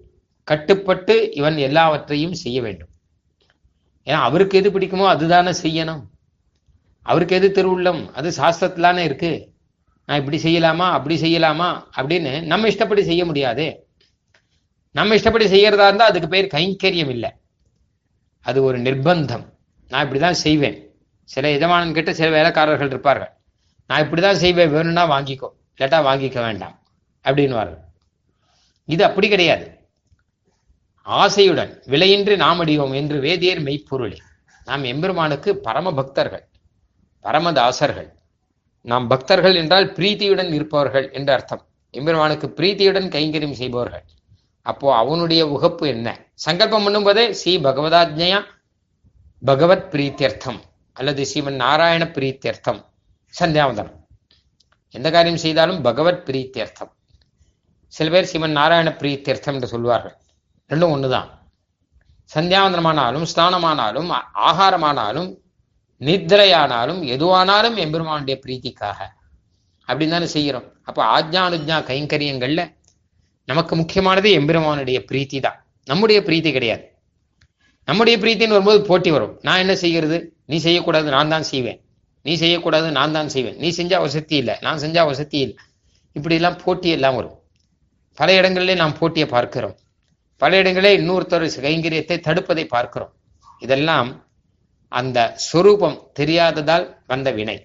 கட்டுப்பட்டு 0.44 1.32
இவன் 1.32 1.56
எல்லாவற்றையும் 1.56 2.34
செய்ய 2.34 2.62
வேண்டும். 2.62 2.88
ஏன்னா 4.04 4.20
அவருக்கு 4.28 4.58
எது 4.58 4.70
பிடிக்குமோ 4.70 5.06
அதுதானே 5.06 5.50
செய்யணும். 5.50 6.02
அவருக்கு 7.02 7.36
எது 7.36 7.48
திருவுள்ளம் 7.48 8.10
அது 8.10 8.30
சாஸ்திரத்திலானே 8.30 9.04
இருக்கு. 9.04 9.52
நான் 10.06 10.18
இப்படி 10.18 10.42
செய்யலாமா? 10.42 10.90
அப்படி 10.90 11.20
செய்யலாமா? 11.20 11.82
அப்படின்னு 11.96 12.42
நம்ம 12.42 12.66
இஷ்டப்படி 12.66 13.04
செய்ய 13.04 13.24
முடியாது. 13.24 13.86
நம்ம 14.90 15.14
இஷ்டப்படி 15.14 15.44
செய்யறதா 15.44 15.86
இருந்தா 15.86 16.04
அதுக்கு 16.04 16.28
பேர் 16.28 16.46
கைங்கரியம் 16.46 17.08
இல்லை. 17.08 17.37
அது 18.48 18.62
ஒரு 18.62 18.78
நிர்பந்தம். 18.78 19.44
நான் 19.88 20.06
இப்படிதான் 20.06 20.38
செய்வேன். 20.44 20.78
சில 21.24 21.50
எஜமானன் 21.50 21.92
கிட்ட 21.92 22.12
சில 22.12 22.28
வேலைக்காரர்கள் 22.30 22.86
இருப்பார்கள். 22.86 23.32
நான் 23.86 24.02
இப்படிதான் 24.02 24.40
செய்வேன். 24.44 24.70
வேணும்னா 24.70 25.04
வாங்கிக்கோ. 25.10 25.48
இல்லாட்டா 25.78 25.98
வாங்கிக்க 26.06 26.34
வேண்டாம். 26.34 26.76
அப்படின்வார்கள் 27.24 27.82
இது 28.84 29.04
அப்படி 29.04 29.28
கிடையாது. 29.28 29.66
ஆசையுடன் 31.06 31.72
விலையின்றி 31.86 32.36
நாம் 32.36 32.60
அடியோம் 32.60 32.94
என்று 32.94 33.20
வேதியர் 33.20 33.62
மெய்ப்பொருளே. 33.62 34.18
நாம் 34.64 34.84
எம்பெருமானுக்கு 34.84 35.58
பரம 35.58 35.94
பக்தர்கள் 35.94 36.46
பரமதாசர்கள். 37.22 38.10
நாம் 38.82 39.08
பக்தர்கள் 39.08 39.54
என்றால் 39.54 39.92
பிரீத்தியுடன் 39.92 40.52
இருப்பவர்கள் 40.52 41.10
என்று 41.12 41.32
அர்த்தம். 41.32 41.64
எம்பெருமானுக்கு 41.90 42.46
பிரீத்தியுடன் 42.56 43.10
கைங்கரியம் 43.14 43.58
செய்பவர்கள். 43.62 44.04
அப்போ 44.68 44.96
அவனுடைய 44.96 45.42
உகப்பு 45.46 45.86
என்ன? 45.86 46.26
சங்கல்பம் 46.34 46.86
பண்ணும்போதே 46.86 47.30
ஸ்ரீ 47.30 47.58
பகவதாஜ்யா 47.58 48.44
பகவத் 49.44 49.94
பிரீத்தியர்த்தம் 49.94 50.60
அல்லது 50.92 51.26
ஸ்ரீமன் 51.34 51.54
நாராயண 51.54 52.04
பிரீத்தியர்த்தம் 52.04 52.84
சந்தியாவந்தனம். 53.40 53.96
எந்த 54.90 55.10
காரியம் 55.10 55.36
செய்தாலும் 55.36 55.82
பகவத் 55.82 56.28
பிரீத்தியர்த்தம். 56.28 56.90
சில 57.86 58.10
பேர் 58.10 58.28
ஸ்ரீமன் 58.32 58.50
நாராயண 58.50 58.96
பிரீத்தியர்த்தம் 58.98 59.54
என்று 59.54 59.66
சொல்வார்கள். 59.66 60.16
ரெண்டும் 60.68 60.94
ஒண்ணுதான். 60.96 61.28
சந்தியாவந்தனமானாலும் 62.34 63.26
ஸ்நானமானாலும் 63.34 64.20
ஆகாரமானாலும் 64.34 65.36
நித்ரையானாலும் 65.98 67.00
எதுவானாலும் 67.14 67.76
எம்பெருமானுடைய 67.76 68.40
பிரீத்திக்காக. 68.46 68.98
அப்படின்னு 69.86 70.10
தானே 70.10 70.26
செய்கிறோம். 70.26 70.72
அப்போ 70.84 71.02
ஆஜ்யானுஜா 71.04 71.78
கைங்கரியங்கள்ல 71.90 72.76
நமக்கு 73.48 73.74
முக்கியமானது 73.76 74.28
எம்பெருமானுடைய 74.30 74.98
பிரீத்தி 75.10 75.38
தான். 75.40 75.58
நம்முடைய 75.84 76.18
பிரீத்தி 76.20 76.50
கிடையாது. 76.52 76.84
நம்முடைய 77.88 78.16
பிரீத்தின்னு 78.18 78.56
வரும்போது 78.56 78.80
போட்டி 78.82 79.10
வரும். 79.10 79.38
நான் 79.42 79.58
என்ன 79.58 79.74
செய்கிறது? 79.76 80.16
நீ 80.46 80.56
செய்யக்கூடாது 80.56 81.10
நான் 81.10 81.28
தான் 81.28 81.42
செய்வேன். 81.42 81.78
நீ 82.22 82.34
செய்யக்கூடாது 82.34 82.90
நான் 82.90 83.12
தான் 83.12 83.28
செய்வேன். 83.28 83.56
நீ 83.56 83.68
செஞ்சா 83.76 83.98
வசதி 84.00 84.36
இல்லை 84.36 84.54
நான் 84.60 84.78
செஞ்சா 84.78 85.04
வசதி 85.04 85.38
இல்லை. 85.38 85.56
இப்படி 86.12 86.34
எல்லாம் 86.34 86.58
போட்டி 86.64 86.88
எல்லாம் 86.88 87.14
வரும். 87.14 87.36
பல 88.14 88.34
இடங்களிலே 88.34 88.74
நாம் 88.74 88.98
போட்டியை 88.98 89.28
பார்க்கிறோம். 89.28 89.76
பல 90.42 90.56
இடங்களே 90.56 90.90
இன்னொருத்தர் 90.98 91.46
கைங்கரியத்தை 91.66 92.16
தடுப்பதை 92.28 92.64
பார்க்கிறோம். 92.64 93.12
இதெல்லாம் 93.60 94.10
அந்த 94.88 95.18
சொரூபம் 95.52 95.96
தெரியாததால் 96.20 96.84
வந்த 97.06 97.30
வினை. 97.30 97.56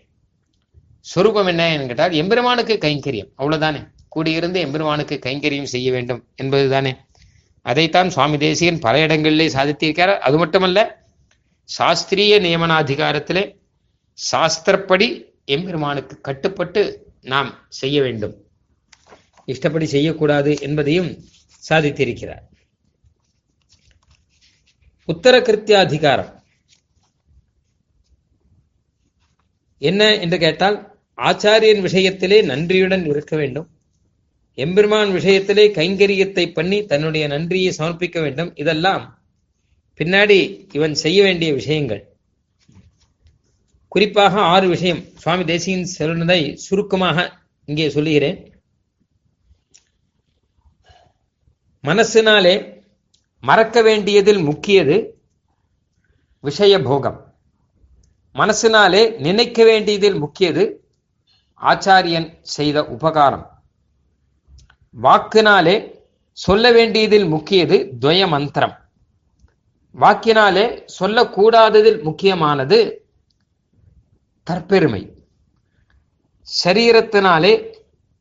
சொரூபம் 1.00 1.48
என்ன 1.48 1.86
கேட்டால் 1.86 2.12
எம்பெருமானுக்கு 2.22 2.78
கைங்கரியம். 2.82 3.32
அவ்வளவுதானே? 3.38 3.82
கூடியிருந்து 4.16 4.56
எம்பெருமானுக்கு 4.56 5.20
கைங்கரியம் 5.26 5.72
செய்ய 5.74 5.92
வேண்டும் 5.92 6.28
என்பதுதானே. 6.42 6.98
அதைத்தான் 7.62 8.10
சுவாமி 8.10 8.38
தேசிகன் 8.38 8.80
பல 8.80 9.00
இடங்களிலே 9.00 9.48
சாதித்திருக்கிறார். 9.48 10.18
அது 10.18 10.38
மட்டுமல்ல 10.38 11.06
சாஸ்திரிய 11.78 12.40
நியமனாதிகாரத்திலே 12.40 13.60
சாஸ்திரப்படி 14.32 15.26
எம்பெருமானுக்கு 15.46 16.22
கட்டுப்பட்டு 16.22 17.12
நாம் 17.22 17.56
செய்ய 17.70 18.02
வேண்டும். 18.02 18.48
இஷ்டப்படி 19.46 19.86
செய்யக்கூடாது 19.86 20.62
என்பதையும் 20.62 21.24
சாதித்திருக்கிறார். 21.70 22.44
உத்தர 25.06 25.40
கிருத்தியாதிகாரம் 25.40 26.42
என்ன 29.78 30.16
என்று 30.16 30.38
கேட்டால் 30.38 30.98
ஆச்சாரியன் 31.18 31.82
விஷயத்திலே 31.82 32.44
நன்றியுடன் 32.44 33.06
இருக்க 33.06 33.36
வேண்டும். 33.36 33.73
எம்பெருமான் 34.56 35.10
விஷயத்திலே 35.10 35.66
கைங்கரியத்தை 35.78 36.54
பண்ணி 36.54 36.86
தன்னுடைய 36.86 37.28
நன்றியை 37.28 37.74
சமர்ப்பிக்க 37.78 38.22
வேண்டும். 38.22 38.56
இதெல்லாம் 38.56 39.20
பின்னாடி 39.98 40.68
இவன் 40.74 40.94
செய்ய 40.94 41.24
வேண்டிய 41.24 41.54
விஷயங்கள். 41.54 42.18
குறிப்பாக 43.88 44.40
ஆறு 44.40 44.68
விஷயம். 44.68 45.04
சுவாமி 45.16 45.46
தேசியின் 45.46 45.86
சொன்னதை 45.86 46.56
சுருக்கமாக 46.56 47.40
இங்கே 47.66 47.90
சொல்லுகிறேன். 47.90 48.62
மனசினாலே 51.84 52.82
மறக்க 53.40 53.82
வேண்டியதில் 53.82 54.38
முக்கியது 54.38 55.22
விஷய 56.40 56.82
போகம். 56.82 57.34
மனசினாலே 58.34 59.20
நினைக்க 59.20 59.64
வேண்டியதில் 59.64 60.16
முக்கியது 60.16 60.88
ஆச்சாரியன் 61.62 62.38
செய்த 62.42 62.86
உபகாரம். 62.86 63.53
வாக்கினாலே 65.02 66.02
சொல்ல 66.32 66.72
வேண்டியதில் 66.72 67.26
முக்கியது 67.26 67.94
துவய 68.00 68.28
மந்திரம் 68.28 68.78
வாக்கினாலே 70.00 70.88
சொல்லக்கூடாததில் 71.00 72.04
முக்கியமானது 72.04 73.06
தற்பெருமை. 74.52 75.26
சரீரத்தினாலே 76.64 77.74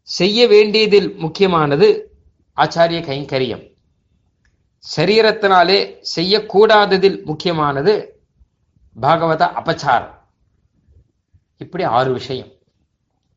செய்ய 0.02 0.46
வேண்டியதில் 0.46 1.14
முக்கியமானது 1.14 2.16
ஆச்சாரிய 2.56 3.00
கைங்கரியம். 3.00 3.76
சரீரத்தினாலே 4.96 6.04
செய்யக்கூடாததில் 6.16 7.24
முக்கியமானது 7.24 8.22
பாகவத 9.00 9.50
அபச்சாரம். 9.52 10.14
இப்படி 11.56 11.84
ஆறு 11.84 12.12
விஷயம். 12.12 12.52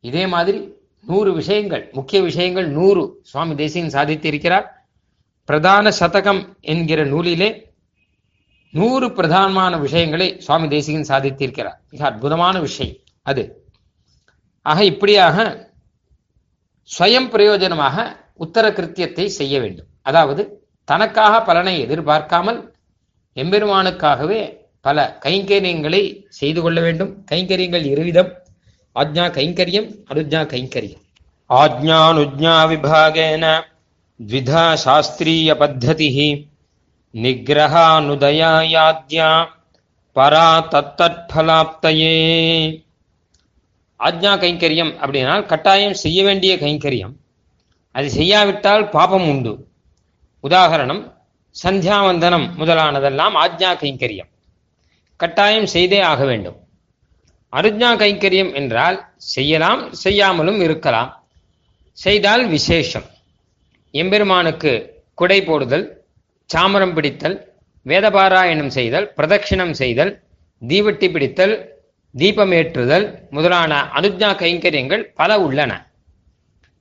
இதே 0.00 0.26
மாதிரி 0.26 0.75
நூறு 1.06 1.32
விஷயங்கள் 1.32 1.88
முக்கிய 1.92 2.22
விஷயங்கள் 2.22 2.68
நூறு. 2.68 3.20
சுவாமி 3.22 3.54
தேசியன் 3.54 3.94
சாதித்திருக்கிறார். 3.94 4.66
பிரதான 5.44 5.92
சதகம் 6.00 6.42
என்கிற 6.60 7.04
நூலிலே 7.04 7.64
நூறு 8.70 9.06
பிரதானமான 9.08 9.80
விஷயங்களை 9.80 10.40
சுவாமி 10.40 10.68
தேசிகன் 10.68 11.08
சாதித்திருக்கிறார். 11.08 11.76
மிக 11.90 12.04
அற்புதமான 12.04 12.60
விஷயம் 12.60 12.96
அது. 13.22 13.66
ஆக 14.62 14.84
இப்படியாக 14.84 15.66
ஸ்வயம் 16.98 17.30
பிரயோஜனமாக 17.34 18.16
உத்தர 18.34 18.70
கிருத்தியத்தை 18.70 19.26
செய்ய 19.26 19.60
வேண்டும். 19.60 19.86
அதாவது 20.02 20.66
தனக்காக 20.84 21.42
பலனை 21.42 21.80
எதிர்பார்க்காமல் 21.80 22.74
எம்பெருமானுக்காகவே 23.34 24.58
பல 24.80 25.18
கைங்கரியங்களை 25.24 26.24
செய்து 26.28 26.62
கொள்ள 26.62 26.80
வேண்டும். 26.80 27.24
கைங்கரியங்கள் 27.30 27.84
இருவிதம். 27.84 28.45
ஆஜ்ஞா 28.95 29.25
கைங்கரியம் 29.29 29.89
அனுஜ்ஞா 30.09 30.41
கைங்கரியம் 30.45 31.03
ஆஜ்ஞானுஜ்ஞா 31.49 32.55
விபாகேன 32.65 33.45
द्विधा 34.19 34.63
शास्त्रीय 34.75 35.49
पद्धति 35.53 36.09
निग्रहानुदयायाद्या 37.93 39.29
பரா 40.15 40.47
தத்தற்பலாப்தையே 40.71 42.15
ஆஜ்ஞா 43.99 44.31
கைங்கரியம் 44.35 44.91
அப்படின்னா 45.01 45.35
கட்டாயம் 45.45 45.93
செய்ய 45.93 46.19
வேண்டிய 46.23 46.53
கைங்கரியம் 46.57 47.13
அது 47.95 48.07
செய்யாவிட்டால் 48.09 48.83
பாபம் 48.89 49.27
உண்டு 49.27 49.53
உதாகரணம் 50.43 51.01
சந்தியாவந்தனம் 51.55 52.47
முதலானதெல்லாம் 52.57 53.35
ஆஜ்ஞா 53.35 53.71
கைங்கரியம் 53.73 54.29
கட்டாயம் 55.19 55.67
செய்தே 55.67 56.01
ஆக 56.03 56.21
வேண்டும் 56.25 56.57
அருஜா 57.52 57.90
கைங்கரியம் 57.96 58.54
என்றால் 58.54 59.12
செய்யலாம் 59.16 59.92
செய்யாமலும் 59.92 60.60
இருக்கலாம். 60.60 61.26
செய்தால் 61.92 62.48
விசேஷம். 62.48 63.04
எம்பெருமானுக்கு 63.90 65.04
குடை 65.14 65.42
போடுதல் 65.42 66.04
சாமரம் 66.54 66.94
பிடித்தல் 66.94 67.54
வேதபாராயணம் 67.86 68.66
செய்தல் 68.66 69.12
பிரதட்சிணம் 69.16 69.70
செய்தல் 69.70 70.22
தீவட்டி 70.68 71.10
பிடித்தல் 71.10 71.74
தீபமேற்றுதல் 72.18 73.30
முதலான 73.30 73.90
அனுஜ்ஞா 73.94 74.30
கைங்கரியங்கள் 74.34 75.02
பல 75.14 75.40
உள்ளன. 75.40 75.90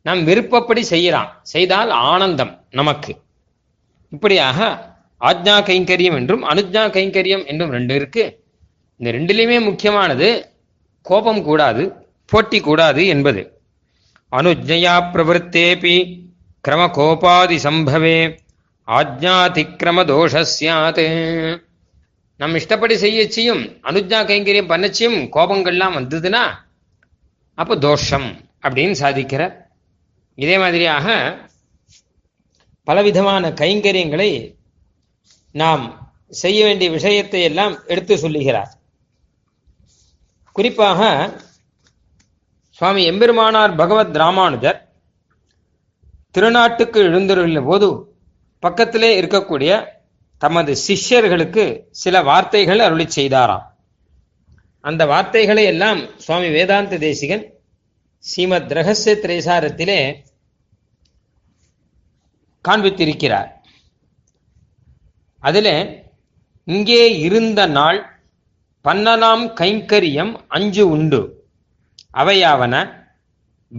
நம் 0.02 0.24
விருப்பப்படி 0.24 0.84
செய்யலாம். 0.84 1.40
செய்தால் 1.42 1.90
ஆனந்தம் 1.90 2.64
நமக்கு. 2.72 3.16
இப்படியாக 4.10 4.90
ஆஜ்ஞா 5.22 5.56
கைங்கரியம் 5.64 6.16
என்றும் 6.16 6.50
அனுஜ்ஞா 6.50 6.84
கைங்கரியம் 6.90 7.46
என்றும் 7.46 7.72
ரெண்டு 7.72 7.96
இருக்கு. 7.96 8.44
இந்த 8.98 9.12
ரெண்டுலேயுமே 9.18 9.64
முக்கியமானது 9.64 10.50
கோபம் 11.10 11.44
கூடாது 11.48 11.84
போட்டி 12.32 12.60
கூடாது 12.60 13.02
என்பது. 13.14 13.42
அனுஜ்ஞயா 14.32 14.96
பிரவருத்தேபி 15.14 15.96
கிரம 16.66 16.84
கோபாதி 16.98 17.58
சம்பவே 17.66 18.18
ஆஜ்ஞாதிக்கிரம 18.88 20.06
தோஷம் 20.06 20.52
சியாத் 20.54 21.04
நம் 22.40 22.56
இஷ்டப்படி 22.56 22.96
செய்யச்சியும் 23.04 23.62
அனுஜா 23.90 24.20
கைங்கரியம் 24.30 24.72
பண்ணச்சியும் 24.72 25.20
கோபங்கள்லாம் 25.36 25.98
வந்ததுன்னா 26.00 26.44
அப்போ 27.58 27.76
தோஷம் 27.88 28.28
அப்படின்னு 28.66 28.96
சாதிக்கிற 29.02 29.44
இதே 30.38 30.56
மாதிரியாக 30.58 31.14
பலவிதமான 32.88 33.50
கைங்கரியங்களை 33.62 34.32
நாம் 35.56 35.84
செய்ய 36.42 36.60
வேண்டிய 36.66 36.90
விஷயத்தை 36.92 37.42
எல்லாம் 37.50 37.76
எடுத்து 37.88 38.18
சொல்லுகிறார். 38.18 38.72
குறிப்பாக 40.56 41.40
சுவாமி 42.70 43.10
எம்பெருமானார் 43.10 43.78
பகவத் 43.78 44.16
ராமானுஜர் 44.16 44.90
திருநாட்டுக்கு 46.38 47.00
எழுந்துள்ள 47.08 47.66
போது 47.66 48.16
பக்கத்திலே 48.60 49.22
இருக்கக்கூடிய 49.22 49.88
தமது 50.38 50.76
சிஷ்யர்களுக்கு 50.88 51.84
சில 51.92 52.24
வார்த்தைகள் 52.24 52.80
அருளி 52.80 53.04
செய்தாராம். 53.04 53.66
அந்த 54.82 55.06
வார்த்தைகளை 55.06 55.66
எல்லாம் 55.66 56.20
சுவாமி 56.20 56.50
வேதாந்த 56.50 56.98
தேசிகன் 56.98 57.54
ஸ்ரீமத் 58.18 58.72
ரகசிய 58.72 59.16
திரைசாரத்திலே 59.22 60.24
காண்பித்திருக்கிறார். 62.68 63.52
அதில் 65.40 66.04
இங்கே 66.66 67.18
இருந்த 67.20 67.66
நாள் 67.66 68.15
பன்னலாம் 68.86 69.44
கைங்கரியம் 69.62 70.36
அஞ்சு 70.48 70.90
உண்டு. 70.90 71.46
அவையாவன 72.14 72.90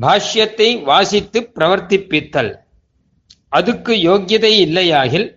பாஷ்யத்தை 0.00 0.82
வாசித்து 0.82 1.50
பிரவர்த்திப்பித்தல். 1.54 2.54
அதுக்கு 3.48 3.92
யோக்கியதை 3.94 4.52
இல்லையாகில் 4.66 5.34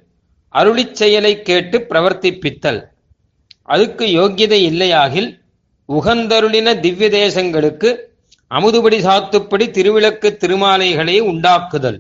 அருளிச் 0.54 0.92
செயலை 0.92 1.42
கேட்டு 1.42 1.86
பிரவர்த்திப்பித்தல். 1.90 2.86
அதுக்கு 3.64 4.06
யோக்கியதை 4.06 4.60
இல்லையாகில் 4.72 5.40
உகந்தருளின 5.88 6.80
திவ்ய 6.80 7.10
தேசங்களுக்கு 7.10 7.98
அமுதுபடி 8.52 8.98
சாத்துப்படி 9.08 9.66
திருவிளக்கு 9.78 10.30
திருமாலைகளை 10.44 11.20
உண்டாக்குதல். 11.22 12.00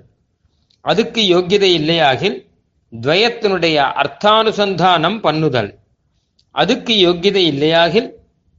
அதுக்கு 0.81 1.21
யோக்கியதை 1.21 1.71
இல்லையாகில் 1.79 2.37
துவயத்தினுடைய 3.01 3.77
அர்த்தானுசந்தானம் 4.01 5.19
பண்ணுதல். 5.19 5.78
அதுக்கு 6.51 6.93
யோக்கியதை 6.93 7.43
இல்லையாகில் 7.51 8.09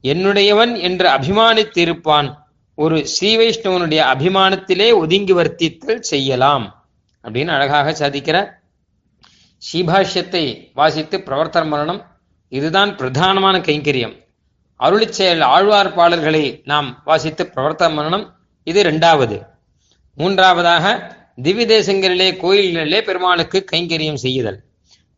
என்னுடையவன் 0.03 0.81
என்று 0.81 1.09
அபிமானித்திருப்பான். 1.09 2.35
ஒரு 2.75 3.07
ஸ்ரீ 3.07 3.37
வைஷ்ணவனுடைய 3.37 4.03
அபிமானத்திலே 4.15 4.95
ஒதுங்கி 4.95 5.33
வர்த்தித்தல் 5.33 5.99
செய்யலாம். 5.99 6.89
அப்படின்னு 7.23 7.49
அழகாக 7.49 7.91
சாதிக்கிறார் 7.91 8.49
ஸ்ரீபாஷ்யத்தை 9.63 10.71
வாசித்து 10.75 11.19
பிரவர்த்தன 11.19 11.67
மரணம் 11.67 12.19
இதுதான் 12.49 12.97
பிரதானமான 12.97 13.59
கைங்கரியம். 13.59 14.17
அருளிச்செயல் 14.81 15.43
ஆழ்வார் 15.43 15.95
பாடல்களை 15.95 16.61
நாம் 16.65 17.01
வாசித்து 17.05 17.51
பிரவர்த்தன 17.55 17.93
மரணம் 17.93 18.35
இது 18.63 18.81
இரண்டாவது. 18.81 19.43
மூன்றாவதாக 20.15 21.17
திவ்ய 21.43 21.67
தேசங்களிலே 21.67 22.29
கோயில்களிலே 22.43 23.01
பெருமாளுக்கு 23.01 23.65
கைங்கரியம் 23.73 24.15
செய்யுதல். 24.15 24.63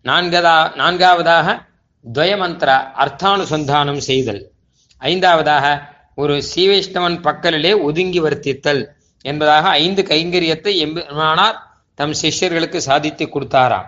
நான்கதா 0.05 0.75
நான்காவதாக 0.75 1.71
துவயமந்திர 2.15 2.71
அர்த்தானுசந்தானம் 2.99 3.99
செய்தல். 3.99 4.51
ஐந்தாவதாக 4.99 5.83
ஒரு 6.15 6.43
ஸ்ரீவைஷ்ணவன் 6.55 7.21
பக்கலிலே 7.23 7.83
ஒதுங்கி 7.83 8.21
வர்த்தித்தல் 8.21 8.87
என்பதாக 9.21 9.69
ஐந்து 9.69 10.03
கைங்கரியத்தை 10.03 10.73
எம்பெருமானார் 10.87 11.57
தம் 11.95 12.13
சிஷ்யர்களுக்கு 12.13 12.77
சாதித்து 12.77 13.27
கொடுத்தாராம். 13.27 13.87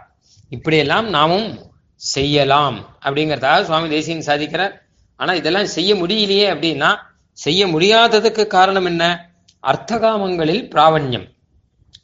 இப்படியெல்லாம் 0.49 1.09
நாமும் 1.09 1.59
செய்யலாம் 1.95 2.97
அப்படிங்கிறதாக 3.03 3.63
சுவாமி 3.63 3.89
தேசியன் 3.89 4.25
சாதிக்கிறார். 4.27 4.73
ஆனா 5.17 5.35
இதெல்லாம் 5.35 5.67
செய்ய 5.67 5.95
முடியலையே 5.95 6.55
அப்படின்னா 6.55 6.97
செய்ய 7.33 7.67
முடியாததுக்கு 7.67 8.47
காரணம் 8.47 8.85
என்ன? 8.85 9.31
அர்த்தகாமங்களில் 9.63 10.69
பிராவண்யம். 10.69 11.29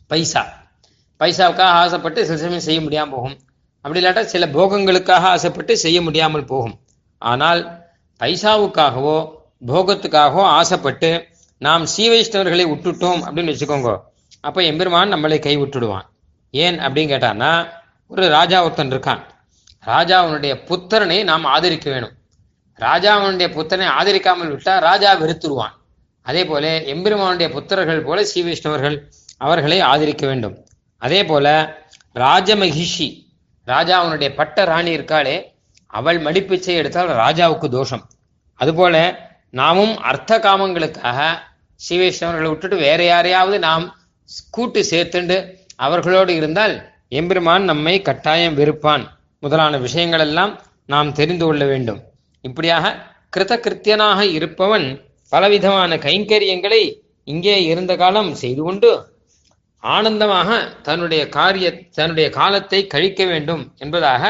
பைசா. 0.07 0.69
பைசாவுக்காக 1.21 1.61
ஆசைப்பட்டு 1.61 2.27
சில 2.27 2.39
சமயம் 2.39 2.61
செய்ய 2.61 2.81
முடியாமல் 2.81 3.15
போகும். 3.15 3.41
அப்படி 3.85 4.01
இல்லாட்டா 4.01 4.23
சில 4.33 4.47
போகங்களுக்காக 4.57 5.25
ஆசைப்பட்டு 5.35 5.73
செய்ய 5.85 5.99
முடியாமல் 6.07 6.51
போகும். 6.53 6.77
ஆனால் 7.23 7.61
பைசாவுக்காகவோ 8.21 9.17
போகத்துக்காகவோ 9.71 10.45
ஆசைப்பட்டு 10.59 11.11
நாம் 11.67 11.83
ஸ்ரீ 11.93 12.05
வைஷ்ணவர்களை 12.13 12.65
விட்டுட்டோம் 12.73 13.21
அப்படின்னு 13.27 13.53
வச்சுக்கோங்க 13.53 13.91
அப்போ 14.49 14.61
எம்பெருமான் 14.71 15.13
நம்மளை 15.15 15.39
கை 15.47 15.55
விட்டுடுவான். 15.63 16.07
ஏன் 16.55 16.79
அப்படின்னு 16.85 17.13
கேட்டான்னா 17.15 17.51
ஒரு 18.11 18.25
ராஜா 18.37 18.59
ஒருத்தன் 18.67 18.93
இருக்கான். 18.95 19.21
ராஜாவுனுடைய 19.85 20.53
புத்திரனை 20.69 21.19
நாம் 21.31 21.45
ஆதரிக்க 21.55 21.87
வேணும். 21.95 22.15
ராஜாவுனுடைய 22.79 23.49
புத்திரனை 23.57 23.89
ஆதரிக்காமல் 23.99 24.53
விட்டால் 24.53 24.81
ராஜா 24.89 25.11
வெறுத்துருவான் 25.23 25.75
அதே 26.27 26.43
போல 26.51 26.65
எம்பெருமானுடைய 26.93 27.49
புத்திரர்கள் 27.57 28.07
போல 28.09 28.25
ஸ்ரீ 28.31 28.41
வைஷ்ணவர்கள் 28.47 28.97
அவர்களை 29.45 29.79
ஆதரிக்க 29.91 30.25
வேண்டும். 30.31 30.57
அதே 31.03 31.21
போல 31.31 31.47
ராஜமகிஷி 32.25 33.09
ராஜாவுனுடைய 33.75 34.29
பட்ட 34.39 34.65
ராணி 34.71 34.91
இருக்காளே 34.97 35.37
அவள் 35.91 36.19
மடிப்பிச்சை 36.27 36.75
எடுத்தால் 36.81 37.11
ராஜாவுக்கு 37.25 37.69
தோஷம். 37.79 38.05
அதுபோல 38.61 38.97
நாமும் 39.61 39.95
அர்த்த 40.11 40.39
காமங்களுக்காக 40.39 41.21
ஸ்ரீ 41.81 41.97
விட்டுட்டு 41.99 42.77
வேற 42.87 43.01
யாரையாவது 43.05 43.59
நாம் 43.69 43.85
கூட்டு 44.57 44.81
சேர்த்துண்டு 44.91 45.37
அவர்களோடு 45.87 46.33
இருந்தால் 46.41 46.75
எம்பெருமான் 47.19 47.65
நம்மை 47.71 47.95
கட்டாயம் 48.09 48.59
வெறுப்பான். 48.59 49.05
முதலான 49.43 49.75
விஷயங்கள் 49.87 50.25
எல்லாம் 50.27 50.53
நாம் 50.93 51.11
தெரிந்து 51.13 51.45
கொள்ள 51.47 51.65
வேண்டும். 51.65 52.01
இப்படியாக 52.45 52.95
கிருத 53.37 53.55
கிருத்தியனாக 53.65 54.21
இருப்பவன் 54.37 54.87
பலவிதமான 55.33 55.97
கைங்கரியங்களை 56.07 56.83
இங்கே 57.29 57.57
இருந்த 57.65 57.93
காலம் 57.97 58.31
செய்து 58.43 58.63
கொண்டு 58.63 58.91
ஆனந்தமாக 59.83 60.49
தன்னுடைய 60.83 61.29
காரிய 61.29 61.67
தன்னுடைய 61.99 62.31
காலத்தை 62.31 62.87
கழிக்க 62.87 63.25
வேண்டும் 63.25 63.75
என்பதாக 63.77 64.25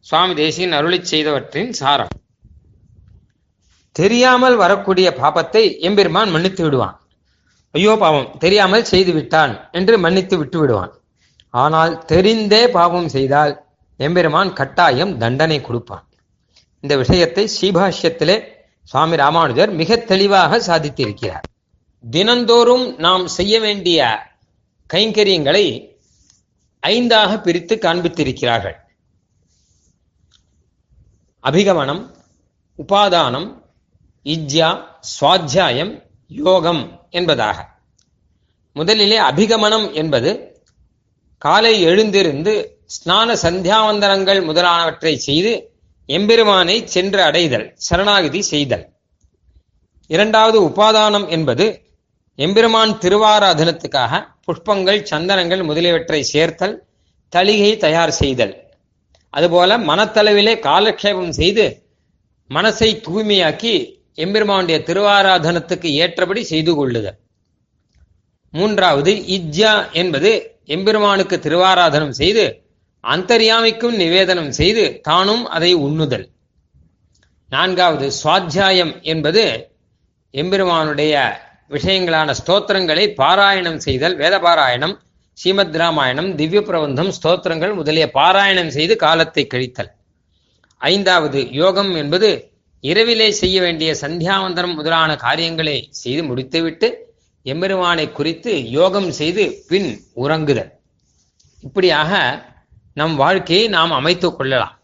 சுவாமி 0.00 0.34
தேசியன் 0.34 0.72
அருளி 0.72 0.98
செய்தவற்றின் 1.02 1.70
சாரம். 1.72 2.12
தெரியாமல் 3.92 4.56
வரக்கூடிய 4.56 5.08
பாபத்தை 5.20 5.62
எம்பெருமான் 5.80 6.30
மன்னித்து 6.30 6.64
விடுவான். 6.64 6.96
ஐயோ 7.74 7.96
பாவம் 7.96 8.28
தெரியாமல் 8.38 8.82
செய்து 8.82 9.12
விட்டான் 9.12 9.70
என்று 9.72 9.98
மன்னித்து 9.98 10.36
விட்டு 10.38 10.58
விடுவான். 10.58 10.92
ஆனால் 11.54 12.04
தெரிந்தே 12.06 12.62
பாவம் 12.70 13.08
செய்தால் 13.08 13.52
எம்பெருமான் 13.96 14.52
கட்டாயம் 14.52 15.18
தண்டனை 15.18 15.60
கொடுப்பான். 15.60 16.04
இந்த 16.84 16.96
விஷயத்தை 16.96 17.48
ஸ்ரீபாஷ்யத்திலே 17.56 18.36
சுவாமி 18.88 19.16
ராமானுஜர் 19.16 19.70
மிக 19.70 19.96
தெளிவாக 19.96 20.58
சாதித்திருக்கிறார். 20.58 21.44
தினந்தோறும் 22.04 22.86
நாம் 22.96 23.26
செய்ய 23.26 23.54
வேண்டிய 23.60 24.00
கைங்கரியங்களை 24.94 25.96
ஐந்தாக 26.86 27.42
பிரித்து 27.42 27.76
காண்பித்திருக்கிறார்கள். 27.76 28.76
அபிகமனம் 31.40 32.16
உபாதானம் 32.78 33.62
இஜ்யா 34.24 34.84
சுவாத்தியாயம் 35.20 36.02
யோகம் 36.28 37.06
என்பதாக. 37.10 37.68
முதலிலே 38.72 39.16
அபிகமனம் 39.16 39.92
என்பது 39.92 40.60
காலை 41.38 41.82
எழுந்திருந்து 41.82 42.78
ஸ்நான 42.86 43.36
சந்தியாவந்தனங்கள் 43.42 44.44
முதலானவற்றை 44.44 45.16
செய்து 45.16 45.52
எம்பெருமானை 46.06 46.84
சென்று 46.84 47.22
அடைதல் 47.22 47.76
சரணாகிதி 47.90 48.38
செய்தல். 48.38 48.84
இரண்டாவது 50.06 50.58
உபாதானம் 50.62 51.28
என்பது 51.28 51.82
எம்பெருமான் 52.34 52.90
திருவாராதனத்துக்காக 52.90 54.34
புஷ்பங்கள் 54.48 55.00
சந்தனங்கள் 55.10 55.62
முதலியவற்றை 55.64 56.22
சேர்த்தல் 56.22 56.74
தளிகை 57.32 57.76
தயார் 57.76 58.10
செய்தல். 58.10 58.54
அதுபோல 59.30 59.78
மனத்தளவிலே 59.78 60.54
காலக்ஷேபம் 60.68 61.28
செய்து 61.28 61.64
மனசை 62.50 62.90
தூய்மையாக்கி 63.06 63.74
எம்பெருமானுடைய 64.14 64.78
திருவாராதனத்துக்கு 64.86 65.88
ஏற்றபடி 66.02 66.42
செய்து 66.42 66.74
கொள்ளுதல். 66.74 67.18
மூன்றாவது 68.50 69.12
இஜ்யா 69.36 69.92
என்பது 69.92 70.30
எம்பெருமானுக்கு 70.66 71.36
திருவாராதனம் 71.36 72.14
செய்து 72.20 72.44
அந்தர்யாமிக்கும் 73.04 73.96
நிவேதனம் 73.96 74.52
செய்து 74.60 75.00
தானும் 75.02 75.44
அதை 75.46 75.76
உண்ணுதல். 75.76 76.26
நான்காவது 77.48 78.06
சுவாத்தியாயம் 78.22 79.02
என்பது 79.02 79.42
எம்பெருமானுடைய 80.34 81.14
விஷயங்களான 81.70 82.34
ஸ்தோத்திரங்களை 82.46 83.14
பாராயணம் 83.16 83.76
செய்தல் 83.76 84.16
வேத 84.16 84.38
பாராயணம் 84.38 84.98
ஸ்ரீமத் 85.32 85.76
ராமாயணம் 85.76 86.34
திவ்ய 86.34 86.62
பிரபந்தம் 86.62 87.12
ஸ்தோத்திரங்கள் 87.22 87.74
முதலிய 87.74 88.10
பாராயணம் 88.14 88.68
செய்து 88.68 88.96
காலத்தை 88.96 89.46
கழித்தல். 89.54 89.90
ஐந்தாவது 90.76 91.52
யோகம் 91.52 91.94
என்பது 91.94 92.50
இரவிலே 92.80 93.30
செய்ய 93.30 93.60
வேண்டிய 93.60 93.96
சந்தியாவந்தனம் 94.00 94.74
முதலான 94.74 95.16
காரியங்களை 95.16 95.88
செய்து 95.90 96.24
முடித்துவிட்டு 96.24 97.14
எம்பெருமானை 97.42 98.12
குறித்து 98.12 98.70
யோகம் 98.70 99.10
செய்து 99.10 99.64
பின் 99.68 100.00
உறங்குதல். 100.16 100.70
இப்படியாக 101.60 102.42
நம் 102.94 103.16
வாழ்க்கையை 103.16 103.68
நாம் 103.68 103.90
அமைத்துக் 103.90 104.36
கொள்ளலாம். 104.36 104.78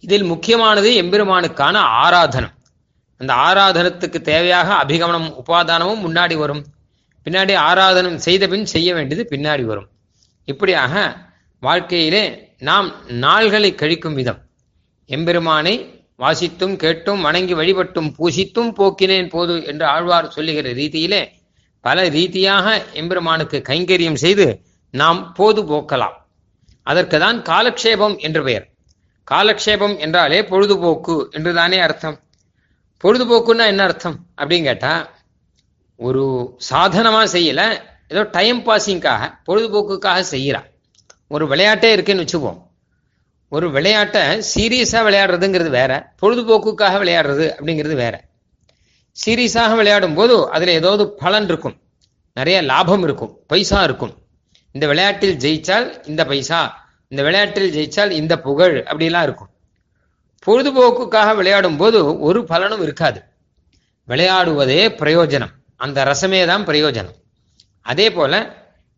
இதில் 0.00 0.22
முக்கியமானது 0.22 1.02
எம்பெருமானுக்கான 1.02 1.80
ஆராதனம். 2.04 2.55
அந்த 3.20 3.32
ஆராதனத்துக்கு 3.34 4.18
தேவையாக 4.30 4.68
அபிகமனம் 4.82 5.28
உபாதானமும் 5.42 6.02
முன்னாடி 6.06 6.36
வரும். 6.36 6.64
பின்னாடி 7.26 7.54
ஆராதனம் 7.68 8.16
செய்த 8.16 8.48
பின் 8.48 8.64
செய்ய 8.64 8.94
வேண்டியது 8.94 9.36
பின்னாடி 9.36 9.64
வரும். 9.64 9.88
இப்படியாக 10.44 11.16
வாழ்க்கையிலே 11.60 12.54
நாம் 12.58 12.88
நாள்களை 13.08 13.70
கழிக்கும் 13.74 14.12
விதம். 14.12 14.40
எம்பெருமானை 15.06 15.74
வாசித்தும் 16.18 16.76
கேட்டும் 16.76 17.20
வணங்கி 17.20 17.54
வழிபட்டும் 17.54 18.10
பூசித்தும் 18.18 18.70
போக்கினேன் 18.78 19.28
போது 19.28 19.64
என்று 19.64 19.86
ஆழ்வார் 19.86 20.28
சொல்லுகிற 20.28 20.72
ரீதியிலே 20.72 21.22
பல 21.80 22.08
ரீதியாக 22.08 22.84
எம்பெருமானுக்கு 22.92 23.62
கைங்கரியம் 23.68 24.20
செய்து 24.24 24.46
நாம் 24.90 25.32
போது 25.32 25.62
போக்கலாம். 25.62 26.16
அதற்கு 26.82 27.18
தான் 27.18 27.38
காலக்ஷேபம் 27.42 28.16
என்று 28.18 28.42
பெயர். 28.42 28.66
காலக்ஷேபம் 29.30 29.98
என்றாலே 29.98 30.42
பொழுதுபோக்கு 30.42 31.28
என்றுதானே 31.30 31.78
அர்த்தம். 31.78 32.16
பொழுதுபோக்குன்னா 33.04 33.66
என்ன 33.66 33.82
அர்த்தம் 33.82 34.18
அப்படின்னு 34.36 34.62
கேட்டா 34.62 35.08
ஒரு 35.96 36.56
சாதனமா 36.70 37.22
செய்யல 37.32 37.80
ஏதோ 38.08 38.22
டைம் 38.22 38.66
பாசிங்காக 38.66 39.38
பொழுதுபோக்குக்காக 39.46 40.24
செய்யறா. 40.30 40.62
ஒரு 41.28 41.46
விளையாட்டே 41.46 41.92
இருக்குன்னு 41.92 42.22
வச்சுப்போம். 42.22 42.62
ஒரு 43.48 43.70
விளையாட்டை 43.70 44.20
சீரியஸா 44.22 45.00
விளையாடுறதுங்கிறது 45.08 45.68
வேற 45.68 46.12
பொழுதுபோக்குக்காக 46.22 46.94
விளையாடுறது 47.02 47.46
அப்படிங்கிறது 47.58 47.94
வேற. 47.94 48.24
சீரியஸாக 49.26 49.76
விளையாடும் 49.76 50.14
போது 50.14 50.50
அதுல 50.50 50.72
ஏதாவது 50.72 51.12
பலன் 51.12 51.44
இருக்கும். 51.44 51.76
நிறைய 52.34 52.62
லாபம் 52.62 53.02
இருக்கும் 53.02 53.38
பைசா 53.46 53.82
இருக்கும். 53.82 54.14
இந்த 54.72 54.86
விளையாட்டில் 54.86 55.36
ஜெயிச்சால் 55.36 56.08
இந்த 56.08 56.24
பைசா 56.24 56.88
இந்த 57.08 57.22
விளையாட்டில் 57.22 57.70
ஜெயிச்சால் 57.76 58.10
இந்த 58.10 58.38
புகழ் 58.38 58.84
அப்படிலாம் 58.86 59.22
இருக்கும். 59.22 59.48
பொழுதுபோக்குக்காக 60.46 61.34
விளையாடும் 61.34 61.76
போது 61.76 62.18
ஒரு 62.18 62.44
பலனும் 62.44 62.82
இருக்காது. 62.82 63.20
விளையாடுவதே 64.08 64.82
பிரயோஜனம். 65.02 65.52
அந்த 65.76 66.04
ரசமே 66.04 66.46
தான் 66.46 66.66
பிரயோஜனம். 66.66 67.16
அதே 67.82 68.10
போல 68.10 68.32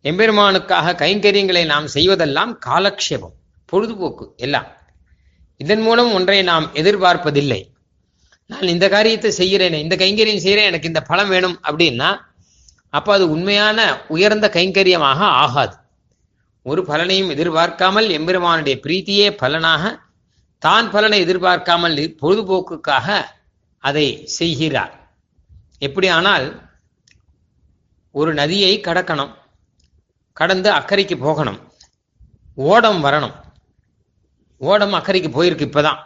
எம்பெருமானுக்காக 0.05 0.93
கைங்கரியங்களை 1.05 1.65
நாம் 1.65 1.87
செய்வதெல்லாம் 1.95 2.53
காலக்ஷேபம் 2.67 3.37
பொழுதுபோக்கு 3.65 4.33
எல்லாம். 4.37 4.69
இதன் 5.57 5.81
மூலம் 5.81 6.13
ஒன்றை 6.13 6.43
நாம் 6.43 6.71
எதிர்பார்ப்பதில்லை. 6.75 7.61
நான் 8.47 8.73
இந்த 8.75 8.89
காரியத்தை 8.89 9.31
செய்கிறேனே 9.39 9.79
இந்த 9.85 9.97
கைங்கரியம் 9.97 10.45
செய்கிறேன் 10.45 10.69
எனக்கு 10.71 10.87
இந்த 10.87 11.01
பலம் 11.03 11.29
வேணும் 11.29 11.61
அப்படின்னா 11.63 12.11
அப்ப 12.91 13.13
அது 13.13 13.31
உண்மையான 13.31 13.79
உயர்ந்த 14.09 14.47
கைங்கரியமாக 14.55 15.21
ஆகாது. 15.43 15.75
ஒரு 16.63 16.83
பலனையும் 16.83 17.29
எதிர்பார்க்காமல் 17.29 18.09
எம்பெருமானுடைய 18.09 18.77
பிரீத்தியே 18.87 19.27
பலனாக 19.31 19.83
தான் 20.59 20.91
பலனை 20.91 21.19
எதிர்பார்க்காமல் 21.21 21.97
பொழுதுபோக்குக்காக 22.23 23.25
அதை 23.79 24.27
செய்கிறார். 24.27 24.95
எப்படியானால் 25.81 26.47
ஒரு 28.13 28.35
நதியை 28.35 28.81
கடக்கணும். 28.81 29.35
கடந்து 30.33 30.73
அக்கறைக்கு 30.73 31.17
போகணும். 31.21 31.73
ஓடம் 32.55 33.05
வரணும். 33.05 33.35
ஓடம் 34.59 34.95
அக்கறைக்கு 34.95 35.31
போயிருக்கு 35.37 35.67
இப்பதான். 35.69 35.99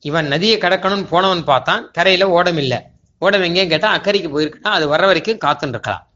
இவன் 0.00 0.26
நதியை 0.26 0.58
கடக்கணும்னு 0.58 1.06
போனவன் 1.06 1.44
பார்த்தான் 1.44 1.90
கரையில 1.90 2.28
ஓடம் 2.28 2.56
இல்லை. 2.56 2.78
ஓடம் 3.18 3.42
எங்கேயும் 3.42 3.68
கேட்டா 3.68 3.96
அக்கறைக்கு 3.96 4.30
போயிருக்குன்னா 4.34 4.72
அது 4.78 4.86
வர்ற 4.86 5.04
வரைக்கும் 5.10 5.38
காத்துன்னு 5.38 5.68
இருக்கலாம் 5.68 6.06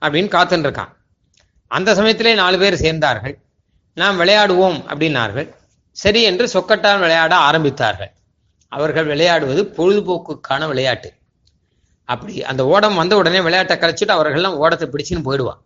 அப்படின்னு 0.00 0.34
காத்துன்னு 0.36 0.66
இருக்கான் 0.66 0.92
அந்த 1.66 1.94
சமயத்திலே 1.94 2.34
நாலு 2.34 2.58
பேர் 2.58 2.82
சேர்ந்தார்கள். 2.82 3.34
நாம் 3.94 4.20
விளையாடுவோம் 4.20 4.78
அப்படின்னார்கள். 4.92 5.48
சரி 5.92 6.22
என்று 6.22 6.46
சொக்கட்டான் 6.46 6.98
விளையாட 6.98 7.36
ஆரம்பித்தார்கள். 7.36 8.12
அவர்கள் 8.68 9.04
விளையாடுவது 9.04 9.62
பொழுதுபோக்குக்கான 9.64 10.66
விளையாட்டு. 10.66 11.12
அப்படி 12.04 12.44
அந்த 12.44 12.66
ஓடம் 12.66 12.94
வந்த 12.94 13.16
உடனே 13.16 13.40
விளையாட்டை 13.40 13.76
கலைச்சிட்டு 13.76 14.08
அவர்கள்லாம் 14.08 14.56
ஓடத்தை 14.56 14.88
பிடிச்சின்னு 14.88 15.22
போயிடுவான். 15.22 15.62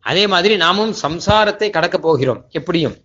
அதே 0.00 0.26
மாதிரி 0.26 0.56
நாமும் 0.56 0.94
சம்சாரத்தை 1.02 1.70
கடக்க 1.70 1.98
போகிறோம். 1.98 2.46
எப்படியும்? 2.50 2.96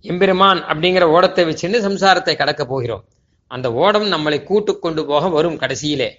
எம்பெருமான் 0.00 0.64
அப்படிங்கிற 0.64 1.02
ஓடத்தை 1.02 1.44
வச்சுன்னு 1.44 1.80
சம்சாரத்தை 1.86 2.36
கடக்க 2.36 2.64
போகிறோம். 2.64 3.04
அந்த 3.46 3.72
ஓடம் 3.72 4.12
நம்மளை 4.12 4.44
கூட்டு 4.44 4.78
கொண்டு 4.78 5.06
போக 5.06 5.28
வரும் 5.28 5.58
கடைசியிலே. 5.58 6.10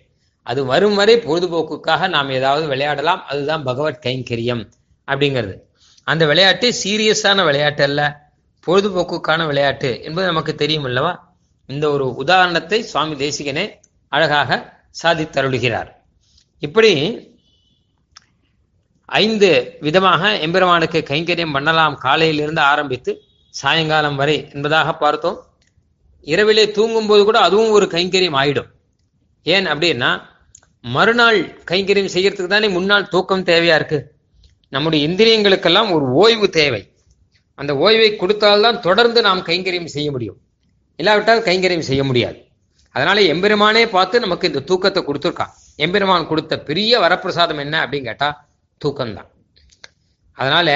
அது 0.43 0.65
வரும் 0.65 0.95
வரை 0.95 1.15
பொழுதுபோக்குக்காக 1.15 2.09
நாம் 2.09 2.29
ஏதாவது 2.29 2.67
விளையாடலாம். 2.67 3.25
அதுதான் 3.25 3.63
பகவத் 3.63 4.05
கைங்கரியம் 4.05 4.71
அப்படிங்கிறது. 5.07 5.59
அந்த 6.03 6.25
விளையாட்டு 6.25 6.73
சீரியஸான 6.83 7.45
விளையாட்டு 7.45 7.83
அல்ல. 7.83 8.24
பொழுதுபோக்குக்கான 8.65 9.45
விளையாட்டு 9.45 10.03
என்பது 10.03 10.27
நமக்கு 10.27 10.55
தெரியும் 10.55 10.83
அல்லவா? 10.83 11.33
இந்த 11.67 11.91
ஒரு 11.91 12.15
உதாரணத்தை 12.15 12.83
சுவாமி 12.83 13.13
தேசிகனே 13.13 13.71
அழகாக 14.07 14.79
சாதித்தருளுகிறார். 15.03 15.91
இப்படி 16.59 17.19
ஐந்து 19.05 19.77
விதமாக 19.79 20.37
எம்பெருமானுக்கு 20.37 21.03
கைங்கரியம் 21.09 21.51
பண்ணலாம் 21.51 21.95
காலையிலிருந்து 21.95 22.61
ஆரம்பித்து 22.61 23.21
சாயங்காலம் 23.49 24.15
வரை 24.15 24.49
என்பதாக 24.53 24.93
பார்த்தோம். 24.93 25.45
இரவிலே 26.21 26.71
தூங்கும்போது 26.71 27.23
கூட 27.23 27.39
அதுவும் 27.39 27.69
ஒரு 27.69 27.85
கைங்கரியம் 27.85 28.39
ஆயிடும். 28.41 28.71
ஏன் 29.43 29.65
அப்படின்னா 29.65 30.21
மறுநாள் 30.81 31.63
கைங்கரியம் 31.71 32.13
செய்யறதுக்கு 32.13 32.47
தானே 32.47 32.67
முன்னாள் 32.67 33.07
தூக்கம் 33.07 33.43
தேவையா 33.43 33.75
இருக்கு? 33.75 34.15
நம்முடைய 34.69 35.07
இந்திரியங்களுக்கெல்லாம் 35.07 35.91
ஒரு 35.91 36.05
ஓய்வு 36.05 36.49
தேவை. 36.49 36.94
அந்த 37.55 37.73
ஓய்வை 37.73 38.09
கொடுத்தால்தான் 38.15 38.79
தொடர்ந்து 38.79 39.21
நாம் 39.21 39.45
கைங்கரியம் 39.45 39.93
செய்ய 39.95 40.11
முடியும். 40.11 40.37
இல்லாவிட்டால் 40.95 41.41
கைங்கரியம் 41.41 41.89
செய்ய 41.91 42.03
முடியாது. 42.03 42.37
அதனால 42.89 43.21
எம்பெருமானே 43.21 43.89
பார்த்து 43.89 44.19
நமக்கு 44.19 44.47
இந்த 44.47 44.59
தூக்கத்தை 44.59 45.03
கொடுத்துருக்கான். 45.03 45.53
எம்பெருமான் 45.75 46.27
கொடுத்த 46.27 46.59
பெரிய 46.59 46.99
வரப்பிரசாதம் 46.99 47.59
என்ன 47.59 47.85
அப்படின்னு 47.85 48.03
கேட்டா 48.03 48.47
தூக்கம்தான். 48.85 49.29
அதனால 50.31 50.69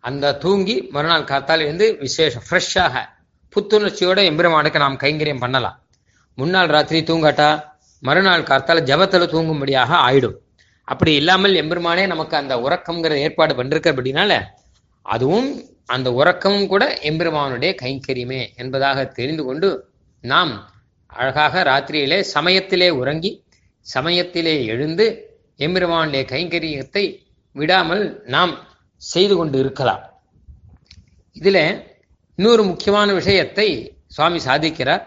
அந்த 0.00 0.34
தூங்கி 0.36 0.82
மறுநாள் 0.90 1.30
காத்தால் 1.30 1.60
இருந்து 1.60 1.96
விசேஷம் 2.00 2.42
ஃப்ரெஷ்ஷாக 2.50 3.04
புத்துணர்ச்சியோட 3.52 4.18
எம்பெருமானுக்கு 4.24 4.78
நாம் 4.78 4.96
கைங்கரியம் 4.96 5.40
பண்ணலாம். 5.40 5.82
முன்னாள் 6.34 6.68
ராத்திரி 6.68 7.12
தூங்காட்டா 7.12 7.64
மறுநாள் 8.00 8.42
காத்தால 8.42 8.82
ஜபத்தில் 8.90 9.32
தூங்கும்படியாக 9.34 9.92
ஆயிடும். 10.08 10.36
அப்படி 10.84 11.14
இல்லாமல் 11.14 11.54
எம்பெருமானே 11.54 12.06
நமக்கு 12.06 12.36
அந்த 12.36 12.56
உறக்கம்ங்கிற 12.56 13.10
ஏற்பாடு 13.10 13.54
பண்ணிருக்க 13.54 13.92
அப்படின்னால 13.94 14.32
அதுவும் 15.08 15.48
அந்த 15.86 16.12
உறக்கமும் 16.12 16.66
கூட 16.66 16.98
எம்பெருமானுடைய 17.02 17.72
கைங்கரியமே 17.82 18.40
என்பதாக 18.56 19.04
தெரிந்து 19.04 19.44
கொண்டு 19.44 19.68
நாம் 20.20 20.52
அழகாக 21.06 21.62
ராத்திரியிலே 21.62 22.18
சமயத்திலே 22.34 22.88
உறங்கி 22.90 23.30
சமயத்திலே 23.80 24.64
எழுந்து 24.64 25.06
எம்பெருமானுடைய 25.58 26.24
கைங்கரியத்தை 26.34 27.04
விடாமல் 27.52 28.22
நாம் 28.26 28.52
செய்து 28.96 29.34
கொண்டு 29.36 29.58
இருக்கலாம். 29.58 30.02
இதுல 31.34 31.58
இன்னொரு 32.34 32.62
முக்கியமான 32.62 33.12
விஷயத்தை 33.12 33.68
சுவாமி 34.06 34.40
சாதிக்கிறார். 34.44 35.04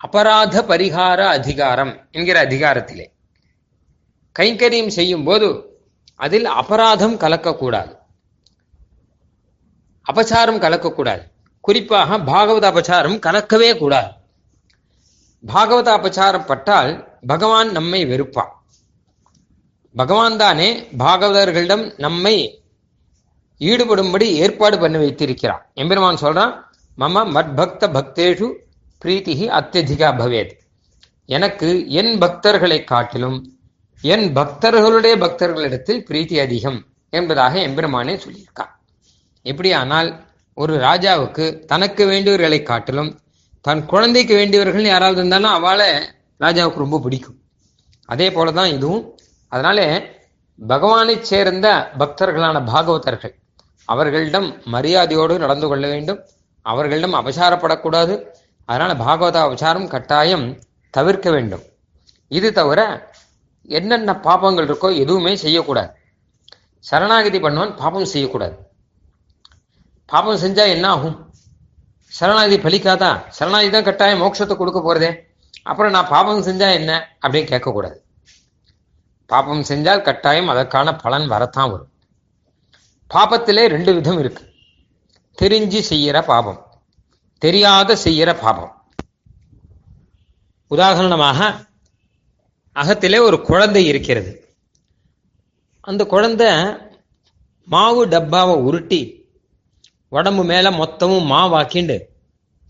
அபராத 0.00 0.62
பரிகார 0.68 1.20
அதிகாரம் 1.28 1.92
என்கிற 2.10 2.36
அதிகாரத்திலே. 2.46 3.06
கைங்கரியம் 4.38 4.94
செய்யும் 4.98 5.24
போது 5.24 5.48
அதில் 6.16 6.48
அபராதம் 6.60 7.16
கலக்கக்கூடாது. 7.18 7.92
அபச்சாரம் 10.12 10.62
கலக்கக்கூடாது. 10.64 11.24
குறிப்பாக 11.60 12.18
பாகவத 12.18 12.64
அபச்சாரம் 12.72 13.18
கலக்கவே 13.26 13.70
கூடாது. 13.78 14.10
பாகவத 15.44 15.88
அபச்சாரம் 15.96 16.46
பட்டால் 16.46 16.92
பகவான் 17.26 17.68
நம்மை 17.70 18.00
வெறுப்பான் 18.06 18.52
பகவான் 19.94 20.36
தானே 20.36 20.68
பாகவதர்களிடம் 20.98 21.84
நம்மை 21.96 22.34
ஈடுபடும்படி 23.60 24.26
ஏற்பாடு 24.44 24.78
பண்ணி 24.78 24.98
வைத்திருக்கிறான் 24.98 25.62
எம்பெருமான் 25.74 26.20
சொல்றான் 26.20 26.52
மம 26.98 27.24
மத்பக்த 27.36 27.90
பக்தேஷு 27.96 28.48
பிரீத்திகி 29.02 29.46
அத்தியதிகா 29.58 30.08
பவேத். 30.20 30.52
எனக்கு 31.26 31.68
என் 31.90 32.12
பக்தர்களை 32.18 32.84
காட்டிலும் 32.84 33.38
என் 34.02 34.26
பக்தர்களுடைய 34.36 35.14
பக்தர்களிடத்தில் 35.24 36.04
பிரீத்தி 36.10 36.36
அதிகம் 36.40 36.80
என்பதாக 37.10 37.58
எம்பெருமானே 37.58 38.14
சொல்லியிருக்கான் 38.24 38.72
எப்படியானால் 39.50 40.26
ஒரு 40.54 40.76
ராஜாவுக்கு 40.76 41.64
தனக்கு 41.64 42.06
வேண்டியவர்களை 42.06 42.62
காட்டிலும் 42.62 43.20
தன் 43.60 43.86
குழந்தைக்கு 43.86 44.34
வேண்டியவர்கள் 44.34 44.84
யாராவது 44.84 45.18
இருந்தாலும் 45.18 45.50
அவளை 45.50 45.94
ராஜாவுக்கு 46.40 46.76
ரொம்ப 46.76 47.00
பிடிக்கும். 47.00 47.40
அதே 48.06 48.30
போலதான் 48.30 48.66
இதுவும். 48.66 49.18
அதனால 49.48 50.02
பகவானை 50.66 51.24
சேர்ந்த 51.24 51.90
பக்தர்களான 51.98 52.64
பாகவதர்கள் 52.64 53.34
அவர்களிடம் 53.84 54.62
மரியாதையோடு 54.72 55.38
நடந்து 55.38 55.68
கொள்ள 55.68 55.88
வேண்டும். 55.88 56.24
அவர்களிடம் 56.62 57.14
அபசாரப்படக்கூடாது. 57.14 58.24
அதனால 58.64 58.94
பாகவத 58.94 59.34
அபசாரம் 59.34 59.88
கட்டாயம் 59.88 60.58
தவிர்க்க 60.90 61.30
வேண்டும். 61.30 61.62
இது 62.28 62.52
தவிர 62.52 63.10
என்னென்ன 63.62 64.12
பாபங்கள் 64.12 64.66
இருக்கோ 64.66 64.96
எதுவுமே 64.96 65.36
செய்யக்கூடாது. 65.36 65.90
சரணாகதி 66.78 67.38
பண்ணுவான் 67.38 67.76
பாபம் 67.76 68.04
செய்யக்கூடாது. 68.04 68.67
பாபம் 70.10 70.36
செஞ்சா 70.36 70.66
என்ன 70.66 70.88
ஆகும் 70.88 71.32
சரணாகதி 72.06 72.56
பலிக்காதா? 72.56 73.28
சரணாகதி 73.28 73.70
தான் 73.70 73.84
கட்டாயம் 73.84 74.20
மோட்சத்தை 74.20 74.56
கொடுக்க 74.56 74.80
போறதே. 74.80 75.36
அப்புறம் 75.62 75.92
நான் 75.92 76.08
பாபம் 76.08 76.42
செஞ்சா 76.42 76.72
என்ன? 76.72 77.18
அப்படின்னு 77.22 77.50
கேட்கக்கூடாது. 77.50 77.96
பாபம் 79.26 79.62
செஞ்சால் 79.62 80.02
கட்டாயம் 80.02 80.48
அதற்கான 80.48 80.96
பலன் 80.96 81.26
வரத்தான் 81.26 81.70
வரும். 81.70 81.92
பாபத்திலே 83.14 83.66
ரெண்டு 83.66 83.94
விதம் 83.94 84.18
இருக்கு. 84.18 84.52
தெரிஞ்சு 85.42 85.82
செய்யற 85.90 86.22
பாபம் 86.22 86.80
தெரியாத 87.38 87.96
செய்யற 88.04 88.40
பாபம். 88.40 88.82
உதாரணமாக 90.68 91.66
அகத்திலே 92.74 93.20
ஒரு 93.20 93.42
குழந்தை 93.42 93.86
இருக்கிறது. 93.86 94.54
அந்த 95.80 96.04
குழந்தை 96.04 96.52
மாவு 97.64 98.08
டப்பாவை 98.08 98.54
உருட்டி 98.54 99.17
உடம்பு 100.12 100.42
மேல 100.50 100.66
மொத்தமும் 100.80 101.26
மாவாக்கிண்டு 101.32 101.96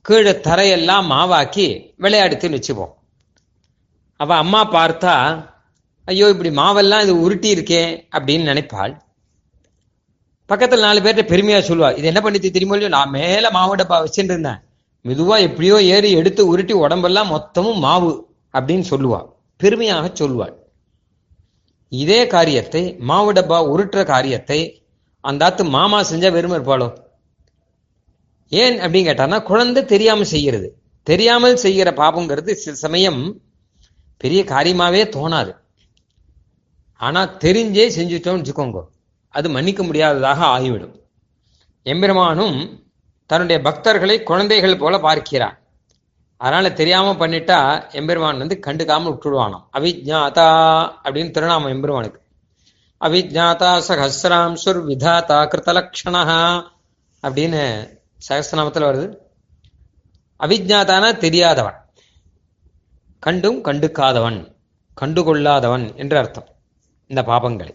கீழே 0.04 0.32
தரையெல்லாம் 0.46 1.06
மாவாக்கி 1.12 1.66
விளையாடுத்துன்னு 2.04 2.58
வச்சுப்போம். 2.58 2.92
அவ 4.20 4.30
அம்மா 4.44 4.60
பார்த்தா 4.76 5.14
ஐயோ 6.08 6.26
இப்படி 6.34 6.50
மாவெல்லாம் 6.60 7.04
இது 7.06 7.14
உருட்டி 7.24 7.48
இருக்கே 7.56 7.82
அப்படின்னு 8.16 8.50
நினைப்பாள். 8.50 8.94
பக்கத்துல 10.50 10.84
நாலு 10.86 11.00
பேர்கிட்ட 11.04 11.24
பெருமையா 11.32 11.58
சொல்லுவா 11.70 11.88
இது 11.98 12.06
என்ன 12.10 12.20
பண்ணிட்டு 12.24 12.54
தெரியுமோ 12.54 12.76
நான் 12.96 13.14
மேல 13.18 13.50
மாவு 13.56 13.74
டப்பா 13.80 13.96
வச்சுட்டு 14.04 14.32
இருந்தேன். 14.34 14.60
மெதுவா 15.04 15.36
எப்படியோ 15.48 15.76
ஏறி 15.94 16.10
எடுத்து 16.20 16.42
உருட்டி 16.52 16.74
உடம்பெல்லாம் 16.84 17.32
மொத்தமும் 17.34 17.82
மாவு 17.86 18.12
அப்படின்னு 18.54 18.86
சொல்லுவா. 18.92 19.20
பெருமையாக 19.60 20.06
சொல்லுவாள். 20.20 20.54
இதே 21.92 22.20
காரியத்தை 22.34 22.82
மாவு 23.10 23.30
டப்பா 23.36 23.58
உருட்டுற 23.72 24.00
காரியத்தை 24.14 24.58
அந்த 25.24 25.44
ஆத்து 25.46 25.62
மாமா 25.76 25.98
செஞ்சா 26.10 26.30
வெறும 26.36 26.56
இருப்பாளோ? 26.58 26.88
ஏன் 28.48 28.80
அப்படின்னு 28.80 29.08
கேட்டான்னா 29.10 29.42
குழந்தை 29.42 29.84
தெரியாமல் 29.84 30.32
செய்கிறது. 30.34 30.68
தெரியாமல் 31.02 31.56
செய்கிற 31.56 31.90
பாபங்கிறது 31.90 32.52
சில 32.52 32.76
சமயம் 32.76 33.40
பெரிய 34.16 34.44
காரியமாவே 34.44 35.02
தோணாது. 35.16 35.52
ஆனா 37.00 37.24
தெரிஞ்சே 37.24 37.86
செஞ்சுட்டோம்னு 37.96 38.42
வச்சுக்கோங்க 38.42 38.80
அது 39.28 39.50
மன்னிக்க 39.50 39.82
முடியாததாக 39.82 40.44
ஆகிவிடும். 40.44 40.94
எம்பெருமானும் 41.84 42.86
தன்னுடைய 43.26 43.62
பக்தர்களை 43.62 44.22
குழந்தைகள் 44.22 44.76
போல 44.76 44.98
பார்க்கிறார். 44.98 45.62
அதனால 46.36 46.72
தெரியாம 46.72 47.26
பண்ணிட்டா 47.26 47.92
எம்பெருமான் 47.92 48.38
வந்து 48.38 48.58
கண்டுக்காம 48.66 49.08
விட்டுடுவானாம். 49.10 49.64
அவிஜாதா 49.72 50.48
அப்படின்னு 51.04 51.30
திருநாமம் 51.30 51.72
எம்பெருமானுக்கு. 51.72 52.20
அவிஜாதா 53.00 53.70
சஹசிராம்சுர் 53.88 54.80
விதாதா 54.84 55.38
கிருத்தலக்ஷணா 55.52 56.22
அப்படின்னு 57.22 57.96
சகஸ்திரநாமத்தில் 58.28 58.88
வருது. 58.88 59.06
அவிஜாதானா 60.40 61.18
தெரியாதவன். 61.18 61.78
கண்டும் 63.18 63.64
கண்டுக்காதவன் 63.64 64.56
கண்டுகொள்ளாதவன் 65.00 65.94
என்று 65.94 66.18
அர்த்தம். 66.18 66.48
இந்த 67.06 67.22
பாபங்களை. 67.22 67.74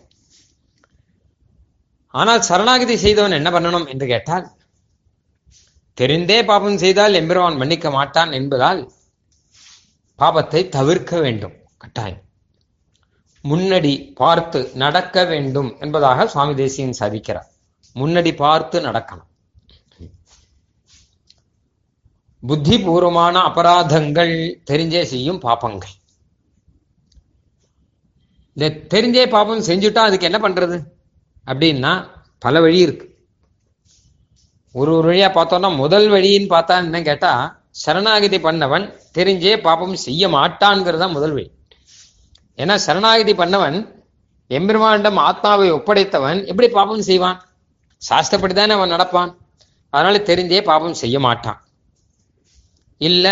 ஆனால் 2.14 2.42
சரணாகதி 2.42 2.98
செய்தவன் 2.98 3.32
என்ன 3.32 3.50
பண்ணணும் 3.50 3.88
என்று 3.88 4.08
கேட்டால் 4.08 4.46
தெரிந்தே 5.98 6.46
பாபம் 6.46 6.78
செய்தால் 6.78 7.14
எம்பெருவான் 7.14 7.58
மன்னிக்க 7.58 7.92
மாட்டான் 7.92 8.32
என்பதால் 8.32 8.92
பாபத்தை 10.20 10.70
தவிர்க்க 10.70 11.20
வேண்டும். 11.20 11.56
கட்டாயம். 11.78 12.22
முன்னடி 13.42 13.94
பார்த்து 14.16 14.72
நடக்க 14.74 15.24
வேண்டும் 15.24 15.78
என்பதாக 15.80 16.28
சுவாமி 16.28 16.54
தேசியன் 16.54 17.00
சாதிக்கிறார். 17.00 17.50
முன்னடி 17.94 18.34
பார்த்து 18.34 18.80
நடக்கணும். 18.80 19.30
புத்தி 22.48 22.78
பூர்வமான 22.78 23.40
அபராதங்கள் 23.40 24.62
தெரிஞ்சே 24.72 25.04
செய்யும் 25.04 25.40
பாப்பங்கள். 25.42 25.94
இந்த 28.54 28.70
தெரிஞ்சே 28.94 29.30
பாப்பம் 29.30 29.64
செஞ்சுட்டா 29.68 29.98
அதுக்கு 29.98 30.30
என்ன 30.30 30.50
பண்றது? 30.50 30.84
அப்படின்னா 31.48 32.08
பல 32.40 32.62
வழி 32.62 32.78
இருக்கு. 32.78 33.06
ஒரு 34.72 34.96
ஒரு 34.98 35.14
வழியா 35.14 35.30
பார்த்தோம்னா 35.38 35.76
முதல் 35.76 36.10
வழின்னு 36.12 36.48
பார்த்தா 36.54 36.78
என்ன 36.78 37.02
கேட்டா 37.02 37.62
சரணாகதி 37.70 38.38
பண்ணவன் 38.38 38.94
தெரிஞ்சே 39.14 39.62
பாப்பம் 39.62 39.94
செய்ய 39.94 40.28
மாட்டான்ங்கிறது 40.28 40.98
தான் 40.98 41.12
முதல் 41.12 41.32
வழி. 41.32 41.52
ஏன்னா 42.58 42.76
சரணாகதி 42.76 43.34
பண்ணவன் 43.34 44.02
எம்பெருமானிடம் 44.50 45.16
ஆத்மாவை 45.16 45.72
ஒப்படைத்தவன் 45.72 46.46
எப்படி 46.46 46.68
பாப்பம் 46.68 47.02
செய்வான்? 47.02 47.42
சாஸ்திரப்படி 48.10 48.54
தானே 48.54 48.74
அவன் 48.74 48.92
நடப்பான். 48.92 49.36
அதனால 49.90 50.18
தெரிஞ்சே 50.18 50.64
பாப்பம் 50.64 50.94
செய்ய 50.94 51.20
மாட்டான். 51.20 51.63
இல்ல 53.08 53.28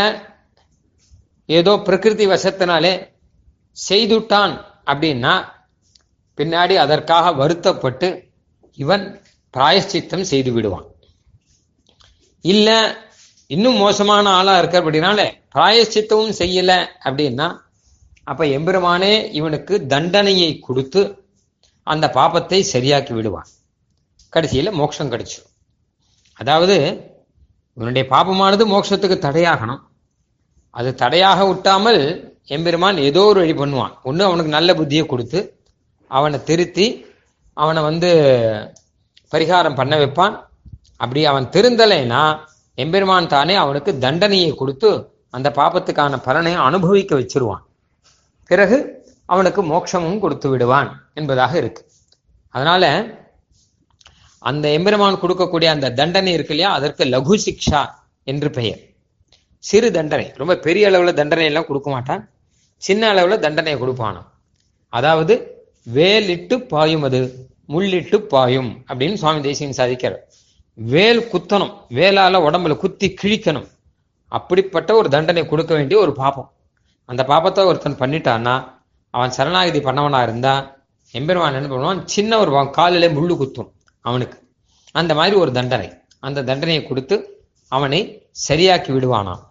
ஏதோ 1.49 1.72
பிரகிருதி 1.88 2.26
வசத்தினாலே 2.28 2.93
செய்துட்டான் 3.78 4.53
அப்படின்னா 4.91 5.34
பின்னாடி 6.38 6.76
அதற்காக 6.84 7.32
வருத்தப்பட்டு 7.41 8.09
இவன் 8.78 9.03
பிராயஷ்சித்தம் 9.53 10.30
செய்து 10.32 10.51
விடுவான். 10.55 10.88
இல்ல 12.45 12.69
இன்னும் 13.49 13.80
மோசமான 13.84 14.26
ஆளா 14.39 14.53
இருக்க 14.57 14.76
அப்படின்னாலே 14.82 15.28
பிராயஷ்சித்தமும் 15.55 16.38
செய்யல 16.41 16.72
அப்படின்னா 17.07 17.47
அப்ப 18.32 18.45
எம்பெருமானே 18.57 19.13
இவனுக்கு 19.39 19.74
தண்டனையை 19.93 20.51
கொடுத்து 20.67 21.01
அந்த 21.88 22.05
பாபத்தை 22.17 22.59
சரியாக்கி 22.74 23.13
விடுவான். 23.13 23.49
கடைசியில 24.34 24.72
மோட்சம் 24.80 25.11
கிடைச்சு 25.13 25.39
அதாவது 26.39 26.76
இவனுடைய 27.78 28.03
பாபமானது 28.13 28.63
மோட்சத்துக்கு 28.74 29.17
தடையாகணும். 29.28 29.82
அது 30.69 30.89
தடையாக 30.95 31.39
விட்டாமல் 31.47 32.01
எம்பெருமான் 32.55 32.97
ஏதோ 33.09 33.22
ஒரு 33.32 33.39
வழி 33.43 33.53
பண்ணுவான். 33.53 33.93
ஒன்று 34.03 34.24
அவனுக்கு 34.28 34.51
நல்ல 34.57 34.74
புத்தியை 34.74 35.05
கொடுத்து 35.05 35.39
அவனை 36.11 36.38
திருத்தி 36.49 36.88
அவனை 37.57 37.82
வந்து 37.84 38.09
பரிகாரம் 39.34 39.78
பண்ண 39.80 39.93
வைப்பான். 40.01 40.36
அப்படி 40.97 41.22
அவன் 41.32 41.47
திருந்தலைன்னா 41.55 42.24
எம்பெருமான் 42.84 43.32
தானே 43.36 43.55
அவனுக்கு 43.63 43.91
தண்டனையை 44.05 44.51
கொடுத்து 44.61 44.89
அந்த 45.38 45.47
பாபத்துக்கான 45.59 46.17
பலனை 46.28 46.53
அனுபவிக்க 46.67 47.11
வச்சிருவான். 47.19 47.63
பிறகு 48.49 48.78
அவனுக்கு 49.26 49.61
மோட்சமும் 49.63 50.22
கொடுத்து 50.24 50.47
விடுவான் 50.49 50.89
என்பதாக 51.13 51.53
இருக்கு. 51.57 51.82
அதனால 52.55 52.84
அந்த 54.50 54.66
எம்பெருமான் 54.70 55.22
கொடுக்கக்கூடிய 55.24 55.70
அந்த 55.76 55.92
தண்டனை 56.00 56.34
இருக்கு 56.34 56.54
இல்லையா? 56.56 56.74
அதற்கு 56.78 57.04
லகு 57.06 57.36
சிக்ஷா 57.46 57.82
என்று 58.24 58.50
பெயர். 58.50 58.80
சிறு 59.70 59.92
தண்டனை. 59.92 60.28
ரொம்ப 60.42 60.54
பெரிய 60.56 60.89
அளவுல 60.89 61.14
தண்டனை 61.14 61.46
எல்லாம் 61.46 61.68
கொடுக்க 61.68 61.89
மாட்டான். 61.89 62.22
சின்ன 62.78 63.14
அளவுல 63.14 63.39
தண்டனை 63.39 63.76
கொடுப்பானாம். 63.76 64.28
அதாவது 64.89 65.34
வேலிட்டு 65.94 66.56
பாயும் 66.68 67.04
அது 67.04 67.20
முள்ளிட்டு 67.70 68.18
பாயும் 68.34 68.72
அப்படின்னு 68.88 69.14
சுவாமி 69.14 69.42
தேசியன் 69.42 69.78
சாதிக்கிறார். 69.78 70.24
வேல் 70.74 71.22
குத்தணும். 71.34 71.74
வேலால 72.00 72.39
உடம்புல 72.48 72.76
குத்தி 72.78 73.08
கிழிக்கணும். 73.22 73.70
அப்படிப்பட்ட 74.32 74.89
ஒரு 74.96 75.10
தண்டனை 75.10 75.44
கொடுக்க 75.48 75.72
வேண்டிய 75.76 76.00
ஒரு 76.00 76.12
பாப்பம் 76.22 76.50
அந்த 77.10 77.22
பாப்பத்தை 77.28 77.62
ஒருத்தன் 77.70 78.00
பண்ணிட்டான்னா 78.02 78.56
அவன் 79.10 79.36
சரணாகதி 79.38 79.80
பண்ணவனா 79.80 80.20
இருந்தா 80.24 80.54
எம்பெருமான் 81.14 81.58
என்ன 81.60 81.70
பண்ணுவான்? 81.72 82.02
சின்ன 82.16 82.39
ஒரு 82.39 82.70
காலிலே 82.72 83.08
முள்ளு 83.08 83.36
குத்தும். 83.42 83.72
அவனுக்கு. 84.06 84.38
அந்த 84.95 85.12
மாதிரி 85.20 85.36
ஒரு 85.43 85.52
தண்டனை. 85.58 85.89
அந்த 86.28 86.43
தண்டனையை 86.49 86.82
கொடுத்து 86.89 87.16
அவனை 87.72 88.02
சரியாக்கி 88.47 88.91
விடுவானாம். 88.95 89.41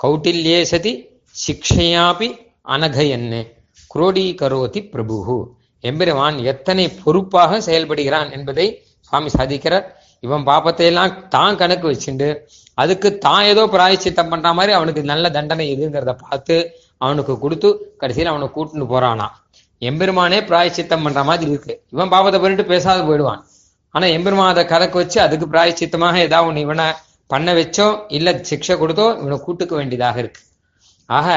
கௌட்டில்யே 0.00 0.60
சதி 0.72 0.92
சிக்ஷையாபி 1.34 2.28
அனகயன்னு. 2.74 3.42
குரோடி 3.90 4.24
கரோதி 4.40 4.80
பிரபு 4.92 5.36
எம்பெருமான் 5.84 6.36
எத்தனை 6.50 6.84
பொறுப்பாக 7.02 7.58
செயல்படுகிறான் 7.66 8.28
என்பதை 8.36 8.66
சுவாமி 9.06 9.30
சாதிக்கிறார். 9.36 9.86
இவன் 10.26 10.44
பாப்பத்தை 10.50 10.84
எல்லாம் 10.90 11.16
தான் 11.34 11.58
கணக்கு 11.60 11.86
வச்சுண்டு 11.90 12.28
அதுக்கு 12.82 13.08
தான் 13.26 13.44
ஏதோ 13.50 13.62
பிராயச்சித்தம் 13.74 14.30
பண்ற 14.32 14.48
மாதிரி 14.58 14.72
அவனுக்கு 14.76 15.02
நல்ல 15.10 15.30
தண்டனை 15.36 15.66
எதுங்கிறத 15.74 16.12
பார்த்து 16.22 16.56
அவனுக்கு 17.04 17.34
கொடுத்து 17.42 17.68
கடைசியில் 18.02 18.32
அவனை 18.32 18.46
கூட்டுன்னு 18.54 18.86
போறானா 18.92 19.26
எம்பெருமானே 19.82 20.38
பிராயச்சித்தம் 20.50 21.04
பண்ற 21.06 21.22
மாதிரி 21.30 21.50
இருக்கு. 21.52 21.74
இவன் 21.94 22.12
பாவத்தை 22.14 22.38
போயிட்டு 22.42 22.64
பேசாத 22.72 23.02
போயிடுவான். 23.08 23.42
ஆனா 23.94 24.06
எம்பெருமான் 24.06 24.52
அதை 24.52 24.62
கலக்க 24.64 24.94
வச்சு 24.98 25.18
அதுக்கு 25.20 25.46
பிராயச்சித்தமாக 25.46 26.16
ஏதாவது 26.26 26.48
ஒன்று 26.48 26.64
இவனை 26.66 26.86
பண்ண 27.30 27.54
வச்சோ 27.54 27.86
இல்ல 28.08 28.32
சிக்ஷை 28.50 28.74
கொடுத்தோ 28.80 29.06
இவனை 29.20 29.36
கூட்டுக்க 29.46 29.74
வேண்டியதாக 29.74 30.18
இருக்கு. 30.18 30.40
ஆக 31.08 31.28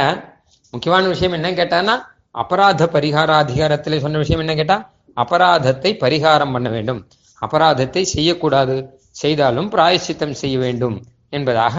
முக்கியமான 0.74 1.04
விஷயம் 1.08 1.36
என்ன 1.38 1.50
கேட்டான்னா 1.52 1.96
அபராத 2.36 2.88
பரிகார 2.96 3.30
அதிகாரத்தில் 3.44 4.02
சொன்ன 4.02 4.18
விஷயம் 4.18 4.40
என்ன 4.40 4.56
கேட்டா 4.56 4.78
அபராதத்தை 5.18 5.92
பரிகாரம் 6.04 6.52
பண்ண 6.52 6.70
வேண்டும். 6.70 7.00
அபராதத்தை 7.42 8.04
செய்யக்கூடாது. 8.16 8.76
செய்தாலும் 9.22 9.70
பிராயசித்தம் 9.72 10.36
செய்ய 10.42 10.58
வேண்டும் 10.58 10.98
என்பதாக 11.30 11.78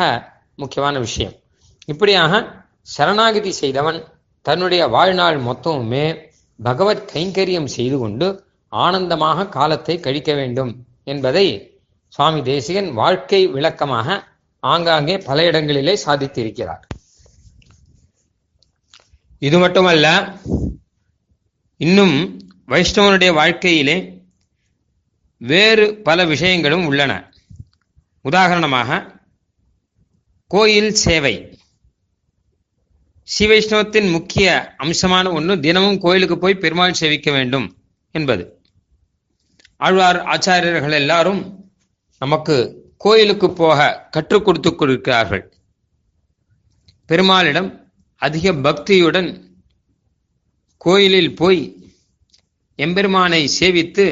முக்கியமான 0.54 0.98
விஷயம். 0.98 1.34
இப்படியாக 1.86 2.40
சரணாகதி 2.94 3.52
செய்தவன் 3.52 3.98
தன்னுடைய 4.46 4.82
வாழ்நாள் 4.86 5.38
மொத்தமுமே 5.40 6.06
பகவத் 6.58 7.04
கைங்கரியம் 7.12 7.72
செய்து 7.76 7.96
கொண்டு 7.98 8.28
ஆனந்தமாக 8.68 9.48
காலத்தை 9.48 10.00
கழிக்க 10.00 10.34
வேண்டும் 10.34 10.86
என்பதை 11.04 11.80
சுவாமி 12.08 12.42
தேசிகன் 12.42 12.92
வாழ்க்கை 12.92 13.46
விளக்கமாக 13.46 14.26
ஆங்காங்கே 14.60 15.18
பல 15.18 15.44
இடங்களிலே 15.44 15.98
சாதித்திருக்கிறார். 16.04 16.80
இது 19.38 19.58
மட்டுமல்ல 19.58 20.36
இன்னும் 21.76 22.40
வைஷ்ணவனுடைய 22.68 23.32
வாழ்க்கையிலே 23.32 24.26
வேறு 25.36 25.96
பல 25.96 26.24
விஷயங்களும் 26.24 26.86
உள்ளன. 26.86 27.30
உதாரணமாக 28.20 29.16
கோயில் 30.46 30.92
சேவை. 30.92 31.58
ஸ்ரீ 33.22 33.46
வைஷ்ணவத்தின் 33.46 34.10
முக்கிய 34.10 34.74
அம்சமான 34.78 35.32
ஒன்று 35.32 35.60
தினமும் 35.60 35.98
கோயிலுக்கு 35.98 36.38
போய் 36.38 36.54
பெருமாள் 36.54 36.92
சேவிக்க 36.92 37.30
வேண்டும் 37.30 37.76
என்பது. 38.10 38.57
ஆழ்வார் 39.80 40.18
ஆச்சாரியர்கள் 40.24 40.92
எல்லாரும் 40.92 41.42
நமக்கு 42.18 42.56
கோயிலுக்கு 42.96 43.52
போக 43.52 44.08
கற்றுக் 44.10 44.44
கொடுத்து 44.44 44.74
கொடுக்கிறார்கள் 44.74 45.44
பெருமாளிடம் 47.08 47.68
அதிக 48.22 48.52
பக்தியுடன் 48.52 49.30
கோயிலில் 50.76 51.34
போய் 51.34 51.62
எம்பெருமானை 52.76 53.48
சேவித்து 53.60 54.06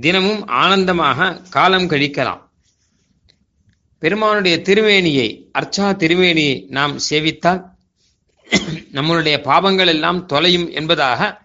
தினமும் 0.00 0.46
ஆனந்தமாக 0.46 1.42
காலம் 1.50 1.88
கழிக்கலாம். 1.90 2.42
பெருமானுடைய 3.98 4.56
திருவேணியை 4.58 5.28
அர்ச்சா 5.58 5.86
திருவேணியை 6.02 6.66
நாம் 6.68 6.94
சேவித்தால் 7.10 7.62
நம்மளுடைய 8.96 9.42
பாவங்கள் 9.42 9.86
எல்லாம் 9.86 10.26
தொலையும் 10.26 10.68
என்பதாக 10.70 11.40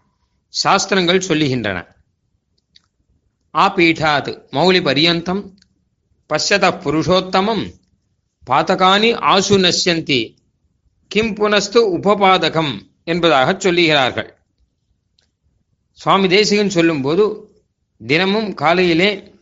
சாஸ்திரங்கள் 0.49 1.27
சொல்லுகின்றன. 1.27 1.96
ఆపీఠాత్ 3.57 4.41
మౌలిపర్యంతం 4.51 5.57
పశ్యత 6.25 6.65
புருஷோத்தமம் 6.83 7.73
பாதகானி 8.47 9.15
ஆசு 9.15 9.57
நஷ்யந்தி 9.57 10.35
கிம் 11.07 11.33
புனஸ்து 11.35 11.97
உபபாதகம் 11.97 12.81
என்பதாக 13.03 13.51
சொல்லுகிறார்கள். 13.51 14.29
சுவாமி 15.91 16.27
தேசிகன் 16.27 16.69
சொல்லும்போது 16.69 17.51
தினமும் 18.07 18.53
காலையிலே 18.53 19.33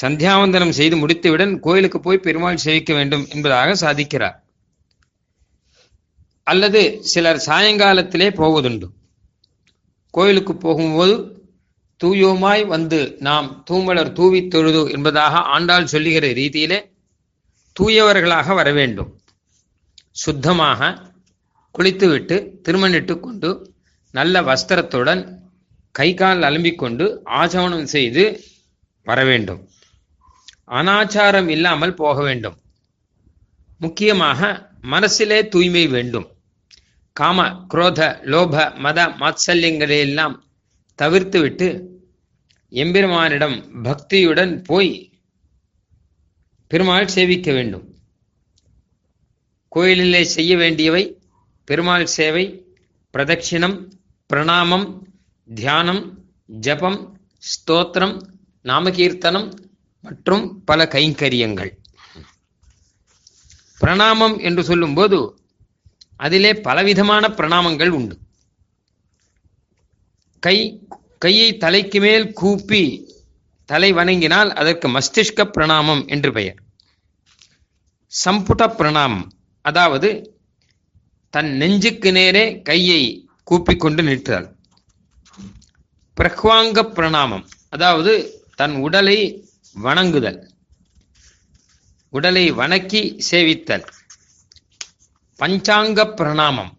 சந்தியாவந்தனம் 0.00 0.68
செய்து 0.68 0.96
முடித்துவிடன் 0.96 1.60
கோயிலுக்கு 1.60 2.00
போய் 2.00 2.18
பெருமாள் 2.18 2.56
சேவிக்க 2.56 2.94
வேண்டும் 2.94 3.26
என்பதாக 3.28 3.74
சாதிக்கிறார். 3.74 4.36
அல்லது 6.42 7.02
சிலர் 7.02 7.42
சாயங்காலத்திலே 7.46 8.28
போவதுண்டு. 8.40 8.88
கோயிலுக்கு 10.10 10.56
போகும்போது 10.56 11.35
தூயோமாய் 12.04 12.66
வந்து 12.66 13.16
நாம் 13.18 13.64
தூமலர் 13.70 14.12
தூவி 14.12 14.48
தொழுது 14.48 14.90
என்பதாக 14.90 15.38
ஆண்டாள் 15.38 15.86
சொல்லுகிற 15.86 16.28
ரீதியிலே 16.28 16.90
தூயவர்களாக 17.80 18.54
வர 18.54 18.72
வேண்டும். 18.72 19.20
சுத்தமாக 20.10 20.98
குளித்துவிட்டு 21.70 22.36
திருமணிட்டு 22.62 23.20
கொண்டு 23.20 23.74
நல்ல 24.10 24.42
வஸ்திரத்துடன் 24.42 25.22
கை 25.90 26.14
கால் 26.14 26.42
அலம்பிக்கொண்டு 26.42 27.20
ஆச்சமனம் 27.24 27.82
செய்து 27.82 28.42
வர 29.02 29.24
வேண்டும். 29.24 29.68
அனாச்சாரம் 30.70 31.48
இல்லாமல் 31.48 31.94
போக 31.94 32.22
வேண்டும். 32.22 32.56
முக்கியமாக 33.78 34.70
மனசிலே 34.80 35.48
தூய்மை 35.48 35.86
வேண்டும். 35.86 36.26
காம 37.12 37.66
குரோத 37.74 38.00
லோப 38.22 38.74
மத 38.74 39.08
மாத்சல்யங்களை 39.20 39.98
எல்லாம் 39.98 40.45
தவிர்த்துவிட்டு 41.02 41.88
எம்பெருமானிடம் 42.70 43.56
பக்தியுடன் 43.82 44.64
போய் 44.64 45.10
பெருமாள் 46.66 47.06
சேவிக்க 47.06 47.52
வேண்டும். 47.52 47.94
கோயிலிலே 49.68 50.22
செய்ய 50.24 50.56
வேண்டியவை 50.56 51.20
பெருமாள் 51.64 52.06
சேவை 52.06 52.74
பிரதட்சிணம் 53.12 53.90
பிரணாமம் 54.26 55.02
தியானம் 55.54 56.28
ஜபம் 56.46 57.20
ஸ்தோத்திரம் 57.38 58.22
நாமகீர்த்தனம் 58.64 59.48
மற்றும் 60.00 60.64
பல 60.64 60.84
கைங்கரியங்கள். 60.84 61.72
பிரணாமம் 63.78 64.38
என்று 64.38 64.64
சொல்லும்போது 64.64 65.38
அதிலே 66.16 66.52
பலவிதமான 66.54 67.28
பிரணாமங்கள் 67.28 67.88
உண்டு. 67.88 68.18
கை 70.46 70.86
கையை 71.18 71.56
தலைக்கு 71.56 72.00
மேல் 72.00 72.32
கூப்பி 72.32 73.08
தலை 73.64 73.92
வணங்கினால் 73.92 74.50
அதற்கு 74.50 74.88
மஸ்திஷ்க 74.88 75.44
பிரணாமம் 75.44 76.06
என்று 76.06 76.32
பெயர். 76.32 76.58
சம்புட 78.24 78.74
பிரணாமம். 78.78 79.30
அதாவது 79.60 80.34
தன் 81.30 81.56
நெஞ்சுக்கு 81.56 82.12
நேரே 82.12 82.62
கையை 82.62 83.28
கூப்பிக்கொண்டு 83.50 84.02
நிற்றல் 84.02 84.56
பிரஹ்வாங்க 86.16 86.82
பிரணாமம். 86.92 87.44
அதாவது 87.68 88.42
தன் 88.54 88.74
உடலை 88.74 89.48
வணங்குதல். 89.74 90.50
உடலை 92.10 92.50
வணக்கி 92.50 93.16
சேவித்தல். 93.30 93.86
பஞ்சாங்க 95.40 96.14
பிரணாமம். 96.16 96.72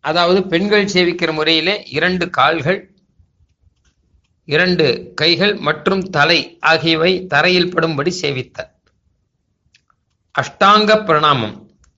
அதாவது 0.00 0.46
பெண்கள் 0.46 0.84
சேவிக்கிற 0.84 1.32
முறையிலே 1.32 1.82
இரண்டு 1.82 2.30
கால்கள் 2.30 2.87
இரண்டு 4.48 4.86
கைகள் 5.14 5.54
மற்றும் 5.66 6.02
தலை 6.10 6.38
ஆகியவை 6.70 7.12
தரையில் 7.26 7.72
படும்படி 7.74 8.12
சேவித்தல். 8.20 8.70
அஷ்டாங்க 10.34 10.90
பிரணாமம் 11.08 11.56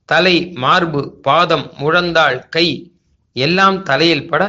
தலை 0.08 0.36
மார்பு 0.54 1.00
பாதம் 1.22 1.66
முழந்தாள் 1.80 2.38
கை 2.48 2.66
எல்லாம் 3.36 3.78
தலையில் 3.82 4.28
பட 4.28 4.42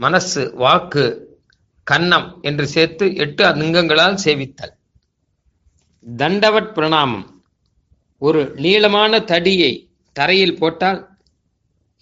மனசு 0.00 0.42
வாக்கு 0.54 1.04
கன்னம் 1.86 2.28
என்று 2.40 2.66
சேர்த்து 2.66 3.04
எட்டு 3.16 3.42
அங்கங்களால் 3.44 4.18
சேவித்தல். 4.24 4.74
தண்டவட் 6.06 6.72
பிரணாமம் 6.76 7.26
ஒரு 8.22 8.40
நீளமான 8.56 9.20
தடியை 9.30 9.72
தரையில் 10.16 10.58
போட்டால் 10.58 11.00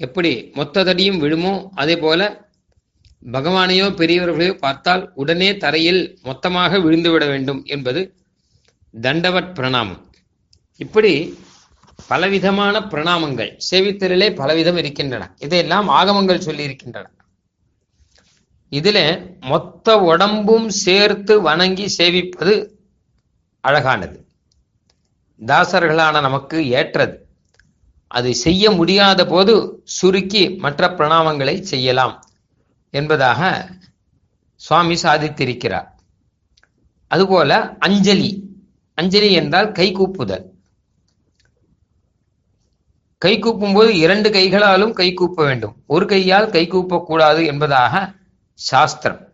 எப்படி 0.01 0.33
மொத்த 0.55 0.85
தடியும் 0.85 1.21
விழுமோ 1.23 1.55
அதே 1.75 1.97
போல 1.97 2.21
பகவானையோ 3.23 3.87
பெரியவர்களையோ 4.01 4.53
பார்த்தால் 4.53 5.13
உடனே 5.15 5.57
தரையில் 5.57 6.19
மொத்தமாக 6.23 6.79
விழுந்துவிட 6.79 7.27
வேண்டும் 7.29 7.65
என்பது 7.65 8.17
தண்டவட் 9.01 9.55
பிரணாமம். 9.55 10.01
இப்படி 10.77 11.39
பலவிதமான 12.09 12.81
பிரணாமங்கள் 12.81 13.51
சேவித்தலிலே 13.71 14.29
பலவிதம் 14.35 14.77
இருக்கின்றன. 14.77 15.35
இதையெல்லாம் 15.39 15.89
ஆகமங்கள் 15.89 16.39
சொல்லி 16.39 16.63
இருக்கின்றன 16.63 17.09
இதுல 18.73 18.99
மொத்த 19.41 19.97
உடம்பும் 19.99 20.69
சேர்த்து 20.69 21.43
வணங்கி 21.43 21.87
சேவிப்பது 21.99 22.55
அழகானது. 23.61 24.19
தாசர்களான 25.41 26.21
நமக்கு 26.21 26.69
ஏற்றது. 26.69 27.27
அதை 28.07 28.33
செய்ய 28.33 28.71
முடியாத 28.71 29.21
போது 29.27 29.83
சுருக்கி 29.85 30.49
மற்ற 30.65 30.89
பிரணாமங்களை 30.89 31.61
செய்யலாம். 31.61 32.15
என்பதாக 32.91 33.69
சுவாமி 34.57 34.95
சாதித்திருக்கிறார். 34.95 35.89
அதுபோல 37.09 37.77
அஞ்சலி. 37.79 38.49
அஞ்சலி 38.95 39.33
என்றால் 39.33 39.73
கை 39.73 39.95
கூப்புதல். 39.95 40.45
கை 43.19 43.39
கூப்பும் 43.39 43.75
போது 43.75 43.99
இரண்டு 43.99 44.31
கைகளாலும் 44.31 44.93
கை 44.93 45.15
கூப்ப 45.15 45.35
வேண்டும். 45.35 45.83
ஒரு 45.87 46.07
கையால் 46.07 46.51
கை 46.51 46.69
கூப்பக்கூடாது 46.69 47.47
என்பதாக 47.47 48.13
சாஸ்திரம். 48.55 49.29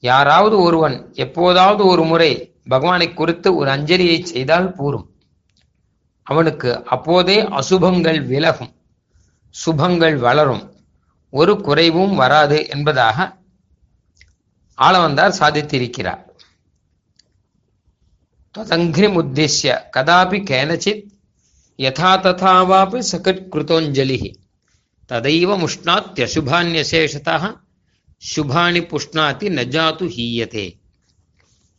யாராவது 0.00 0.58
ஒருவன் 0.58 1.14
எப்போதாவது 1.14 1.86
ஒரு 1.86 2.04
முறை 2.04 2.60
பகவானை 2.68 3.14
குறித்து 3.14 3.54
ஒரு 3.54 3.70
அஞ்சலியை 3.70 4.22
செய்தால் 4.22 4.72
கூறும் 4.72 5.14
அவனுக்கு 6.22 6.84
அப்போதே 6.84 7.42
அசுபங்கள் 7.42 8.26
விலகும். 8.26 8.74
சுபங்கள் 9.66 10.16
வளரும். 10.16 10.75
ஒரு 11.38 11.54
குறைவும் 11.60 12.14
வராது 12.14 12.58
என்பதாக 12.68 13.18
ஆளவந்தார் 14.78 15.38
சாதித்திருக்கிறார். 15.40 16.22
ததங்கிரிம் 18.58 19.16
உத்திஷ்ய 19.20 19.74
கதாபி 19.96 20.38
கேனச்சித் 20.50 21.02
யதா 21.78 22.12
ததாவாபி 22.24 23.00
சகட் 23.12 23.42
கிருதோஞ்சலி 23.52 24.18
ததைவ 25.08 25.50
முஷ்ணாத்யசுபான்யசேஷதா 25.62 27.36
சுபானி 28.30 28.80
புஷ்ணாத்தி 28.90 29.46
நஜாத்து 29.58 30.06
ஹீயதே. 30.16 30.66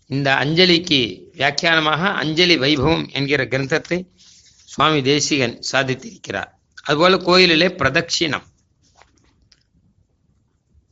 இந்த 0.07 0.27
அஞ்சலிக்கு 0.33 0.99
வியாக்கியானமாக 1.37 2.03
அஞ்சலி 2.13 2.57
வைபவம் 2.57 3.05
என்கிற 3.11 3.41
கிரந்தத்தை 3.45 3.99
சுவாமி 4.63 5.01
தேசிகன் 5.01 5.57
சாதித்திருக்கிறார். 5.71 6.51
அதுபோல 6.83 7.17
கோயிலிலே 7.17 7.69
பிரதட்சிணம். 7.79 8.47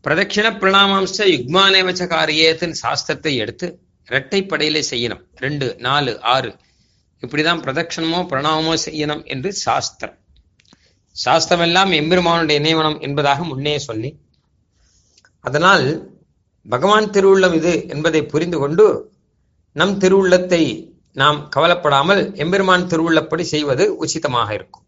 பிரதட்சிண 0.06 0.48
பிரணாமாம்ச 0.62 1.26
யுக்மானேவச்ச 1.34 2.04
காரியத்தின் 2.12 2.76
சாஸ்திரத்தை 2.82 3.32
எடுத்து 3.44 3.68
இரட்டைப்படையிலே 4.08 4.82
செய்யணும். 4.90 5.22
ரெண்டு 5.44 5.68
நாலு 5.86 6.12
ஆறு. 6.34 6.52
இப்படிதான் 7.24 7.62
பிரதட்சணமோ 7.66 8.20
பிரணாமமோ 8.32 8.74
செய்யணும் 8.84 9.24
என்று 9.34 9.50
சாஸ்திரம். 9.64 10.14
சாஸ்திரம் 11.16 11.64
எல்லாம் 11.68 11.92
எம்பெருமானுடைய 12.02 12.60
நியமனம் 12.66 13.00
என்பதாக 13.08 13.44
முன்னே 13.52 13.76
சொல்லி 13.88 14.12
அதனால் 15.46 15.88
பகவான் 16.66 17.12
திருவுள்ளம் 17.16 17.58
இது 17.62 17.74
என்பதை 17.96 18.24
புரிந்து 18.36 18.60
கொண்டு 18.60 18.86
நம் 19.76 19.98
திருவுள்ளத்தை 20.06 20.64
நாம் 21.22 21.42
கவலைப்படாமல் 21.56 22.24
எம்பெருமான் 22.44 22.90
திருவுள்ளப்படி 22.94 23.44
செய்வது 23.56 23.84
உச்சிதமாக 24.04 24.50
இருக்கும். 24.54 24.86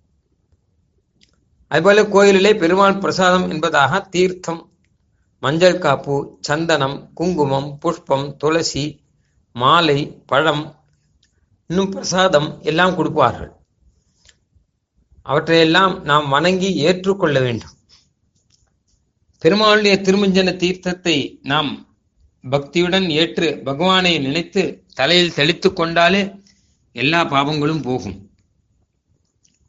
அதுபோல 1.72 2.02
கோயிலிலே 2.16 2.52
பெருமாள் 2.64 3.04
பிரசாதம் 3.04 3.50
என்பதாக 3.54 4.00
தீர்த்தம் 4.16 4.62
மஞ்சள் 5.40 5.80
காப்பு 5.80 6.16
சந்தனம் 6.42 7.12
குங்குமம் 7.14 7.70
புஷ்பம் 7.82 8.38
துளசி 8.38 8.86
மாலை 9.56 10.00
பழம் 10.26 10.64
இன்னும் 11.70 11.90
பிரசாதம் 11.90 12.50
எல்லாம் 12.62 12.96
கொடுப்பார்கள். 12.96 13.52
அவற்றையெல்லாம் 15.22 16.04
நாம் 16.04 16.28
வணங்கி 16.30 16.70
ஏற்றுக்கொள்ள 16.76 17.40
வேண்டும். 17.40 17.76
பெருமாளுடைய 19.42 19.96
திருமஞ்சன 20.06 20.54
தீர்த்தத்தை 20.64 21.40
நாம் 21.42 21.72
பக்தியுடன் 22.44 23.08
ஏற்று 23.10 23.48
பகவானை 23.64 24.20
நினைத்து 24.20 24.64
தலையில் 24.94 25.34
தெளித்து 25.34 25.70
கொண்டாலே 25.74 26.22
எல்லா 26.96 27.22
பாவங்களும் 27.26 27.82
போகும். 27.82 28.18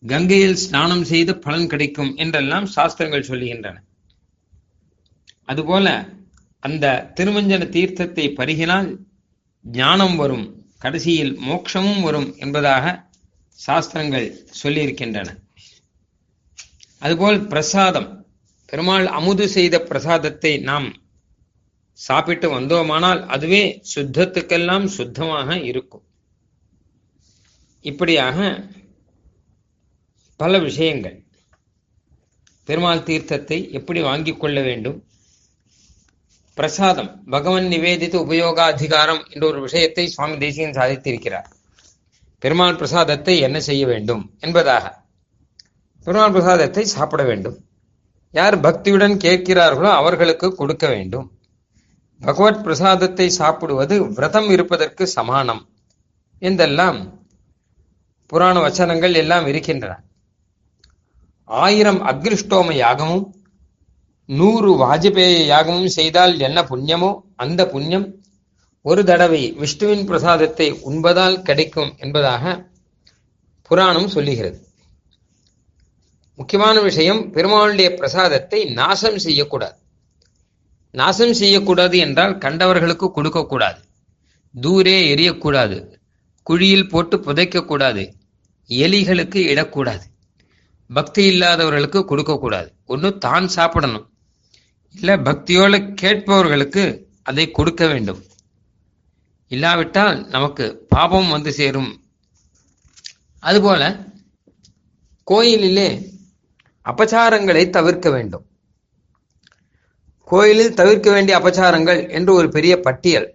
கங்கையில் 0.02 0.60
ஸ்நானம் 0.64 1.04
செய்து 1.04 1.38
பலன் 1.38 1.66
கிடைக்கும் 1.66 2.16
என்றெல்லாம் 2.16 2.66
சாஸ்திரங்கள் 2.66 3.28
சொல்லுகின்றன. 3.28 3.76
அதுபோல 5.48 5.88
அந்த 6.62 6.86
திருமஞ்சன 7.16 7.66
தீர்த்தத்தை 7.76 8.24
பருகினால் 8.38 8.88
ஞானம் 9.64 10.16
வரும் 10.16 10.46
கடைசியில் 10.78 11.34
மோட்சமும் 11.40 12.00
வரும் 12.00 12.28
என்பதாக 12.36 12.84
சாஸ்திரங்கள் 13.58 14.26
சொல்லியிருக்கின்றன. 14.62 15.28
அதுபோல் 17.02 17.40
பிரசாதம் 17.46 18.08
பெருமாள் 18.66 19.06
அமுது 19.18 19.44
செய்த 19.48 19.76
பிரசாதத்தை 19.80 20.52
நாம் 20.60 20.88
சாப்பிட்டு 21.98 22.60
வந்தோமானால் 22.60 23.20
அதுவே 23.26 23.62
சுத்தத்துக்கெல்லாம் 23.94 24.86
சுத்தமாக 24.98 25.56
இருக்கும். 25.70 26.04
இப்படியாக 27.84 28.38
பல 30.40 30.58
விஷயங்கள். 30.58 31.16
பெருமாள் 32.68 33.06
தீர்த்தத்தை 33.08 33.58
எப்படி 33.70 34.00
வாங்கிக் 34.00 34.40
கொள்ள 34.40 34.58
வேண்டும்? 34.60 34.98
பிரசாதம் 36.58 37.24
பகவன் 37.30 37.64
நிவேதித்த 37.64 38.16
உபயோகாதிகாரம் 38.18 39.30
என்ற 39.30 39.46
ஒரு 39.46 39.60
விஷயத்தை 39.60 40.08
சுவாமி 40.08 40.36
தேசியன் 40.36 40.70
சாதித்திருக்கிறார். 40.70 41.48
பெருமாள் 42.38 42.76
பிரசாதத்தை 42.76 43.38
என்ன 43.38 43.60
செய்ய 43.60 43.86
வேண்டும் 43.86 44.34
என்பதாக. 44.40 45.02
பெருமாள் 46.04 46.30
பிரசாதத்தை 46.30 46.84
சாப்பிட 46.84 47.22
வேண்டும். 47.22 47.58
யார் 48.30 48.60
பக்தியுடன் 48.60 49.16
கேட்கிறார்களோ 49.24 49.90
அவர்களுக்கு 49.92 50.54
கொடுக்க 50.54 50.86
வேண்டும். 50.88 51.32
பகவத் 52.20 52.62
பிரசாதத்தை 52.62 53.28
சாப்பிடுவது 53.28 54.08
விரதம் 54.08 54.50
இருப்பதற்கு 54.50 55.06
சமானம் 55.06 55.62
என்றெல்லாம் 56.38 57.26
புராண 58.26 58.56
வச்சனங்கள் 58.60 59.14
எல்லாம் 59.14 59.46
இருக்கின்றன. 59.46 59.94
ஆயிரம் 61.44 62.00
அக்ரிஷ்டோம 62.06 62.72
யாகமும் 62.72 63.26
நூறு 64.28 64.70
வாஜ்பேய 64.76 65.44
யாகமும் 65.46 65.86
செய்தால் 65.86 66.38
என்ன 66.38 66.62
புண்ணியமோ 66.62 67.20
அந்த 67.36 67.66
புண்ணியம் 67.66 68.14
ஒரு 68.82 69.04
தடவை 69.04 69.52
விஷ்ணுவின் 69.52 70.04
பிரசாதத்தை 70.04 70.72
உண்பதால் 70.72 71.42
கிடைக்கும் 71.42 71.94
என்பதாக 71.98 72.70
புராணம் 73.62 74.08
சொல்லுகிறது. 74.08 74.66
முக்கியமான 76.34 76.80
விஷயம் 76.80 77.34
பெருமாளுடைய 77.34 77.96
பிரசாதத்தை 77.96 78.64
நாசம் 78.64 79.18
செய்யக்கூடாது. 79.18 79.76
நாசம் 80.90 81.32
செய்யக்கூடாது 81.32 81.98
என்றால் 81.98 82.38
கண்டவர்களுக்கு 82.38 83.10
கொடுக்கக்கூடாது. 83.10 83.80
தூரே 84.60 85.14
எரியக்கூடாது. 85.14 85.98
குழியில் 86.42 86.88
போட்டு 86.88 87.16
புதைக்கக்கூடாது. 87.16 88.12
எலிகளுக்கு 88.68 89.36
இடக்கூடாது. 89.36 90.04
பக்தி 90.88 91.24
இல்லாதவர்களுக்கு 91.24 92.04
கொடுக்கக்கூடாது. 92.04 92.72
ஒன்று 92.86 93.18
தான் 93.18 93.48
சாப்பிடணும். 93.48 94.07
இல்லை 94.98 95.14
பக்தியோடு 95.16 95.94
கேட்பவர்களுக்கு 96.02 97.04
அதை 97.22 97.50
கொடுக்க 97.50 97.86
வேண்டும். 97.86 98.22
இல்லாவிட்டால் 99.48 100.26
நமக்கு 100.26 100.86
பாபம் 100.88 101.28
வந்து 101.28 101.52
சேரும். 101.52 102.02
அதுபோல 103.38 104.06
கோயிலிலே 105.30 106.10
அபச்சாரங்களை 106.84 107.70
தவிர்க்க 107.70 108.10
வேண்டும். 108.10 108.46
கோயிலில் 110.24 110.74
தவிர்க்க 110.74 111.12
வேண்டிய 111.12 111.38
அபச்சாரங்கள் 111.38 112.10
என்று 112.10 112.34
ஒரு 112.34 112.48
பெரிய 112.48 112.80
பட்டியல் 112.80 113.34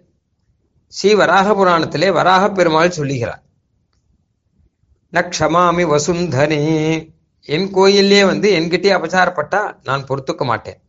ஸ்ரீ 0.86 1.14
வராக 1.14 1.54
புராணத்திலே 1.54 2.12
வராக 2.12 2.50
பெருமாள் 2.50 2.90
சொல்லுகிறார். 2.90 3.42
நக்ஷமாமி 5.12 5.84
வசுந்தனே 5.94 6.62
என் 7.42 7.70
கோயிலே 7.70 8.24
வந்து 8.24 8.50
என்கிட்டே 8.50 8.92
அபச்சாரப்பட்டா 8.92 9.76
நான் 9.82 10.06
பொறுத்துக்க 10.06 10.44
மாட்டேன். 10.44 10.83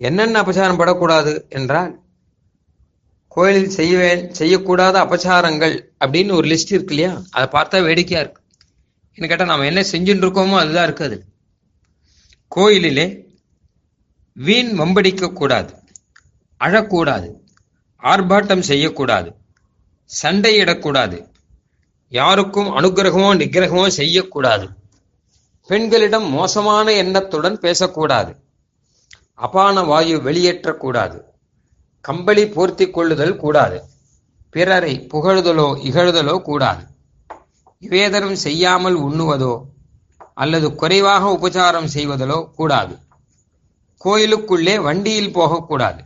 என்னென்ன 0.00 0.42
அபச்சாரம் 0.42 0.80
படக்கூடாது 0.80 1.32
என்றால் 1.58 1.92
கோயிலில் 3.36 3.74
செய்வே 3.78 4.10
செய்யக்கூடாத 4.38 4.94
அபச்சாரங்கள் 5.04 5.74
அப்படின்னு 6.04 6.32
ஒரு 6.38 6.46
லிஸ்ட் 6.52 6.72
இருக்கு 6.74 6.94
இல்லையா? 6.94 7.12
அதை 7.30 7.46
பார்த்தா 7.56 7.82
வேடிக்கையா 7.88 8.20
இருக்கு. 8.22 8.40
என்ன 9.16 9.28
கேட்டால் 9.28 9.50
நாம் 9.52 9.68
என்ன 9.70 9.80
செஞ்சுட்டு 9.92 10.24
இருக்கோமோ 10.26 10.56
அதுதான் 10.62 10.86
இருக்குது 10.88 11.16
கோயிலிலே 12.52 13.06
வீண் 14.36 14.72
வம்படிக்க 14.80 15.32
கூடாது 15.32 15.72
அழக்கூடாது 16.60 17.28
ஆர்ப்பாட்டம் 18.02 18.64
செய்யக்கூடாது 18.70 19.30
சண்டையிடக்கூடாது 20.10 21.18
யாருக்கும் 22.12 22.70
அனுகிரகமோ 22.78 23.28
நிகிரகமோ 23.40 23.86
செய்யக்கூடாது. 24.00 24.66
பெண்களிடம் 25.70 26.26
மோசமான 26.30 26.92
எண்ணத்துடன் 27.02 27.58
பேசக்கூடாது. 27.58 28.32
அபான 29.44 29.82
வாயு 29.82 30.16
வெளியேற்றக்கூடாது. 30.18 31.18
கம்பளி 32.00 32.44
போர்த்தி 32.44 32.90
கொள்ளுதல் 32.90 33.36
கூடாது. 33.36 33.78
பிறரை 34.50 35.06
புகழுதலோ 35.12 35.68
இகழுதலோ 35.88 36.42
கூடாது. 36.42 36.82
விவேதனம் 37.80 38.38
செய்யாமல் 38.46 38.96
உண்ணுவதோ 38.96 39.54
அல்லது 40.34 40.74
குறைவாக 40.74 41.24
உபச்சாரம் 41.30 41.88
செய்வதலோ 41.94 42.38
கூடாது. 42.50 42.94
கோயிலுக்குள்ளே 43.96 44.78
வண்டியில் 44.78 45.32
போகக்கூடாது. 45.32 46.02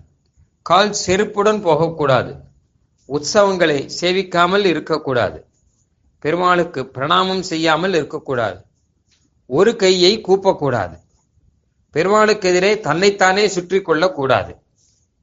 கால் 0.63 0.95
செருப்புடன் 1.07 1.61
போகக்கூடாது. 1.61 2.33
உற்சவங்களை 3.09 3.79
சேவிக்காமல் 4.01 4.65
இருக்கக்கூடாது. 4.65 5.47
பெருமாளுக்கு 6.19 6.91
பிரணாமம் 6.95 7.43
செய்யாமல் 7.43 7.95
இருக்கக்கூடாது. 7.95 8.61
ஒரு 9.47 9.77
கையை 9.77 10.13
கூப்பக்கூடாது. 10.29 10.97
பெருமாளுக்கு 11.95 12.49
எதிரே 12.49 12.81
தன்னைத்தானே 12.81 13.49
சுற்றி 13.49 13.83
கொள்ளக்கூடாது 13.83 14.55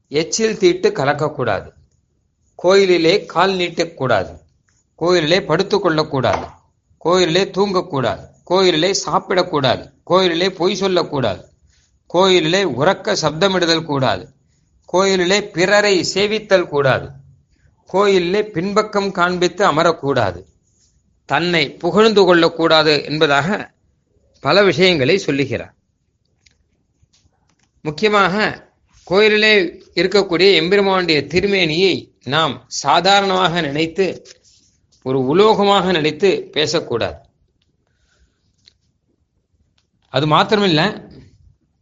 எச்சில் 0.08 0.58
தீட்டு 0.58 0.90
கலக்கக்கூடாது. 0.90 1.70
கோயிலிலே 2.54 3.26
கால் 3.26 3.52
நீட்டக்கூடாது. 3.52 4.38
கோயிலிலே 4.94 5.42
படுத்து 5.42 5.80
கொள்ளக்கூடாது 5.80 6.46
கோயிலிலே 6.98 7.44
தூங்கக்கூடாது. 7.44 8.24
கோயிலிலே 8.44 8.94
சாப்பிடக்கூடாது. 9.06 9.90
கோயிலிலே 10.04 10.50
பொய் 10.50 10.74
சொல்லக்கூடாது. 10.74 11.44
கோயிலிலே 12.06 12.64
உறக்க 12.64 13.16
சப்தமிடுதல் 13.22 13.84
கூடாது. 13.84 14.28
கோயிலிலே 14.84 15.50
பிறரை 15.50 16.06
சேவித்தல் 16.14 16.68
கூடாது. 16.68 17.08
கோயிலிலே 17.86 18.42
பின்பக்கம் 18.42 19.10
காண்பித்து 19.10 19.66
அமரக்கூடாது. 19.66 20.42
தன்னை 21.24 21.72
புகழ்ந்து 21.72 22.24
கொள்ளக்கூடாது 22.24 23.04
என்பதாக 23.04 23.70
பல 24.40 24.62
விஷயங்களை 24.62 25.18
சொல்லுகிறார். 25.18 25.74
முக்கியமாக 27.84 28.34
கோயிலிலே 29.06 29.54
இருக்கக்கூடிய 30.00 30.48
எம்பெருமானுடைய 30.58 31.20
திருமேனியை 31.32 31.94
நாம் 32.24 32.54
சாதாரணமாக 32.66 33.60
நினைத்து 33.60 34.06
ஒரு 35.02 35.18
உலோகமாக 35.26 35.92
நினைத்து 35.92 36.48
பேசக்கூடாது. 36.52 37.18
அது 40.12 40.26
மாத்திரமில்ல 40.26 40.82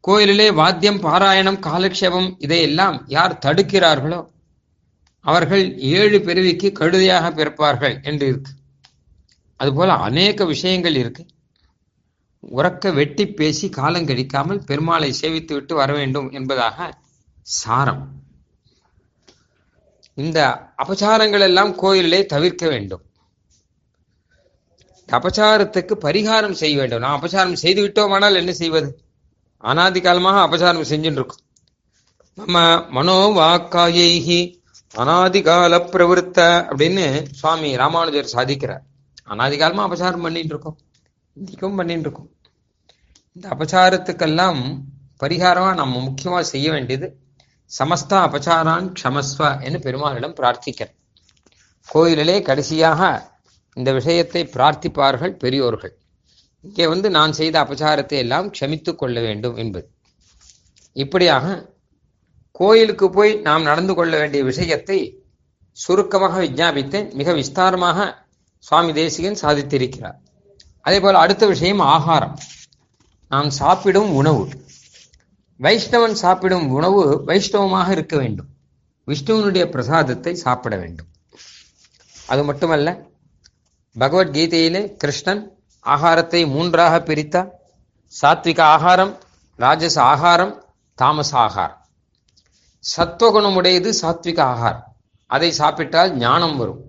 கோயிலிலே 0.09 0.47
வாத்தியம் 0.55 1.03
பாராயணம் 1.03 1.61
காலக்ஷேபம் 1.69 2.31
இதையெல்லாம் 2.39 2.97
யார் 3.07 3.39
தடுக்கிறார்களோ 3.47 4.21
அவர்கள் 5.25 5.65
ஏழு 5.79 6.21
பிறவிக்கு 6.21 6.69
கழுதையாக 6.79 7.31
பிறப்பார்கள் 7.31 7.97
என்று 8.03 8.27
இருக்கு. 8.29 8.53
அதுபோல 9.57 9.93
அநேக 9.93 10.45
விஷயங்கள் 10.45 10.95
இருக்கு. 10.95 11.23
உறக்க 12.43 12.93
வெட்டி 12.95 13.27
பேசி 13.29 13.69
காலம் 13.69 14.07
கழிக்காமல் 14.07 14.61
பெருமாளை 14.69 15.11
சேவித்து 15.21 15.53
விட்டு 15.53 15.75
வர 15.75 15.93
வேண்டும் 15.93 16.31
என்பதாக 16.31 16.97
சாரம். 17.43 18.03
இந்த 20.15 20.39
அபச்சாரங்கள் 20.83 21.41
எல்லாம் 21.41 21.75
கோயிலே 21.75 22.27
தவிர்க்க 22.27 22.69
வேண்டும். 22.69 23.03
அபச்சாரத்துக்கு 25.09 25.95
பரிகாரம் 26.07 26.59
செய்ய 26.63 26.79
வேண்டும். 26.79 27.01
நான் 27.01 27.21
அபச்சாரம் 27.21 27.63
செய்து 27.65 27.83
விட்டோமானால் 27.83 28.35
என்ன 28.35 28.53
செய்வது? 28.53 28.91
அனாதி 29.59 30.01
காலமாக 30.01 30.45
அபச்சாரம் 30.47 30.91
செஞ்சுட்டு 30.93 31.37
நம்ம 32.39 32.85
மனோ 32.91 33.17
வாக்காயைகி 33.39 34.41
அனாதிகால 34.95 35.79
பிரவருத்த 35.93 36.39
அப்படின்னு 36.71 37.27
சுவாமி 37.33 37.77
ராமானுஜர் 37.77 38.35
சாதிக்கிறார். 38.37 38.85
அனாதி 39.25 39.57
காலமா 39.57 39.89
அபச்சாரம் 39.89 40.21
பண்ணிட்டு 40.21 40.49
இருக்கோம் 40.49 40.79
இன்னைக்கும் 41.37 41.77
பண்ணிட்டு 41.79 42.07
இருக்கோம் 42.07 42.31
இந்த 43.37 43.47
அபச்சாரத்துக்கெல்லாம் 43.55 44.61
பரிகாரமா 45.21 45.71
நம்ம 45.75 46.01
முக்கியமா 46.07 46.41
செய்ய 46.51 46.69
வேண்டியது 46.71 47.09
சமஸ்தா 47.71 48.19
அபச்சாரான் 48.29 48.87
க்ஷமஸ்வ 48.99 49.51
என்று 49.67 49.79
பெருமாளிடம் 49.87 50.35
பிரார்த்திக்கிறேன் 50.41 50.97
கோயிலிலே 51.89 52.37
கடைசியாக 52.49 53.01
இந்த 53.77 53.91
விஷயத்தை 53.93 54.43
பிரார்த்திப்பார்கள் 54.55 55.35
பெரியோர்கள். 55.37 55.95
இங்கே 56.65 56.87
வந்து 56.87 57.11
நான் 57.11 57.33
செய்த 57.33 57.57
அபச்சாரத்தை 57.65 58.19
எல்லாம் 58.25 58.49
க்ஷமித்துக் 58.53 59.01
கொள்ள 59.03 59.21
வேண்டும் 59.21 59.57
என்பது. 59.57 59.87
இப்படியாக 60.97 61.47
கோயிலுக்கு 62.61 63.09
போய் 63.11 63.33
நாம் 63.49 63.63
நடந்து 63.63 63.95
கொள்ள 63.95 64.15
வேண்டிய 64.19 64.45
விஷயத்தை 64.45 64.99
சுருக்கமாக 65.77 66.41
விஜாபித்தேன். 66.47 67.09
மிக 67.15 67.33
விஸ்தாரமாக 67.33 67.99
சுவாமி 68.65 68.93
தேசிகன் 68.93 69.41
சாதித்திருக்கிறார். 69.45 70.19
அதே 70.81 71.01
போல 71.01 71.19
அடுத்த 71.19 71.47
விஷயம் 71.47 71.79
ஆகாரம். 71.79 72.39
நாம் 73.29 73.51
சாப்பிடும் 73.51 74.15
உணவு. 74.15 74.49
வைஷ்ணவன் 75.61 76.13
சாப்பிடும் 76.13 76.69
உணவு 76.69 77.23
வைஷ்ணவமாக 77.27 77.91
இருக்க 77.91 78.17
வேண்டும். 78.17 78.47
விஷ்ணுவனுடைய 79.07 79.71
பிரசாதத்தை 79.71 80.35
சாப்பிட 80.35 80.77
வேண்டும். 80.77 81.07
அது 82.27 82.45
மட்டுமல்ல 82.45 83.07
பகவத்கீதையிலே 83.99 84.97
கிருஷ்ணன் 84.97 85.59
ஆகாரத்தை 85.85 86.47
மூன்றாக 86.47 86.99
பிரித்தார். 86.99 87.49
சாத்விக 88.23 88.61
ஆகாரம் 88.61 89.19
ராஜச 89.57 90.03
ஆகாரம் 90.03 90.65
தாமச 90.95 91.39
ஆகாரம். 91.39 91.87
சத்துவகுணமுடையது 92.97 93.93
சாத்விக 94.03 94.41
ஆகாரம். 94.41 94.97
அதை 95.27 95.53
சாப்பிட்டால் 95.53 96.17
ஞானம் 96.17 96.57
வரும். 96.57 96.81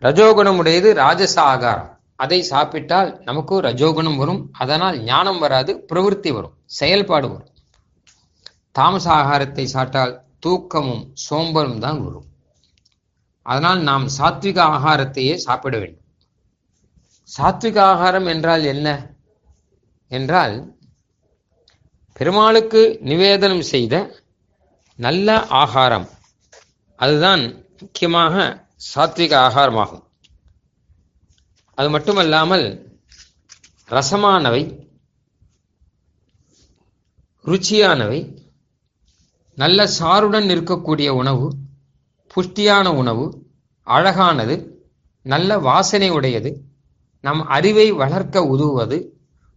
ரஜோகுணமுடையது 0.00 0.92
ராஜச 0.92 1.42
ஆகாரம். 1.42 1.97
அதை 2.18 2.42
சாப்பிட்டால் 2.42 3.20
நமக்கு 3.24 3.60
ரஜோகுணம் 3.60 4.16
வரும். 4.16 4.40
அதனால் 4.52 4.96
ஞானம் 5.02 5.38
வராது 5.38 5.84
பிரவൃத்தி 5.92 6.32
வரும் 6.32 6.56
செயல்பாடு 6.64 7.28
வரும். 7.28 7.52
தாமச 8.72 9.06
ஆகாரத்தை 9.20 9.64
சாப்பிட்டால் 9.64 10.14
தூக்கமும் 10.46 11.04
சோம்பலும் 11.28 11.78
தான் 11.78 12.00
வரும். 12.04 12.26
அதனால் 13.42 13.80
நாம் 13.80 14.06
சாத்விக 14.18 14.58
ஆகாரத்தையே 14.74 15.34
சாப்பிட 15.34 15.78
வேண்டும். 15.78 16.06
சாத்விக 17.38 17.78
ஆகாரம் 17.92 18.26
என்றால் 18.26 18.64
என்ன? 18.64 18.88
என்றால் 20.10 20.56
பெருமாளுக்கு 22.12 22.82
நிவேதனம் 23.00 23.66
செய்த 23.74 23.94
நல்ல 24.98 25.46
ஆகாரம். 25.62 26.08
அதுதான் 26.98 27.42
முக்கியமாக 27.80 28.34
சாத்விக 28.94 29.32
ஆகாரமாகும். 29.46 30.04
அது 31.78 31.90
மட்டுமல்லாமல் 31.90 32.66
ரசமானவை 33.88 34.62
ருச்சியானவை 37.44 38.20
நல்ல 39.58 39.86
சாருடன் 39.98 40.48
இருக்கக்கூடிய 40.48 41.08
உணவு 41.08 41.46
புஷ்டியான 42.30 42.86
உணவு 42.94 43.26
அழகானது 43.86 44.56
நல்ல 45.26 45.58
வாசனை 45.58 46.10
உடையது 46.10 46.50
நம் 47.24 47.46
அறிவை 47.48 47.90
வளர்க்க 47.92 48.42
உதவுவது 48.44 48.98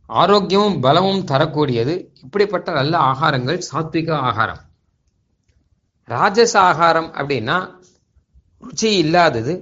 ஆரோக்கியமும் 0.09 0.79
பலமும் 0.79 1.27
தரக்கூடியது 1.27 1.93
இப்படிப்பட்ட 2.21 2.71
நல்ல 2.71 2.97
ஆகாரங்கள் 3.11 3.59
சாத்விக 3.71 4.09
ஆகாரம். 4.21 4.61
ராஜச 6.07 6.59
ஆகாரம் 6.61 7.13
அப்படின்னா 7.13 7.57
ருச்சி 8.63 8.85
இல்லாதது 8.95 9.53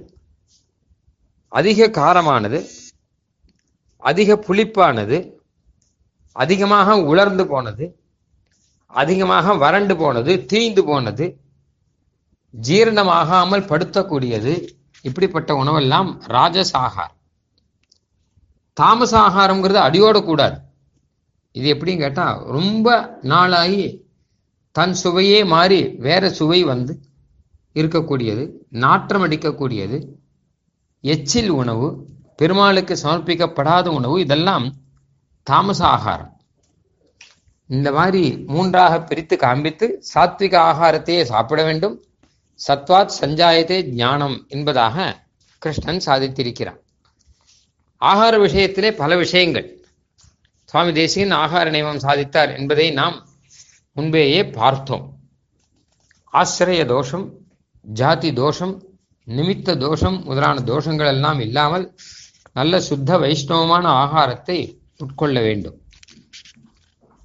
அதிக 1.52 1.88
காரமானது 1.90 2.58
அதிக 4.02 4.36
புளிப்பானது 4.36 5.18
அதிகமாக 6.32 6.96
உலர்ந்து 7.02 7.46
போனது 7.46 7.98
அதிகமாக 8.86 9.54
வறண்டு 9.54 9.96
போனது 9.96 10.46
தீய்ந்து 10.46 10.84
போனது 10.84 11.26
ஜீரணமாகாமல் 12.54 13.68
படுத்தக்கூடியது 13.68 14.52
இப்படிப்பட்ட 15.02 15.54
உணவெல்லாம் 15.54 16.18
ராஜஸ் 16.26 16.76
ஆகாரம் 16.76 17.16
தாமச 18.76 19.18
ஆகாரம்ங்கிறது 19.18 19.78
அடியோட 19.78 20.22
கூடாது. 20.22 20.56
இது 21.54 21.74
எப்படின்னு 21.74 21.96
கேட்டா 21.96 22.42
ரொம்ப 22.46 23.18
நாளாகி 23.22 24.08
தன் 24.72 24.94
சுவையே 24.94 25.44
மாறி 25.44 25.88
வேற 25.98 26.30
சுவை 26.30 26.64
வந்து 26.64 27.00
இருக்கக்கூடியது 27.76 28.44
நாற்றம் 28.68 29.22
அடிக்கக்கூடியது 29.22 30.19
எச்சில் 31.00 31.48
உணவு 31.48 32.06
பெருமாளுக்கு 32.36 32.98
சமர்ப்பிக்கப்படாத 33.02 33.86
உணவு 33.86 34.20
இதெல்லாம் 34.20 34.74
தாமச 35.42 35.84
ஆகாரம். 35.84 36.40
இந்த 37.66 37.92
மாதிரி 37.92 38.36
மூன்றாக 38.46 39.02
பிரித்து 39.02 39.36
காண்பித்து 39.36 40.02
சாத்விக 40.14 40.56
ஆகாரத்தையே 40.56 41.22
சாப்பிட 41.22 41.64
வேண்டும். 41.64 42.04
சத்வாத் 42.68 43.10
சஞ்சாயத்தே 43.20 43.82
ஞானம் 43.82 44.44
என்பதாக 44.48 45.26
கிருஷ்ணன் 45.58 46.00
சாதித்திருக்கிறான். 46.06 46.80
ஆகார 48.00 48.38
விஷயத்திலே 48.38 48.90
பல 48.90 49.16
விஷயங்கள். 49.16 49.84
சுவாமி 50.64 50.92
தேசியன் 50.92 51.32
ஆகார 51.32 51.70
நியமம் 51.70 52.02
சாதித்தார் 52.02 52.56
என்பதை 52.58 52.90
நாம் 52.90 53.28
முன்பேயே 53.92 54.48
பார்த்தோம். 54.48 55.18
ஆசிரிய 56.32 56.84
தோஷம் 56.84 57.32
ஜாதி 57.80 58.32
தோஷம் 58.32 58.82
நிமித்த 59.26 59.76
தோஷம் 59.76 60.24
முதலான 60.24 60.60
தோஷங்கள் 60.60 61.06
எல்லாம் 61.06 61.40
இல்லாமல் 61.40 61.94
நல்ல 62.52 62.80
சுத்த 62.80 63.18
வைஷ்ணவமான 63.18 63.88
ஆகாரத்தை 63.88 64.78
உட்கொள்ள 64.96 65.40
வேண்டும். 65.40 65.82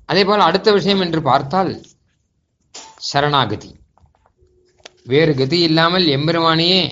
அதே 0.06 0.26
போல 0.26 0.44
அடுத்த 0.44 0.72
விஷயம் 0.72 1.02
என்று 1.02 1.22
பார்த்தால் 1.22 1.86
சரணாகதி. 2.98 3.76
வேறு 5.04 5.36
கதி 5.36 5.60
இல்லாமல் 5.60 6.06
எம்பெருமானையே 6.06 6.92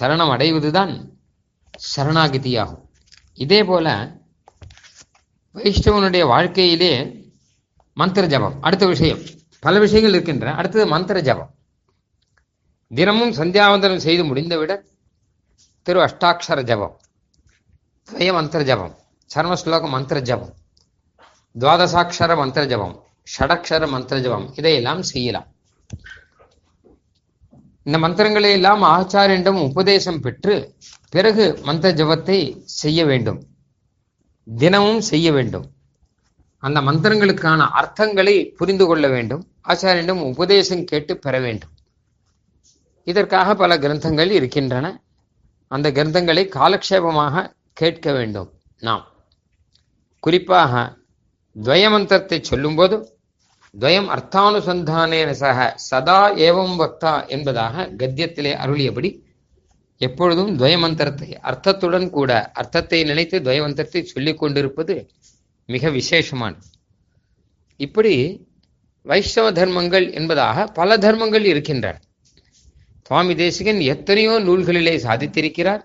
சரணம் 0.00 0.30
அடைவதுதான் 0.30 1.08
சரணாகதியாகும். 1.96 2.88
இதே 3.34 3.64
போல 3.64 4.16
வைஷ்ணவனுடைய 5.54 6.26
வாழ்க்கையிலே 6.26 7.24
மந்திர 7.94 8.26
ஜபம். 8.26 8.62
அடுத்த 8.62 8.86
விஷயம். 8.86 9.18
பல 9.60 9.78
விஷயங்கள் 9.78 10.12
இருக்கின்றன. 10.12 10.54
அடுத்தது 10.54 10.86
மந்திர 10.86 11.20
ஜபம். 11.20 11.51
தினமும் 12.92 13.32
சந்தியாவந்தனம் 13.32 14.04
செய்து 14.06 14.22
முடிந்தவிட 14.24 14.72
திரு 15.86 16.00
அஷ்டாட்சர 16.00 16.62
ஜபம் 16.62 16.96
துவய 18.08 18.32
மந்திர 18.32 18.62
ஜபம் 18.62 18.94
சர்மஸ்லோக 19.30 19.88
மந்திர 19.88 20.20
ஜபம் 20.20 20.52
துவாதசாட்சர 21.60 22.36
மந்திர 22.36 22.64
ஜபம் 22.66 22.94
ஷடக்ஷர 23.32 23.88
மந்திர 23.88 24.20
ஜபம் 24.20 24.46
இதையெல்லாம் 24.54 25.02
செய்யலாம். 25.02 25.48
இந்த 27.82 27.98
மந்திரங்களை 27.98 28.50
எல்லாம் 28.50 28.82
ஆச்சாரியனிடம் 28.82 29.60
உபதேசம் 29.68 30.20
பெற்று 30.20 30.54
பிறகு 31.10 31.44
மந்திர 31.62 31.90
ஜபத்தை 32.00 32.38
செய்ய 32.64 33.04
வேண்டும். 33.04 33.40
தினமும் 34.46 35.00
செய்ய 35.00 35.32
வேண்டும். 35.32 35.66
அந்த 36.62 36.80
மந்திரங்களுக்கான 36.80 37.60
அர்த்தங்களை 37.80 38.36
புரிந்து 38.58 38.86
கொள்ள 38.86 39.08
வேண்டும். 39.08 39.44
ஆச்சாரியனிடம் 39.68 40.22
உபதேசம் 40.32 40.84
கேட்டு 40.84 41.18
பெற 41.18 41.40
வேண்டும். 41.40 41.71
இதற்காக 43.04 43.54
பல 43.54 43.78
கிரந்தங்கள் 43.78 44.30
இருக்கின்றன. 44.30 45.02
அந்த 45.68 45.90
கிரந்தங்களை 45.90 46.44
காலக்ஷேபமாக 46.58 47.54
கேட்க 47.72 48.12
வேண்டும் 48.12 48.50
நாம். 48.78 49.06
குறிப்பாக 50.18 50.96
துவயமந்திரத்தை 51.56 52.42
சொல்லும்போது 52.42 53.20
துவயம் 53.80 54.08
அர்த்தானுசந்தானேன 54.08 55.30
சக 55.30 55.72
சதா 55.90 56.34
ஏவம் 56.34 56.76
வக்தா 56.78 57.28
என்பதாக 57.28 57.86
கத்தியத்திலே 57.86 58.52
அருளியபடி 58.64 59.10
எப்பொழுதும் 59.96 60.58
துவயமந்திரத்தை 60.58 61.28
அர்த்தத்துடன் 61.42 62.10
கூட 62.10 62.50
அர்த்தத்தை 62.52 63.04
நினைத்து 63.04 63.40
துவயமந்திரத்தை 63.40 64.02
சொல்லிக் 64.02 64.38
கொண்டிருப்பது 64.38 65.10
மிக 65.66 65.88
விசேஷமானது. 65.88 66.68
இப்படி 67.76 68.14
வைஷ்ணவ 69.02 69.52
தர்மங்கள் 69.52 70.12
என்பதாக 70.12 70.66
பல 70.66 70.96
தர்மங்கள் 70.96 71.44
இருக்கின்றன. 71.44 72.00
சுவாமி 73.02 73.34
தேசிகன் 73.34 73.80
எத்தனையோ 73.80 74.40
நூல்களிலே 74.40 74.96
சாதித்திருக்கிறார். 74.96 75.82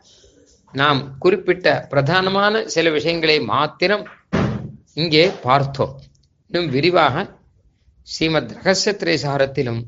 நாம் 0.72 1.18
குறிப்பிட்ட 1.20 1.88
பிரதானமான 1.92 2.66
சில 2.66 2.90
விஷயங்களை 2.90 3.40
மாத்திரம் 3.40 4.08
இங்கே 4.94 5.32
பார்த்தோம். 5.42 6.02
இன்னும் 6.52 6.72
விரிவாக 6.72 7.36
ஸ்ரீமத் 8.04 8.52
ரகசிய 8.52 8.96
திரைசாரத்திலும் 9.00 9.82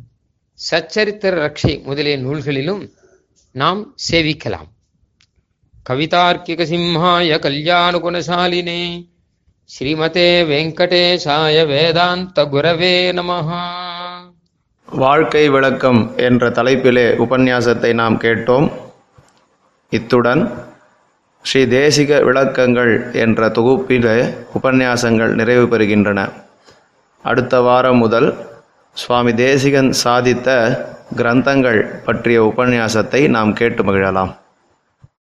சச்சரித்திர 0.72 1.35
ரக்ஷை 1.45 1.84
முதலிய 1.84 2.18
நூல்களிலும் 2.18 2.89
நாம் 3.51 3.95
சேவிக்கலாம். 4.11 4.69
கவிதார்க்கிக 5.89 6.65
சிம்ஹாய 6.72 7.39
கல்யாண 7.39 7.97
குணசாலினே 7.97 9.07
ஸ்ரீமதே 9.65 10.30
வெங்கடேசாய 10.51 11.68
வேதாந்த 11.68 12.45
குரவே 12.45 12.95
நமஹா. 13.11 13.61
வாழ்க்கை 14.91 15.49
விளக்கம் 15.49 16.11
என்ற 16.18 16.49
தலைப்பிலே 16.49 17.16
உபன்யாசத்தை 17.18 17.94
நாம் 17.94 18.18
கேட்டோம். 18.18 18.72
இத்துடன் 19.90 20.52
ஸ்ரீ 21.41 21.66
தேசிக 21.66 22.24
விளக்கங்கள் 22.24 23.14
என்ற 23.14 23.49
தொகுப்பிலே 23.49 24.34
உபன்யாசங்கள் 24.64 25.34
நிறைவு 25.34 25.78
பெறுகின்றன. 25.78 26.30
அடுத்த 27.22 27.61
வாரம் 27.61 27.98
முதல் 27.98 28.38
சுவாமி 28.91 29.34
தேசிகன் 29.34 29.94
சாதித்த 30.03 30.78
கிரந்தங்கள் 31.16 31.86
பற்றிய 32.06 32.53
உபன்யாசத்தை 32.56 33.30
நாம் 33.30 33.53
கேட்டு 33.53 33.84
மகிழலாம். 33.84 34.36